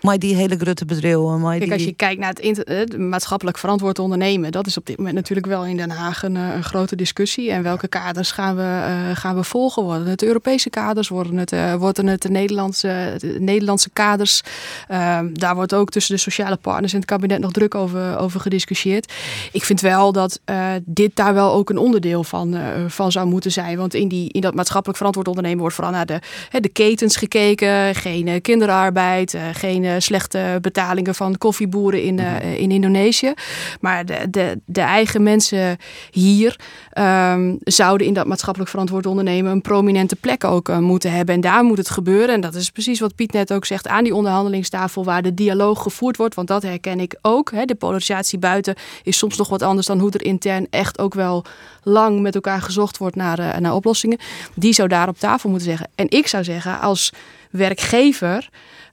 Maar 0.00 0.18
die 0.18 0.34
hele 0.34 0.56
grote 0.56 0.84
bedrijven. 0.84 1.40
Maar 1.40 1.56
Kijk, 1.56 1.64
die... 1.64 1.72
als 1.72 1.84
je 1.84 1.92
kijkt 1.92 2.20
naar 2.20 2.34
het, 2.40 2.98
maatschappelijk 2.98 3.58
verantwoord 3.58 3.98
ondernemen, 3.98 4.52
dat 4.52 4.66
is 4.66 4.76
op 4.76 4.86
dit 4.86 4.96
moment 4.96 5.14
natuurlijk 5.14 5.46
wel 5.46 5.66
in 5.66 5.76
Den 5.76 5.90
Haag 5.90 6.22
een, 6.22 6.34
een 6.34 6.64
grote 6.64 6.96
discussie. 6.96 7.50
En 7.50 7.62
welke 7.62 7.88
kaders 7.88 8.30
gaan 8.30 8.56
we, 8.56 8.62
uh, 8.62 9.16
gaan 9.16 9.36
we 9.36 9.44
volgen? 9.44 9.82
Worden 9.82 10.06
het 10.06 10.22
Europese 10.22 10.70
kaders? 10.70 11.08
Worden 11.08 11.36
het, 11.36 11.52
uh, 11.52 11.74
worden 11.74 12.06
het 12.06 12.22
de 12.22 12.30
Nederlandse, 12.30 13.14
de 13.18 13.36
Nederlandse 13.40 13.90
kaders? 13.90 14.42
Uh, 14.90 15.18
daar 15.32 15.54
wordt 15.54 15.74
ook 15.74 15.90
tussen 15.90 16.14
de 16.14 16.20
sociale 16.20 16.56
partners 16.56 16.92
in 16.92 16.98
het 16.98 17.08
kabinet 17.08 17.40
nog 17.40 17.52
druk 17.52 17.74
over, 17.74 18.18
over 18.18 18.40
gediscussieerd. 18.40 19.12
Ik 19.52 19.64
vind 19.64 19.80
wel 19.80 20.12
dat 20.12 20.40
eh, 20.44 20.66
dit 20.84 21.16
daar 21.16 21.34
wel 21.34 21.52
ook 21.52 21.70
een 21.70 21.78
onderdeel 21.78 22.24
van, 22.24 22.56
van 22.88 23.12
zou 23.12 23.26
moeten 23.26 23.52
zijn. 23.52 23.76
Want 23.76 23.94
in, 23.94 24.08
die, 24.08 24.32
in 24.32 24.40
dat 24.40 24.54
maatschappelijk 24.54 24.98
verantwoord 24.98 25.28
ondernemen 25.28 25.60
wordt 25.60 25.74
vooral 25.74 25.92
naar 25.92 26.06
de, 26.06 26.20
de 26.60 26.68
ketens 26.68 27.16
gekeken. 27.16 27.94
Geen 27.94 28.40
kinderarbeid, 28.40 29.36
geen 29.52 29.87
slechte 29.98 30.58
betalingen 30.60 31.14
van 31.14 31.38
koffieboeren 31.38 32.02
in, 32.02 32.18
uh, 32.18 32.60
in 32.60 32.70
Indonesië. 32.70 33.32
Maar 33.80 34.06
de, 34.06 34.30
de, 34.30 34.60
de 34.64 34.80
eigen 34.80 35.22
mensen 35.22 35.76
hier 36.10 36.56
um, 36.98 37.58
zouden 37.60 38.06
in 38.06 38.14
dat 38.14 38.26
maatschappelijk 38.26 38.70
verantwoord 38.70 39.06
ondernemen 39.06 39.52
een 39.52 39.60
prominente 39.60 40.16
plek 40.16 40.44
ook 40.44 40.68
uh, 40.68 40.78
moeten 40.78 41.12
hebben. 41.12 41.34
En 41.34 41.40
daar 41.40 41.64
moet 41.64 41.78
het 41.78 41.90
gebeuren. 41.90 42.34
En 42.34 42.40
dat 42.40 42.54
is 42.54 42.70
precies 42.70 43.00
wat 43.00 43.14
Piet 43.14 43.32
net 43.32 43.52
ook 43.52 43.64
zegt 43.64 43.88
aan 43.88 44.04
die 44.04 44.14
onderhandelingstafel 44.14 45.04
waar 45.04 45.22
de 45.22 45.34
dialoog 45.34 45.82
gevoerd 45.82 46.16
wordt. 46.16 46.34
Want 46.34 46.48
dat 46.48 46.62
herken 46.62 47.00
ik 47.00 47.16
ook. 47.22 47.50
Hè. 47.50 47.64
De 47.64 47.74
polarisatie 47.74 48.38
buiten 48.38 48.74
is 49.02 49.18
soms 49.18 49.36
nog 49.36 49.48
wat 49.48 49.62
anders 49.62 49.86
dan 49.86 49.98
hoe 49.98 50.10
er 50.10 50.24
intern 50.24 50.66
echt 50.70 50.98
ook 50.98 51.14
wel 51.14 51.44
lang 51.82 52.20
met 52.20 52.34
elkaar 52.34 52.62
gezocht 52.62 52.98
wordt 52.98 53.16
naar, 53.16 53.38
uh, 53.38 53.56
naar 53.56 53.74
oplossingen. 53.74 54.18
Die 54.54 54.72
zou 54.72 54.88
daar 54.88 55.08
op 55.08 55.18
tafel 55.18 55.50
moeten 55.50 55.68
zeggen. 55.68 55.88
En 55.94 56.06
ik 56.08 56.26
zou 56.26 56.44
zeggen 56.44 56.80
als 56.80 57.12
werkgever 57.50 58.48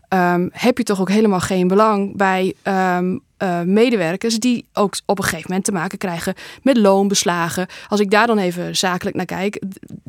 um, 0.10 0.50
heb 0.52 0.78
je 0.78 0.84
toch 0.84 1.00
ook 1.00 1.10
helemaal 1.10 1.40
geen 1.40 1.68
belang 1.68 2.18
bij 2.18 2.54
um, 2.98 3.24
uh, 3.44 3.62
medewerkers 3.62 4.40
die 4.40 4.66
ook 4.74 4.96
op 5.06 5.18
een 5.18 5.24
gegeven 5.24 5.46
moment 5.48 5.66
te 5.66 5.72
maken 5.72 5.98
krijgen 5.98 6.34
met 6.62 6.78
loonbeslagen. 6.78 7.68
Als 7.88 8.00
ik 8.00 8.12
daar 8.12 8.28
dan 8.28 8.38
even 8.38 8.76
zakelijk 8.76 9.16
naar 9.16 9.26
kijk, 9.26 9.62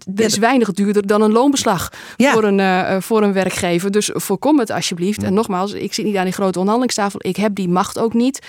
dat 0.07 0.26
is 0.26 0.36
weinig 0.36 0.72
duurder 0.72 1.07
dan 1.07 1.22
een 1.22 1.32
loonbeslag 1.32 1.92
ja. 2.16 2.32
voor, 2.32 2.44
een, 2.44 2.59
uh, 2.59 2.97
voor 3.01 3.22
een 3.22 3.32
werkgever. 3.32 3.90
Dus 3.90 4.11
voorkom 4.12 4.59
het 4.59 4.70
alsjeblieft. 4.70 5.20
Ja. 5.20 5.26
En 5.26 5.34
nogmaals, 5.34 5.72
ik 5.72 5.94
zit 5.94 6.05
niet 6.05 6.16
aan 6.16 6.24
die 6.24 6.32
grote 6.32 6.59
onderhandelingstafel. 6.59 7.20
Ik 7.22 7.36
heb 7.36 7.55
die 7.55 7.68
macht 7.68 7.99
ook 7.99 8.14
niet. 8.14 8.47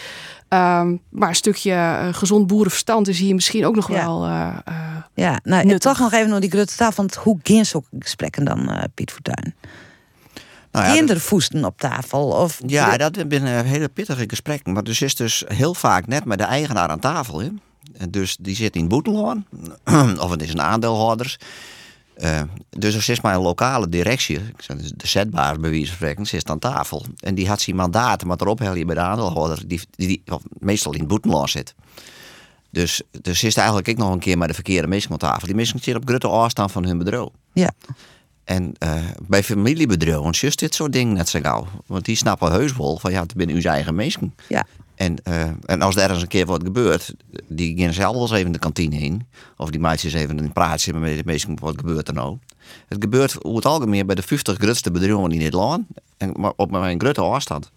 Ehm, 0.47 0.95
maar 1.09 1.29
een 1.29 1.35
stukje 1.35 1.71
eh, 1.71 2.07
gezond 2.11 2.47
boerenverstand 2.47 3.07
is 3.07 3.19
hier 3.19 3.35
misschien 3.35 3.65
ook 3.65 3.75
nog 3.75 3.89
Ja. 3.89 4.05
wel. 4.05 4.25
eh, 4.25 4.47
eh, 4.65 4.75
Ja, 5.13 5.39
nou, 5.43 5.65
Nuttig. 5.65 5.91
toch 5.91 5.99
nog 5.99 6.13
even 6.13 6.29
naar 6.29 6.39
die 6.39 6.49
grote 6.51 6.75
tafel. 6.75 6.95
Want 6.95 7.15
hoe 7.15 7.39
gaan 7.43 7.65
zulke 7.65 7.87
gesprekken 7.99 8.45
dan, 8.45 8.69
eh, 8.69 8.83
Piet 8.93 9.11
Fortuyn? 9.11 9.55
Nou 10.77 10.89
ja, 10.89 10.95
Kindervoesten 10.95 11.65
op 11.65 11.79
tafel? 11.79 12.27
Of 12.27 12.61
Ja, 12.65 12.97
dat 12.97 13.15
zijn 13.29 13.65
hele 13.65 13.89
pittige 13.89 14.23
gesprekken. 14.27 14.73
Maar 14.73 14.83
dus 14.83 15.01
is 15.01 15.15
dus 15.15 15.43
heel 15.47 15.73
vaak 15.73 16.07
net 16.07 16.25
met 16.25 16.37
de 16.37 16.43
eigenaar 16.43 16.87
aan 16.87 16.99
tafel. 16.99 17.39
Hè? 17.39 17.49
En 17.97 18.11
dus 18.11 18.37
die 18.39 18.55
zit 18.55 18.75
in 18.75 18.87
Boetenloon. 18.87 19.45
of 20.19 20.29
het 20.29 20.41
is 20.41 20.49
een 20.49 20.61
aandeelhouders. 20.61 21.37
Eh, 22.15 22.41
dus 22.69 22.95
er 22.95 23.09
is 23.09 23.21
maar 23.21 23.35
een 23.35 23.41
lokale 23.41 23.89
directie. 23.89 24.35
ik 24.35 24.61
zeg, 24.61 24.77
De 24.77 25.07
zetbaar 25.07 25.59
bij 25.59 25.71
van 25.71 25.85
spreken. 25.85 26.25
Zit 26.25 26.49
aan 26.49 26.59
tafel. 26.59 27.05
En 27.19 27.35
die 27.35 27.47
had 27.47 27.61
zijn 27.61 27.75
mandaat. 27.75 28.23
Maar 28.23 28.37
erop 28.39 28.59
hel 28.59 28.75
je 28.75 28.85
bij 28.85 28.95
de 28.95 29.01
aandeelhouder. 29.01 29.67
Die, 29.67 29.81
die, 29.95 30.07
die 30.07 30.21
of 30.25 30.41
meestal 30.59 30.93
in 30.93 31.07
Boetenloon 31.07 31.49
zit. 31.49 31.75
Dus, 32.69 33.01
dus 33.21 33.43
is 33.43 33.55
eigenlijk 33.55 33.89
ook 33.89 33.97
nog 33.97 34.11
een 34.11 34.19
keer 34.19 34.37
met 34.37 34.47
de 34.47 34.53
verkeerde 34.53 34.87
mensen 34.87 35.11
aan 35.11 35.17
tafel. 35.17 35.47
Die 35.47 35.55
mensen 35.55 35.79
zitten 35.79 36.01
op 36.01 36.07
grote 36.07 36.27
afstand 36.27 36.71
van 36.71 36.85
hun 36.85 36.97
bedrijf. 36.97 37.27
Ja. 37.53 37.71
En 38.47 38.73
eh, 38.77 38.93
bij 39.27 39.43
familiebedrijven 39.43 40.47
is 40.47 40.55
dit 40.55 40.75
soort 40.75 40.93
dingen 40.93 41.13
net 41.13 41.29
zo 41.29 41.39
gauw. 41.39 41.67
Want 41.85 42.05
die 42.05 42.15
snappen 42.15 42.51
heus 42.51 42.77
wel 42.77 42.99
van 42.99 43.11
ja, 43.11 43.21
het 43.21 43.35
binnen 43.35 43.55
uw 43.55 43.61
eigen 43.61 43.95
mensen. 43.95 44.35
Ja. 44.47 44.65
En, 44.95 45.23
eh, 45.23 45.49
en 45.65 45.81
als 45.81 45.95
er 45.95 46.01
ergens 46.01 46.21
een 46.21 46.27
keer 46.27 46.45
wat 46.45 46.63
gebeurt, 46.63 47.13
die 47.47 47.79
gaan 47.79 47.93
zelf 47.93 48.13
wel 48.13 48.21
eens 48.21 48.31
even 48.31 48.51
de 48.51 48.59
kantine 48.59 48.95
heen. 48.95 49.27
Of 49.57 49.69
die 49.69 49.79
meisjes 49.79 50.13
even 50.13 50.37
een 50.37 50.53
praatje 50.53 50.93
met 50.93 51.17
de 51.17 51.23
mensen, 51.25 51.59
wat 51.59 51.77
gebeurt 51.77 52.07
er 52.07 52.13
nou? 52.13 52.37
Het 52.87 52.97
gebeurt 52.99 53.43
over 53.43 53.55
het 53.55 53.65
algemeen 53.65 54.05
bij 54.05 54.15
de 54.15 54.21
50 54.21 54.57
grootste 54.57 54.91
bedrijven 54.91 55.31
in 55.31 55.39
dit 55.39 55.53
land. 55.53 55.85
En, 56.17 56.35
op 56.55 56.71
een 56.73 56.99
grote 56.99 57.21
afstand. 57.21 57.71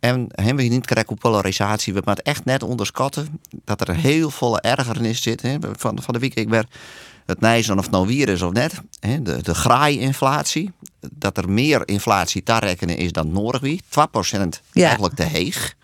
En 0.00 0.26
hebben 0.28 0.64
we 0.64 0.70
niet 0.70 0.86
krijgen 0.86 1.12
op 1.12 1.18
polarisatie. 1.18 1.94
We 1.94 2.02
moeten 2.04 2.24
echt 2.24 2.44
net 2.44 2.62
onderschatten 2.62 3.40
dat 3.64 3.88
er 3.88 3.94
heel 3.94 4.30
veel 4.30 4.60
ergernis 4.60 5.22
zit. 5.22 5.42
Hè. 5.42 5.56
Van, 5.60 6.02
van 6.02 6.14
de 6.14 6.20
week 6.20 6.34
ik 6.34 6.48
werd 6.48 6.74
het 7.28 7.40
nijzen 7.40 7.78
of 7.78 7.82
het 7.82 7.90
nou 7.90 8.06
weer 8.06 8.28
is 8.28 8.42
of 8.42 8.52
net. 8.52 8.80
Hè. 9.00 9.22
De, 9.22 9.42
de 9.42 9.54
graai-inflatie. 9.54 10.72
Dat 11.10 11.36
er 11.36 11.50
meer 11.50 11.88
inflatie 11.88 12.42
te 12.42 12.58
rekenen 12.58 12.96
is 12.96 13.12
dan 13.12 13.32
nodig 13.32 13.60
wie. 13.60 13.82
2% 13.82 13.92
eigenlijk 14.72 15.14
te 15.14 15.22
heeg. 15.22 15.76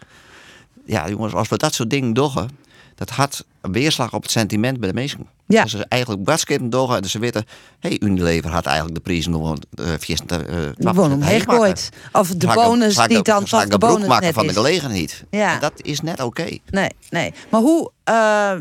Ja 0.87 1.09
jongens, 1.09 1.33
als 1.33 1.49
we 1.49 1.57
dat 1.57 1.75
soort 1.75 1.91
dingen 1.91 2.13
doen, 2.13 2.51
dat 2.95 3.11
had 3.11 3.45
een 3.65 3.73
weerslag 3.73 4.13
op 4.13 4.23
het 4.23 4.31
sentiment 4.31 4.81
bij 4.81 4.89
de 4.89 4.95
mensen. 4.95 5.27
Ja. 5.47 5.63
Dus 5.63 5.71
ze 5.71 5.87
eigenlijk 5.89 6.25
badskippen 6.25 6.71
doen 6.71 6.97
en 6.97 7.05
ze 7.05 7.19
weten, 7.19 7.45
hé, 7.81 7.89
hey, 7.89 8.01
Unilever 8.01 8.51
had 8.51 8.67
eigenlijk 8.67 8.95
de 8.97 9.01
prijzen 9.03 9.33
gewoon 9.33 9.63
uh, 9.81 9.87
vierst, 9.99 10.23
uh, 10.33 10.39
Gewoon 10.79 11.23
gooit. 11.23 11.89
Of 12.13 12.29
de 12.29 12.47
bonus 12.47 12.97
die 12.97 13.09
de- 13.09 13.23
dan 13.23 13.45
toch 13.45 13.61
ik 13.63 13.71
de 13.71 13.79
de 13.79 13.87
bonus 13.87 14.07
maken 14.09 14.25
net 14.25 14.35
van 14.35 14.43
de 14.43 14.51
is. 14.51 14.57
gelegenheid. 14.57 15.25
Ja. 15.31 15.55
En 15.55 15.61
Dat 15.61 15.73
is 15.77 16.01
net 16.01 16.21
oké. 16.21 16.47
Nee, 16.71 16.91
nee. 17.11 17.33
Maar 17.51 17.61
hoe, 17.61 17.91
eh, 18.05 18.53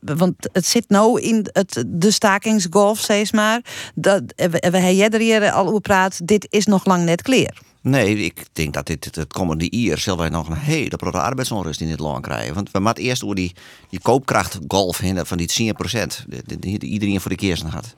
want 0.00 0.34
het 0.52 0.66
zit 0.66 0.84
nou 0.88 1.20
in 1.20 1.48
het, 1.52 1.84
de 1.86 2.10
stakingsgolf, 2.10 2.98
steeds 2.98 3.32
maar. 3.32 3.60
Dat, 3.94 4.22
we, 4.36 4.48
we 4.48 4.78
hebben 4.78 5.12
er 5.12 5.20
hier 5.20 5.50
al 5.50 5.66
over 5.66 5.80
praat, 5.80 6.26
dit 6.26 6.46
is 6.50 6.66
nog 6.66 6.84
lang 6.84 7.04
net 7.04 7.22
clear. 7.22 7.56
Nee, 7.88 8.16
ik 8.24 8.44
denk 8.52 8.74
dat 8.74 8.86
dit 8.86 9.14
het 9.14 9.32
komende 9.32 9.66
jaar 9.70 9.98
zullen 9.98 10.18
wij 10.18 10.28
nog 10.28 10.48
een 10.48 10.56
hele 10.56 10.96
grote 10.96 11.20
arbeidsonrust 11.20 11.80
in 11.80 11.88
dit 11.88 11.98
land 11.98 12.22
krijgen. 12.22 12.54
Want 12.54 12.70
we 12.70 12.78
moeten 12.80 13.04
eerst 13.04 13.20
door 13.20 13.34
die, 13.34 13.54
die 13.90 14.00
koopkrachtgolf 14.00 14.98
heen 14.98 15.26
van 15.26 15.36
die 15.36 15.46
10 15.46 15.72
procent. 15.74 16.24
Die, 16.28 16.58
die- 16.58 16.78
die 16.78 16.90
iedereen 16.90 17.20
voor 17.20 17.30
de 17.30 17.36
keers 17.36 17.62
had. 17.62 17.94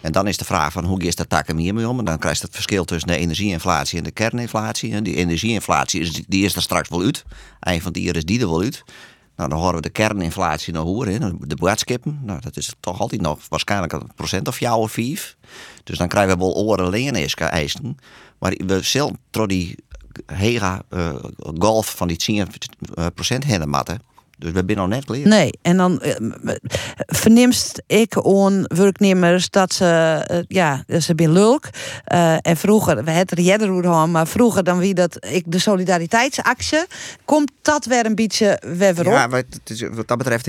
En 0.00 0.12
dan 0.12 0.26
is 0.26 0.36
de 0.36 0.44
vraag 0.44 0.72
van 0.72 0.84
hoe 0.84 1.02
is 1.02 1.14
dat 1.16 1.28
takken 1.28 1.56
hiermee 1.56 1.88
om? 1.88 1.98
En 1.98 2.04
dan 2.04 2.18
krijg 2.18 2.38
je 2.38 2.44
het 2.44 2.54
verschil 2.54 2.84
tussen 2.84 3.08
de 3.08 3.16
energieinflatie 3.16 3.98
en 3.98 4.04
de 4.04 4.10
kerninflatie. 4.10 4.92
En 4.92 5.02
die 5.02 5.14
energieinflatie 5.16 6.00
is, 6.00 6.22
die 6.28 6.44
is 6.44 6.54
er 6.56 6.62
straks 6.62 6.88
wel 6.88 7.02
uit. 7.02 7.24
Eind 7.60 7.82
van 7.82 7.92
het 7.92 8.02
jaar 8.02 8.16
is 8.16 8.24
die 8.24 8.40
er 8.40 8.48
wel 8.48 8.60
uit. 8.60 8.84
Nou, 9.36 9.48
dan 9.48 9.58
horen 9.58 9.74
we 9.74 9.80
de 9.80 9.90
kerninflatie 9.90 10.72
nog 10.72 10.84
horen. 10.84 11.38
De 11.40 11.56
boodskippen, 11.56 12.20
nou, 12.22 12.40
dat 12.40 12.56
is 12.56 12.72
toch 12.80 13.00
altijd 13.00 13.20
nog 13.20 13.38
waarschijnlijk 13.48 13.92
een 13.92 14.10
procent 14.14 14.48
of 14.48 14.60
jou 14.60 14.80
of 14.80 14.92
vijf. 14.92 15.36
Dus 15.84 15.98
dan 15.98 16.08
krijgen 16.08 16.32
we 16.32 16.44
wel 16.44 16.54
oren 16.54 16.88
leeneisen 16.88 17.50
eisen. 17.50 17.96
Maar 18.38 18.54
we 18.66 18.82
zullen 18.82 19.18
door 19.30 19.48
die 19.48 19.76
hega 20.26 20.82
eh, 20.88 21.14
golf 21.58 21.96
van 21.96 22.08
die 22.08 22.16
10 22.16 22.48
procent 23.14 23.44
heen 23.44 23.68
matten. 23.68 24.00
Dus 24.38 24.50
we 24.50 24.54
zijn 24.54 24.66
nog 24.76 24.88
net 24.88 25.04
klaar. 25.04 25.28
Nee, 25.28 25.50
en 25.62 25.76
dan 25.76 26.02
vernimst 27.06 27.82
ik 27.86 28.16
aan 28.24 28.64
werknemers 28.66 29.50
dat 29.50 29.72
ze, 29.72 29.84
eh, 30.26 30.38
ja, 30.48 30.84
ze 30.88 31.00
zijn 31.00 31.16
lulk. 31.32 31.64
Eh, 32.04 32.36
en 32.40 32.56
vroeger, 32.56 32.94
we 32.94 33.10
hadden 33.10 33.14
het 33.18 33.30
er 33.30 33.38
eerder 33.38 33.70
over, 33.70 34.10
maar 34.10 34.26
vroeger 34.26 34.64
dan 34.64 34.78
wie 34.78 34.94
dat, 34.94 35.26
ik 35.30 35.44
de 35.46 35.58
solidariteitsactie, 35.58 36.84
komt 37.24 37.50
dat 37.62 37.84
weer 37.84 38.06
een 38.06 38.14
beetje 38.14 38.60
weer 38.62 38.94
weer 38.94 39.06
op? 39.06 39.12
Ja, 39.12 39.28
is- 39.70 39.80
wat 39.92 40.08
dat 40.08 40.18
betreft, 40.18 40.46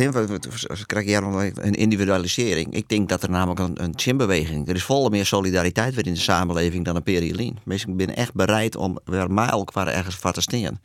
krijgen 0.85 1.09
hier 1.11 1.21
nog 1.21 1.41
een 1.55 1.73
individualisering. 1.73 2.73
Ik 2.73 2.89
denk 2.89 3.09
dat 3.09 3.23
er 3.23 3.29
namelijk 3.29 3.59
een, 3.59 3.83
een 3.83 3.93
chimbeweging, 3.95 4.67
er 4.69 4.75
is 4.75 4.83
volle 4.83 5.09
meer 5.09 5.25
solidariteit 5.25 5.95
weer 5.95 6.07
in 6.07 6.13
de 6.13 6.19
samenleving 6.19 6.85
dan 6.85 6.95
een 6.95 7.03
periode. 7.03 7.53
Mensen 7.63 7.93
zijn 7.97 8.15
echt 8.15 8.33
bereid 8.33 8.75
om 8.75 8.99
weer 9.05 9.31
met 9.31 9.49
elkaar 9.49 9.87
ergens 9.87 10.15
te 10.33 10.41
staan. 10.41 10.79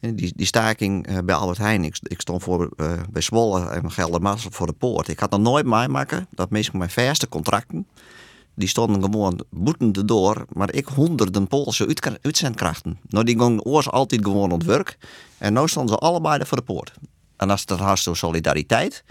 Die, 0.00 0.32
die 0.36 0.46
staking 0.46 1.06
eh, 1.06 1.18
bij 1.24 1.34
Albert 1.34 1.58
Heijn, 1.58 1.84
ik, 1.84 2.20
stond 2.20 2.42
voor, 2.42 2.70
eh, 2.76 2.92
bij 3.10 3.22
Zwolle 3.22 3.68
en 3.68 3.90
Geldermalsen 3.90 4.52
voor 4.52 4.66
de 4.66 4.72
poort. 4.72 5.08
Ik 5.08 5.18
had 5.18 5.30
nog 5.30 5.40
nooit 5.40 5.66
meemaken 5.66 6.26
dat 6.30 6.50
mensen 6.50 6.78
met 6.78 6.92
verste 6.92 7.28
contracten, 7.28 7.86
die 8.54 8.68
stonden 8.68 9.02
gewoon 9.02 9.44
boetende 9.50 10.04
door, 10.04 10.44
maar 10.52 10.72
ik 10.72 10.86
honderden 10.86 11.46
Poolse 11.46 11.86
uit- 11.86 12.18
uitzendkrachten. 12.22 12.98
Nou, 13.08 13.24
die 13.24 13.38
gingen 13.38 13.64
oors 13.64 13.90
altijd 13.90 14.24
gewoon 14.24 14.52
op 14.52 14.62
werk. 14.62 14.98
En 15.38 15.52
nu 15.52 15.68
stonden 15.68 15.94
ze 15.94 16.00
allebei 16.00 16.44
voor 16.44 16.56
de 16.56 16.62
poort. 16.62 16.92
En 17.36 17.50
als 17.50 17.66
dat 17.66 17.78
haast 17.78 18.04
door 18.04 18.16
solidariteit. 18.16 19.04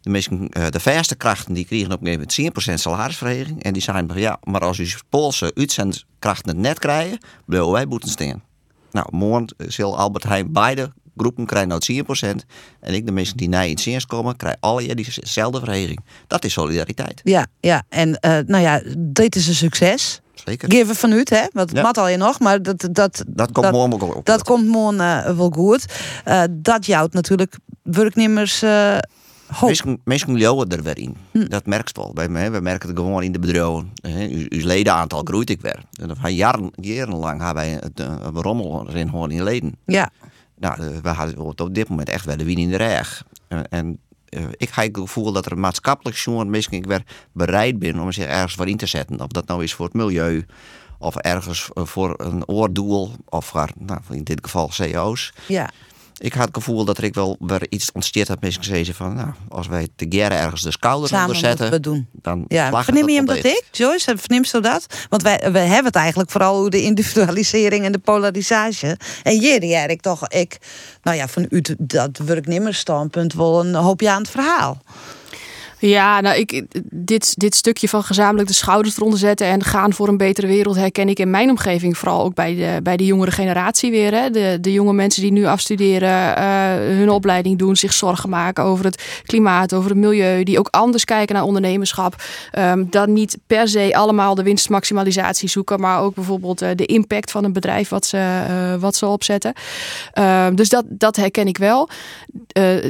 De, 0.00 0.10
mensen, 0.10 0.48
eh, 0.48 0.68
de 0.68 0.80
verste 0.80 1.16
krachten 1.16 1.54
die 1.54 1.64
kregen 1.64 1.92
op 1.92 2.00
een 2.00 2.06
gegeven 2.06 2.18
moment 2.18 2.34
10% 2.34 2.80
salarisverhoging. 2.80 3.62
En 3.62 3.72
die 3.72 3.82
zeiden 3.82 4.18
ja, 4.20 4.38
maar 4.42 4.60
als 4.60 4.78
u 4.78 4.88
Poolse 5.08 5.52
uitzendkrachten 5.54 6.60
net 6.60 6.78
krijgen, 6.78 7.18
blijven 7.44 7.70
wij 7.70 7.88
boeten 7.88 8.08
staan. 8.10 8.42
Nou, 8.90 9.06
morgen 9.10 9.48
zal 9.56 9.98
Albert 9.98 10.24
Heijn 10.24 10.52
beide 10.52 10.92
groepen 11.16 11.46
krijgen 11.46 11.68
nou 11.68 12.04
10%. 12.42 12.44
En 12.80 12.94
ik, 12.94 13.06
de 13.06 13.12
mensen 13.12 13.36
die 13.36 13.48
naar 13.48 13.66
in 13.66 13.74
dienst 13.74 14.06
komen, 14.06 14.36
krijgen 14.36 14.60
alle 14.60 14.86
jaar 14.86 14.96
diezelfde 14.96 15.58
verhoging. 15.58 16.00
Dat 16.26 16.44
is 16.44 16.52
solidariteit. 16.52 17.20
Ja, 17.24 17.46
ja. 17.60 17.82
En 17.88 18.20
eh, 18.20 18.38
nou 18.46 18.62
ja, 18.62 18.82
dit 18.98 19.36
is 19.36 19.48
een 19.48 19.54
succes. 19.54 20.20
Zeker. 20.44 20.72
Geven 20.72 20.94
vanuit, 20.96 21.30
hè? 21.30 21.44
Want 21.52 21.68
het 21.68 21.78
Ja. 21.78 21.82
mat 21.82 21.98
al 21.98 22.08
je 22.08 22.16
nog, 22.16 22.40
maar 22.40 22.62
dat, 22.62 22.88
dat, 22.92 23.24
Dat 23.26 23.52
komt 23.52 23.70
morgen 23.70 23.98
wel 23.98 24.08
op. 24.08 24.26
Dat 24.26 24.42
komt 24.42 24.66
morgen 24.66 25.24
eh, 25.24 25.36
wel 25.36 25.50
goed. 25.50 25.84
Eh, 26.24 26.42
dat 26.50 26.86
jouwt 26.86 27.12
natuurlijk 27.12 27.56
werknemers 27.82 28.62
eh. 28.62 28.98
Mensen, 29.60 30.00
mensen 30.04 30.28
geloven 30.28 30.68
er 30.68 30.82
weer 30.82 30.98
in. 30.98 31.16
Dat 31.32 31.66
merkt 31.66 31.96
wel. 31.96 32.12
Bij 32.12 32.28
mij, 32.28 32.52
we 32.52 32.60
merken 32.60 32.88
het 32.88 32.98
gewoon 32.98 33.22
in 33.22 33.32
de 33.32 33.38
bedrijven. 33.38 33.92
Uw, 34.02 34.46
uw 34.48 34.66
ledenaantal 34.66 35.22
groeit 35.24 35.50
ik 35.50 35.60
weer. 35.60 35.82
En 36.00 36.16
van 36.16 36.34
jaren, 36.34 36.70
jarenlang 36.74 37.42
hebben 37.42 37.62
wij 37.62 37.70
het, 37.70 38.00
eh, 38.00 38.14
een 38.22 38.42
rommel 38.42 38.88
erin 38.88 39.08
gewoon 39.08 39.30
in 39.30 39.42
leden. 39.42 39.76
Ja. 39.84 40.10
Nou, 40.58 40.80
eh, 40.80 40.86
we 41.02 41.08
hadden 41.08 41.38
op 41.38 41.74
dit 41.74 41.88
moment 41.88 42.08
echt 42.08 42.24
wel 42.24 42.36
de 42.36 42.44
win 42.44 42.58
in 42.58 42.70
de 42.70 42.76
reg. 42.76 43.24
En 43.48 43.98
eh, 44.28 44.42
ik 44.56 44.70
heb 44.74 44.86
het 44.86 44.96
gevoel 44.96 45.32
dat 45.32 45.46
er 45.46 45.58
maatschappelijk 45.58 46.16
jongen 46.16 46.50
misschien 46.50 46.78
ik 46.78 46.86
weer 46.86 47.02
bereid 47.32 47.78
ben 47.78 48.00
om 48.00 48.12
zich 48.12 48.26
ergens 48.26 48.54
voor 48.54 48.68
in 48.68 48.76
te 48.76 48.86
zetten. 48.86 49.20
Of 49.20 49.28
dat 49.28 49.46
nou 49.46 49.62
is 49.62 49.74
voor 49.74 49.84
het 49.84 49.94
milieu. 49.94 50.46
Of 50.98 51.16
ergens 51.16 51.68
voor 51.74 52.14
een 52.16 52.48
oordoel. 52.48 53.10
Of 53.24 53.46
voor, 53.46 53.68
nou, 53.78 54.00
in 54.10 54.24
dit 54.24 54.40
geval 54.42 54.70
CO's. 54.76 55.32
Ja. 55.46 55.70
Ik 56.18 56.32
had 56.32 56.46
het 56.46 56.54
gevoel 56.54 56.84
dat 56.84 57.02
ik 57.02 57.14
wel 57.14 57.36
weer 57.38 57.66
iets 57.68 57.92
ontsteerd 57.92 58.28
had. 58.28 58.40
Mensen 58.40 58.64
zeggen 58.64 58.94
van, 58.94 59.14
nou, 59.14 59.28
als 59.48 59.66
wij 59.66 59.88
te 59.96 60.06
gerren 60.08 60.38
ergens 60.38 60.62
de 60.62 60.70
schouders 60.70 61.10
Samen 61.10 61.26
onder 61.26 61.42
zetten. 61.42 61.70
we 61.70 61.80
doen. 61.80 62.08
Dan 62.12 62.44
Ja, 62.48 62.82
verneem 62.84 63.08
je 63.08 63.14
hem 63.14 63.24
dat 63.24 63.44
ik, 63.44 63.64
Joyce? 63.70 64.16
Verneem 64.16 64.44
dat? 64.60 64.86
Want 65.08 65.22
wij, 65.22 65.52
wij 65.52 65.66
hebben 65.66 65.84
het 65.84 65.94
eigenlijk 65.94 66.30
vooral 66.30 66.56
over 66.56 66.70
de 66.70 66.82
individualisering 66.82 67.84
en 67.84 67.92
de 67.92 67.98
polarisatie. 67.98 68.96
En 69.22 69.36
jij 69.36 69.88
ik 69.88 70.00
toch, 70.00 70.28
ik, 70.28 70.58
nou 71.02 71.16
ja, 71.16 71.28
vanuit 71.28 71.74
dat 71.78 72.18
werknemersstandpunt 72.18 73.32
wel 73.32 73.60
een 73.60 73.74
hoopje 73.74 74.10
aan 74.10 74.22
het 74.22 74.30
verhaal. 74.30 74.82
Ja, 75.80 76.20
nou, 76.20 76.38
ik, 76.38 76.64
dit, 76.90 77.34
dit 77.36 77.54
stukje 77.54 77.88
van 77.88 78.02
gezamenlijk 78.02 78.48
de 78.48 78.54
schouders 78.54 78.96
eronder 78.96 79.18
zetten 79.18 79.46
en 79.46 79.64
gaan 79.64 79.92
voor 79.92 80.08
een 80.08 80.16
betere 80.16 80.46
wereld 80.46 80.76
herken 80.76 81.08
ik 81.08 81.18
in 81.18 81.30
mijn 81.30 81.50
omgeving 81.50 81.98
vooral 81.98 82.22
ook 82.22 82.34
bij 82.34 82.54
de, 82.54 82.80
bij 82.82 82.96
de 82.96 83.04
jongere 83.04 83.30
generatie 83.30 83.90
weer. 83.90 84.12
Hè. 84.12 84.30
De, 84.30 84.58
de 84.60 84.72
jonge 84.72 84.92
mensen 84.92 85.22
die 85.22 85.32
nu 85.32 85.46
afstuderen, 85.46 86.36
eh, 86.36 86.44
hun 86.74 87.10
opleiding 87.10 87.58
doen, 87.58 87.76
zich 87.76 87.92
zorgen 87.92 88.28
maken 88.28 88.64
over 88.64 88.84
het 88.84 89.22
klimaat, 89.26 89.74
over 89.74 89.90
het 89.90 89.98
milieu, 89.98 90.42
die 90.42 90.58
ook 90.58 90.68
anders 90.70 91.04
kijken 91.04 91.34
naar 91.34 91.44
ondernemerschap. 91.44 92.22
Ehm, 92.50 92.84
dan 92.90 93.12
niet 93.12 93.38
per 93.46 93.68
se 93.68 93.90
allemaal 93.92 94.34
de 94.34 94.42
winstmaximalisatie 94.42 95.48
zoeken, 95.48 95.80
maar 95.80 96.00
ook 96.00 96.14
bijvoorbeeld 96.14 96.62
eh, 96.62 96.70
de 96.74 96.86
impact 96.86 97.30
van 97.30 97.44
een 97.44 97.52
bedrijf 97.52 97.88
wat 97.88 98.06
ze, 98.06 98.16
eh, 98.48 98.74
wat 98.74 98.96
ze 98.96 99.06
opzetten. 99.06 99.52
Ehm, 100.12 100.54
dus 100.54 100.68
dat, 100.68 100.84
dat 100.88 101.16
herken 101.16 101.46
ik 101.46 101.58
wel. 101.58 101.88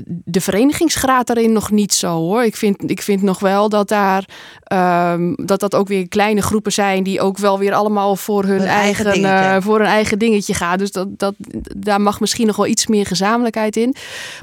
De 0.05 0.41
verenigingsgraad 0.41 1.27
daarin 1.27 1.53
nog 1.53 1.71
niet 1.71 1.95
zo 1.95 2.09
hoor. 2.09 2.45
Ik 2.45 2.57
vind 2.57 2.78
vind, 2.79 2.91
ik 2.91 3.03
vind 3.03 3.23
nog 3.23 3.39
wel 3.39 3.69
dat 3.69 3.89
daar 3.89 4.25
ehm, 4.63 5.33
dat 5.35 5.61
dat 5.61 5.75
ook 5.75 5.89
weer 5.89 6.09
kleine 6.09 6.43
groepen 6.43 6.73
zijn 6.73 7.03
die 7.03 7.21
ook 7.21 7.39
wel 7.39 7.59
weer 7.59 7.73
allemaal 7.73 8.17
voor 8.17 8.45
hun, 8.45 8.59
Hun 8.59 8.69
eigen 8.69 9.25
eh, 9.25 9.57
voor 9.61 9.79
hun 9.79 9.89
eigen 9.89 10.19
dingetje 10.19 10.55
gaan. 10.55 10.79
Dus 10.79 10.91
dat, 10.91 11.19
dat, 11.19 11.35
daar 11.77 12.01
mag 12.01 12.21
misschien 12.21 12.47
nog 12.47 12.57
wel 12.57 12.67
iets 12.67 12.87
meer 12.87 13.07
gezamenlijkheid 13.07 13.77
in. 13.77 13.95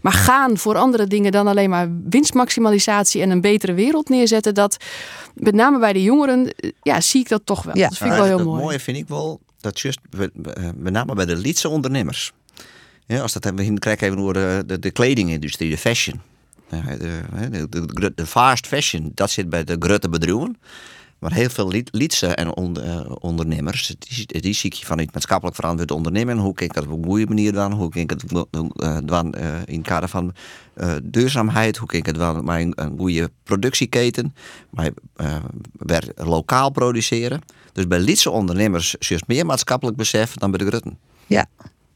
Maar 0.02 0.14
gaan 0.14 0.58
voor 0.58 0.76
andere 0.76 1.08
dingen 1.08 1.32
dan 1.32 1.48
alleen 1.48 1.70
maar 1.70 1.88
winstmaximalisatie 2.10 3.22
en 3.22 3.30
een 3.30 3.42
betere 3.42 3.74
wereld 3.74 4.10
neerzetten, 4.10 4.54
dat 4.54 4.78
met 5.34 5.54
name 5.54 5.80
bij 5.80 5.94
de 5.94 6.02
jongeren, 6.02 6.54
eh, 6.56 6.72
ja, 6.82 7.02
zie 7.02 7.22
ik 7.22 7.30
dat 7.30 7.42
toch 7.44 7.64
wel. 7.64 7.74
Dat 7.74 7.98
vind 7.98 8.12
ik 8.12 8.18
wel 8.18 8.26
heel 8.26 8.38
het 8.38 8.48
mooi. 8.48 8.62
mooie 8.62 8.80
vind 8.80 8.98
ik 8.98 9.08
wel, 9.08 9.40
dat 9.62 9.80
juist 9.80 10.00
eh, 10.18 10.70
met 10.76 10.94
name 10.94 11.14
bij 11.14 11.26
de 11.26 11.36
Lietse 11.36 11.70
ondernemers. 11.70 12.34
Ja, 13.08 13.22
als 13.22 13.34
dat 13.34 13.44
hebben 13.44 13.66
we 13.66 13.80
krijgen 13.80 14.08
even 14.08 14.20
over 14.20 14.34
de, 14.34 14.64
de, 14.66 14.80
de 14.80 14.92
kledingindustrie, 14.92 15.70
de 15.70 15.78
fashion. 15.78 16.22
Ja, 16.70 16.82
de, 16.98 17.68
de, 17.70 18.12
de, 18.16 18.26
fast 18.26 18.68
fashion, 18.68 19.12
dat 19.14 19.30
zit 19.30 19.50
bij 19.50 19.64
de 19.64 19.76
grote 19.80 20.10
bedrijven. 20.10 20.58
Maar 21.20 21.34
heel 21.34 21.50
veel 21.50 21.68
Liet- 21.68 21.90
Lietse 21.92 22.28
en 22.28 22.56
on- 22.56 22.82
eh, 22.82 23.12
ondernemers, 23.20 23.96
die, 24.00 24.42
die 24.42 24.54
zie 24.54 24.74
je 24.80 24.86
vanuit 24.86 25.14
maatschappelijk 25.14 25.56
verantwoord 25.56 25.92
ondernemen. 25.92 26.38
Hoe 26.38 26.54
kan 26.54 26.68
ik 26.68 26.74
dat 26.74 26.88
op 26.88 26.92
een 26.98 27.06
goede 27.06 27.26
manier 27.26 27.52
doen? 27.54 27.72
Hoe 27.72 27.90
kan 27.90 28.02
ik 28.02 28.10
het 28.10 28.24
eh, 28.32 28.98
doen 29.04 29.34
eh, 29.34 29.56
in 29.66 29.78
het 29.78 29.88
kader 29.88 30.10
van 30.10 30.34
eh, 30.74 30.94
duurzaamheid? 31.04 31.78
Hoe 31.78 31.88
kan 31.88 32.00
ik 32.00 32.06
het 32.06 32.16
doen 32.16 32.46
met 32.46 32.74
een, 32.76 32.94
goede 32.98 33.32
productieketen? 33.44 34.36
Maar 34.70 34.90
eh, 35.16 35.38
lokaal 36.16 36.70
produceren. 36.70 37.42
Dus 37.74 37.88
bij 37.88 38.00
Lietse 38.00 38.30
ondernemers 38.30 38.96
is 39.00 39.08
juist 39.08 39.28
meer 39.28 39.46
maatschappelijk 39.46 39.98
besef 39.98 40.34
dan 40.34 40.52
bij 40.52 40.60
de 40.60 40.66
groten. 40.68 40.98
Ja. 41.28 41.46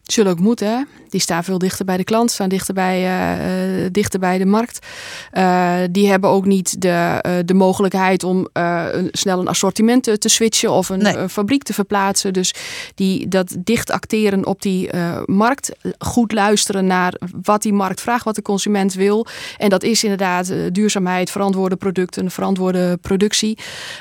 Zullen 0.03 0.31
ook 0.31 0.39
moeten, 0.39 0.67
hè? 0.67 0.83
Die 1.09 1.21
staan 1.21 1.43
veel 1.43 1.57
dichter 1.57 1.85
bij 1.85 1.97
de 1.97 2.03
klant, 2.03 2.31
staan 2.31 2.49
dichter 2.49 2.73
bij, 2.73 2.97
eh, 2.97 3.85
eh, 3.85 3.91
dichter 3.91 4.19
bij 4.19 4.37
de 4.37 4.45
markt. 4.45 4.85
Eh, 5.31 5.77
die 5.91 6.07
hebben 6.07 6.29
ook 6.29 6.45
niet 6.45 6.81
de, 6.81 7.41
de 7.45 7.53
mogelijkheid 7.53 8.23
om 8.23 8.47
een, 8.53 9.09
snel 9.11 9.39
een 9.39 9.47
assortiment 9.47 10.03
te, 10.03 10.17
te 10.17 10.29
switchen 10.29 10.71
of 10.71 10.89
een, 10.89 11.19
een 11.21 11.29
fabriek 11.29 11.63
te 11.63 11.73
verplaatsen. 11.73 12.33
Dus 12.33 12.53
die, 12.95 13.27
dat 13.27 13.55
dicht 13.59 13.91
acteren 13.91 14.45
op 14.45 14.61
die 14.61 14.89
markt, 15.25 15.71
goed 15.97 16.31
luisteren 16.31 16.85
naar 16.85 17.13
wat 17.41 17.61
die 17.61 17.73
markt 17.73 18.01
vraagt, 18.01 18.25
wat 18.25 18.35
de 18.35 18.41
consument 18.41 18.93
wil. 18.93 19.25
En 19.57 19.69
dat 19.69 19.83
is 19.83 20.03
inderdaad 20.03 20.53
duurzaamheid, 20.71 21.31
verantwoorde 21.31 21.75
producten, 21.75 22.31
verantwoorde 22.31 22.97
productie. 23.01 23.57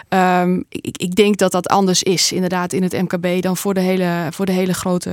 Ehm, 0.09 0.63
ik, 0.69 0.97
ik 0.97 1.15
denk 1.15 1.37
dat 1.37 1.53
dat 1.53 1.69
anders 1.69 2.03
is, 2.03 2.33
inderdaad, 2.33 2.73
in 2.73 2.83
het 2.83 2.93
MKB 2.93 3.43
dan 3.43 3.57
voor 3.57 3.75
de 3.75 3.81
hele, 3.81 4.27
voor 4.31 4.47
de 4.47 4.53
hele 4.53 4.75
grote 4.75 5.11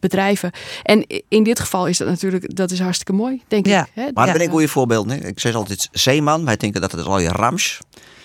bedrijven. 0.00 0.50
En 0.82 1.04
in 1.28 1.42
dit 1.42 1.60
geval 1.60 1.86
is 1.86 1.98
dat 1.98 2.08
natuurlijk, 2.08 2.56
dat 2.56 2.70
is 2.70 2.80
hartstikke 2.80 3.12
mooi, 3.12 3.42
denk 3.48 3.66
ik. 3.66 3.72
Hè? 3.72 3.78
Maar 3.94 4.12
dat 4.12 4.26
Ja. 4.26 4.32
ben 4.32 4.40
ik 4.40 4.46
een 4.46 4.50
goede 4.52 4.68
voorbeeld. 4.68 5.10
Hè? 5.10 5.16
Ik 5.16 5.40
zeg 5.40 5.54
altijd 5.54 5.88
Zeeman. 5.92 6.44
Wij 6.44 6.56
denken 6.56 6.80
dat 6.80 6.92
het 6.92 7.04
al 7.06 7.18
je 7.18 7.28
rams. 7.28 7.78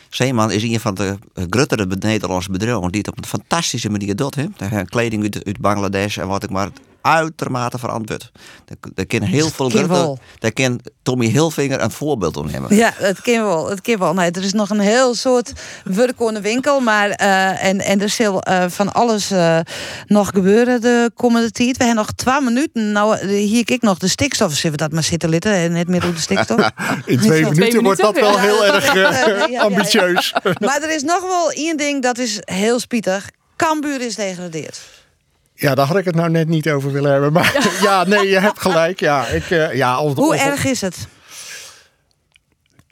Zeeman 0.09 0.51
is 0.51 0.63
een 0.63 0.79
van 0.79 0.93
de 0.95 1.17
grotere 1.49 1.85
Nederlandse 1.99 2.51
bedrijven 2.51 2.91
die 2.91 3.01
het 3.01 3.09
op 3.09 3.17
een 3.17 3.25
fantastische 3.25 3.89
manier 3.89 4.15
doet. 4.15 4.35
Hè? 4.35 4.83
Kleding 4.85 5.23
uit, 5.23 5.45
uit 5.45 5.59
Bangladesh 5.59 6.17
en 6.17 6.27
wat 6.27 6.43
ik 6.43 6.49
maar 6.49 6.69
uitermate 7.03 7.77
verantwoord. 7.77 8.31
Daar, 8.93 9.05
kan 9.05 9.21
heel 9.21 9.49
veel 9.49 9.87
wel. 9.87 10.19
Daar 10.39 10.51
kan 10.51 10.79
Tommy 11.01 11.25
Hilfinger 11.25 11.81
een 11.81 11.91
voorbeeld 11.91 12.37
om 12.37 12.51
nemen. 12.51 12.75
Ja, 12.75 12.93
het 12.95 13.21
kan 13.21 13.43
wel. 13.43 13.69
Het 13.69 13.81
kan 13.81 13.97
wel. 13.97 14.13
Nee, 14.13 14.31
er 14.31 14.43
is 14.43 14.53
nog 14.53 14.69
een 14.69 14.79
heel 14.79 15.15
soort 15.15 15.51
werk 15.83 16.21
aan 16.21 16.33
de 16.33 16.41
winkel. 16.41 16.79
Maar, 16.79 17.09
eh, 17.09 17.63
en, 17.63 17.81
en 17.81 18.01
er 18.01 18.09
zal 18.09 18.41
eh, 18.41 18.65
van 18.67 18.93
alles 18.93 19.31
eh, 19.31 19.59
nog 20.07 20.29
gebeuren 20.29 20.81
de 20.81 21.11
komende 21.15 21.51
tijd. 21.51 21.77
We 21.77 21.83
hebben 21.83 22.03
nog 22.03 22.11
twee 22.15 22.41
minuten. 22.41 22.91
Nou, 22.91 23.27
hier 23.27 23.65
kijk 23.65 23.81
nog 23.81 23.97
de 23.97 24.07
stikstof. 24.07 24.53
Zullen 24.53 24.71
we 24.71 24.83
dat 24.83 24.91
maar 24.91 25.03
zitten 25.03 25.29
litten 25.29 25.53
en 25.53 25.71
net 25.71 25.87
meer 25.87 26.01
door 26.01 26.13
de 26.13 26.19
stikstof? 26.19 26.59
In 27.05 27.19
twee 27.19 27.49
minuten 27.49 27.83
wordt 27.83 28.01
dat 28.01 28.19
wel 28.19 28.39
heel 28.39 28.65
erg 28.65 28.93
Ja, 29.03 29.47
ja. 29.49 29.61
ambitieus. 29.61 30.33
Maar 30.59 30.81
er 30.81 30.95
is 30.95 31.03
nog 31.03 31.21
wel 31.21 31.51
één 31.51 31.77
ding 31.77 32.01
dat 32.01 32.17
is 32.17 32.37
heel 32.41 32.79
spietig. 32.79 33.29
Cambuur 33.55 34.01
is 34.01 34.15
degradeerd. 34.15 34.92
Ja, 35.63 35.75
daar 35.75 35.85
had 35.85 35.97
ik 35.97 36.05
het 36.05 36.15
nou 36.15 36.29
net 36.29 36.47
niet 36.47 36.69
over 36.69 36.91
willen 36.91 37.11
hebben. 37.11 37.33
Maar 37.33 37.55
ja, 37.81 38.03
nee, 38.03 38.29
je 38.29 38.39
hebt 38.39 38.59
gelijk. 38.61 38.99
Ja, 38.99 39.25
ik, 39.27 39.49
eh, 39.49 39.73
ja, 39.73 39.93
als, 39.93 40.13
Hoe 40.13 40.31
als- 40.31 40.41
erg 40.41 40.65
is 40.65 40.81
het? 40.81 41.07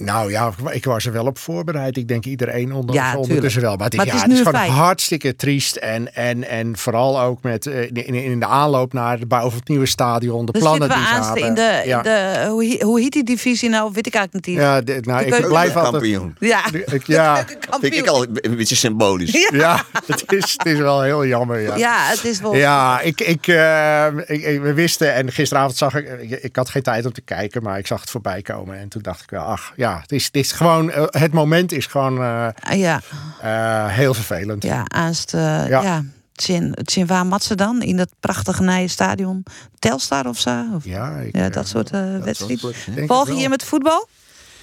Nou 0.05 0.31
ja, 0.31 0.51
ik 0.69 0.85
was 0.85 1.05
er 1.05 1.11
wel 1.11 1.25
op 1.25 1.37
voorbereid. 1.37 1.97
Ik 1.97 2.07
denk 2.07 2.25
iedereen 2.25 2.73
onder, 2.73 2.95
Ja, 2.95 3.15
ondertussen 3.17 3.61
wel. 3.61 3.75
Maar, 3.75 3.85
het, 3.85 3.95
Maar 3.95 4.05
ja, 4.05 4.11
het 4.11 4.21
is 4.21 4.27
het 4.27 4.31
is 4.31 4.37
nu 4.39 4.45
een 4.45 4.51
gewoon 4.55 4.67
feit. 4.73 4.85
hartstikke 4.85 5.35
triest. 5.35 5.75
En, 5.75 6.13
en, 6.15 6.47
en 6.49 6.77
vooral 6.77 7.21
ook 7.21 7.41
met, 7.43 7.65
eh, 7.67 7.81
in, 7.83 7.93
in- 8.13 8.39
de 8.39 8.45
aanloop 8.45 8.93
naar 8.93 9.19
de 9.19 9.25
bouw 9.25 9.49
van 9.49 9.59
het 9.59 9.67
nieuwe 9.67 9.85
stadion. 9.85 10.45
De 10.45 10.51
Dan 10.51 10.61
plannen 10.61 10.81
zitten 10.81 10.99
we 10.99 11.05
die 11.05 11.13
ze 11.13 11.19
aanste 11.21 11.39
in 11.39 11.45
hadden. 11.45 11.81
de, 11.81 11.87
ja. 11.87 11.97
in 11.97 12.03
de 12.03 12.45
hoe, 12.49 12.83
hoe 12.83 12.99
heet 12.99 13.11
die 13.11 13.23
divisie 13.23 13.69
nou? 13.69 13.91
Weet 13.93 14.07
ik 14.07 14.13
eigenlijk 14.15 14.45
niet. 14.45 14.57
Ja, 14.57 14.81
de- 14.81 14.97
nou, 15.01 15.29
De 15.29 15.37
ik 15.37 15.47
blijf 15.47 15.75
altijd... 15.75 15.91
Kampioen. 15.91 16.35
Ja. 16.39 16.61
Ik, 16.91 17.07
ja, 17.07 17.45
Vind 17.81 17.95
ik 17.95 18.07
al 18.07 18.23
een 18.23 18.55
beetje 18.55 18.75
symbolisch. 18.75 19.31
Ja. 19.31 19.49
ja, 19.57 19.83
het 20.05 20.23
is, 20.31 20.51
het 20.57 20.65
is 20.65 20.77
wel 20.77 21.01
heel 21.01 21.25
jammer. 21.25 21.59
Ja, 21.59 21.75
Ja, 21.75 21.97
het 22.09 22.23
is 22.23 22.39
wel. 22.41 22.55
Ja, 22.55 22.99
ik, 23.01 23.21
ik, 23.21 23.47
eh, 23.47 24.05
ik, 24.25 24.41
ik- 24.43 24.61
we 24.61 24.73
wisten 24.73 25.13
en 25.13 25.31
gisteravond 25.31 25.77
zag 25.77 25.95
ik, 25.95 26.19
ik, 26.21 26.29
ik 26.43 26.55
had 26.55 26.69
geen 26.69 26.81
tijd 26.81 27.05
om 27.05 27.11
te 27.13 27.21
kijken, 27.21 27.63
maar 27.63 27.77
ik 27.77 27.87
zag 27.87 28.01
het 28.01 28.09
voorbij 28.09 28.41
komen 28.41 28.77
en 28.79 28.87
toen 28.89 29.01
dacht 29.01 29.21
ik 29.21 29.29
wel, 29.29 29.41
ach 29.43 29.73
ja, 29.75 29.90
het 29.99 30.11
is, 30.11 30.25
het 30.25 30.35
is 30.35 30.51
gewoon, 30.51 30.91
eh, 30.91 31.03
het 31.09 31.33
moment 31.33 31.71
is 31.71 31.85
gewoon 31.85 32.17
eh, 32.21 32.47
Ja, 32.77 33.01
eh, 33.41 33.87
heel 33.87 34.13
vervelend. 34.13 34.63
ja 34.63 34.83
aanst. 34.87 35.31
Ja. 35.31 35.65
ja. 35.65 36.03
Tjen, 36.31 36.73
tjen, 36.83 37.07
waar 37.07 37.25
mat 37.25 37.43
ze 37.43 37.55
dan? 37.55 37.81
In 37.81 37.97
dat 37.97 38.09
prachtige 38.19 38.63
nieuwe 38.63 38.87
stadion? 38.87 39.43
Telstar 39.79 40.25
of 40.27 40.39
zo? 40.39 40.65
Of, 40.75 40.85
ja, 40.85 41.15
ik, 41.15 41.35
ja, 41.35 41.49
dat 41.49 41.67
soort 41.67 41.89
wedstrijden. 42.23 43.07
Volg 43.07 43.27
je 43.27 43.33
hier 43.33 43.49
met 43.49 43.63
voetbal? 43.63 44.07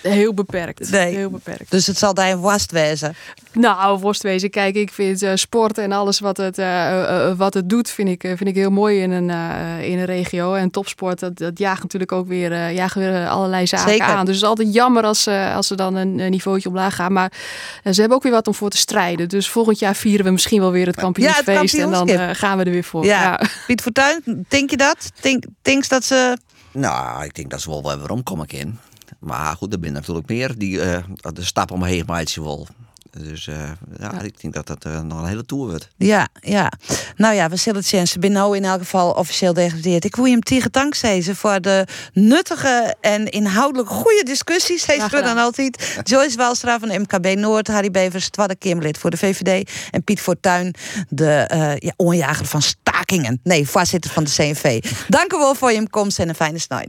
Heel 0.03 0.35
beperkt. 0.35 0.91
Nee. 0.91 1.15
Heel 1.15 1.31
beperkt. 1.31 1.71
Dus 1.71 1.87
het 1.87 1.99
zal 1.99 2.15
daar 2.15 2.31
een 2.31 2.39
worst 2.39 2.73
wezen. 2.73 3.15
Nou, 3.53 3.99
worstwezen. 3.99 4.51
Kijk, 4.51 4.75
ik 4.75 4.93
vind 4.93 5.23
eh, 5.23 5.31
sport 5.35 5.79
en 5.79 5.93
alles 5.93 6.21
wat 6.21 6.37
het, 6.37 6.59
eh, 6.59 7.27
eh, 7.29 7.37
wat 7.39 7.55
het 7.55 7.69
doet, 7.69 7.91
vind 7.91 8.09
ik, 8.09 8.21
vind 8.21 8.47
ik 8.47 8.55
heel 8.55 8.71
mooi 8.71 9.01
in 9.03 9.11
een, 9.11 9.31
eh, 9.31 9.89
in 9.91 9.99
een 9.99 10.05
regio. 10.05 10.55
En 10.55 10.71
topsport, 10.71 11.19
dat, 11.19 11.37
dat 11.39 11.59
jaagt 11.59 11.83
natuurlijk 11.83 12.13
ook 12.13 12.29
weer, 12.29 12.53
eh, 12.53 12.75
jagen 12.75 13.01
weer 13.01 13.29
allerlei 13.29 13.67
zaken 13.67 13.89
Zeker. 13.91 14.07
aan. 14.07 14.25
Dus 14.25 14.35
het 14.35 14.43
is 14.45 14.49
altijd 14.49 14.75
jammer 14.75 15.03
als, 15.03 15.23
ze 15.23 15.53
als 15.55 15.67
ze 15.67 15.75
dan 15.75 15.95
een, 15.95 16.19
een 16.19 16.31
niveautje 16.31 16.69
omlaag 16.69 16.95
gaan. 16.95 17.13
Maar 17.13 17.33
ze 17.85 18.01
hebben 18.01 18.17
ook 18.17 18.23
weer 18.23 18.33
wat 18.33 18.47
om 18.47 18.55
voor 18.55 18.71
te 18.71 18.77
strijden. 18.77 19.29
Dus 19.29 19.49
volgend 19.51 19.79
jaar 19.79 19.95
vieren 19.95 20.25
we 20.25 20.31
misschien 20.31 20.61
wel 20.61 20.71
weer 20.71 20.87
het 20.87 20.97
kampioensfeest. 20.97 21.75
en 21.75 21.91
dan 21.91 21.93
kampioenschap. 21.93 22.29
eh, 22.29 22.35
gaan 22.35 22.59
we 22.59 22.65
er 22.65 22.71
weer 22.71 22.85
voor. 22.85 23.05
Ja. 23.05 23.41
Piet 23.67 23.81
Fortuyn, 23.81 24.45
denk 24.49 24.71
je 24.71 24.77
dat? 24.77 25.11
Denk, 25.21 25.45
denk 25.63 25.89
dat 25.89 26.05
ze... 26.05 26.37
Nou, 26.73 27.25
ik 27.25 27.35
denk 27.35 27.51
dat 27.51 27.61
ze 27.61 27.71
wel 27.71 27.83
wel 27.83 27.99
weer 27.99 28.11
omkomen 28.11 28.47
in. 28.49 28.79
Maar 29.19 29.57
goed, 29.57 29.73
er 29.73 29.79
zijn 29.81 29.93
natuurlijk 29.93 30.29
meer 30.29 30.59
die 30.59 30.81
eh, 30.81 31.05
de 31.33 31.45
stap 31.45 31.71
omheen 31.71 32.05
maatje 32.07 32.43
wel. 32.43 32.67
Dus 33.11 33.47
eh, 33.47 33.71
ja, 33.99 34.21
ik 34.21 34.41
denk 34.41 34.55
dat 34.55 34.67
dat 34.67 34.85
eh, 34.85 35.01
nog 35.01 35.21
een 35.21 35.29
hele 35.29 35.45
tour 35.45 35.69
wordt. 35.69 35.89
Ja, 35.97 36.29
ja. 36.41 36.73
Nou 37.17 37.35
ja, 37.35 37.49
we 37.49 37.57
zullen 37.57 37.79
het 37.79 37.89
zien. 37.89 38.07
Ze 38.07 38.17
zijn 38.21 38.33
nou 38.33 38.57
in 38.57 38.65
elk 38.65 38.79
geval 38.79 39.13
officieel 39.13 39.53
degradeerd. 39.53 40.05
Ik 40.05 40.17
wil 40.17 40.25
je 40.25 40.31
hem 40.31 40.43
tegen 40.43 40.73
dank 40.73 40.95
zeggen 40.95 41.37
voor 41.37 41.61
de 41.61 41.87
nuttige 42.13 42.95
en 43.01 43.27
inhoudelijk 43.27 43.89
goede 43.89 44.23
discussies. 44.25 44.85
Graag 44.85 45.11
we 45.11 45.23
dan 45.23 45.39
altijd. 45.39 46.01
Joyce 46.05 46.37
Welstra 46.37 46.79
van 46.79 47.01
MKB 47.01 47.39
Noord, 47.39 47.69
Harry 47.69 47.91
Bevers, 47.91 48.29
tweede 48.29 48.57
Kamerlid 48.57 48.99
voor 48.99 49.11
de 49.11 49.17
VVD. 49.17 49.71
En 49.91 50.05
Piet 50.05 50.21
Fortuyn, 50.21 50.75
de 51.09 51.31
eh 51.31 51.77
ja, 51.77 51.93
onjager 51.97 52.47
van 52.47 52.63
stakingen. 52.63 53.41
Nee, 53.43 53.69
voorzitter 53.69 54.11
van 54.11 54.25
de 54.25 54.31
CNV. 54.31 54.85
Dank 55.09 55.33
u 55.33 55.37
wel 55.37 55.55
voor 55.55 55.73
je 55.73 55.89
komst 55.89 56.19
en 56.19 56.29
een 56.29 56.35
fijne 56.35 56.59
snij. 56.59 56.89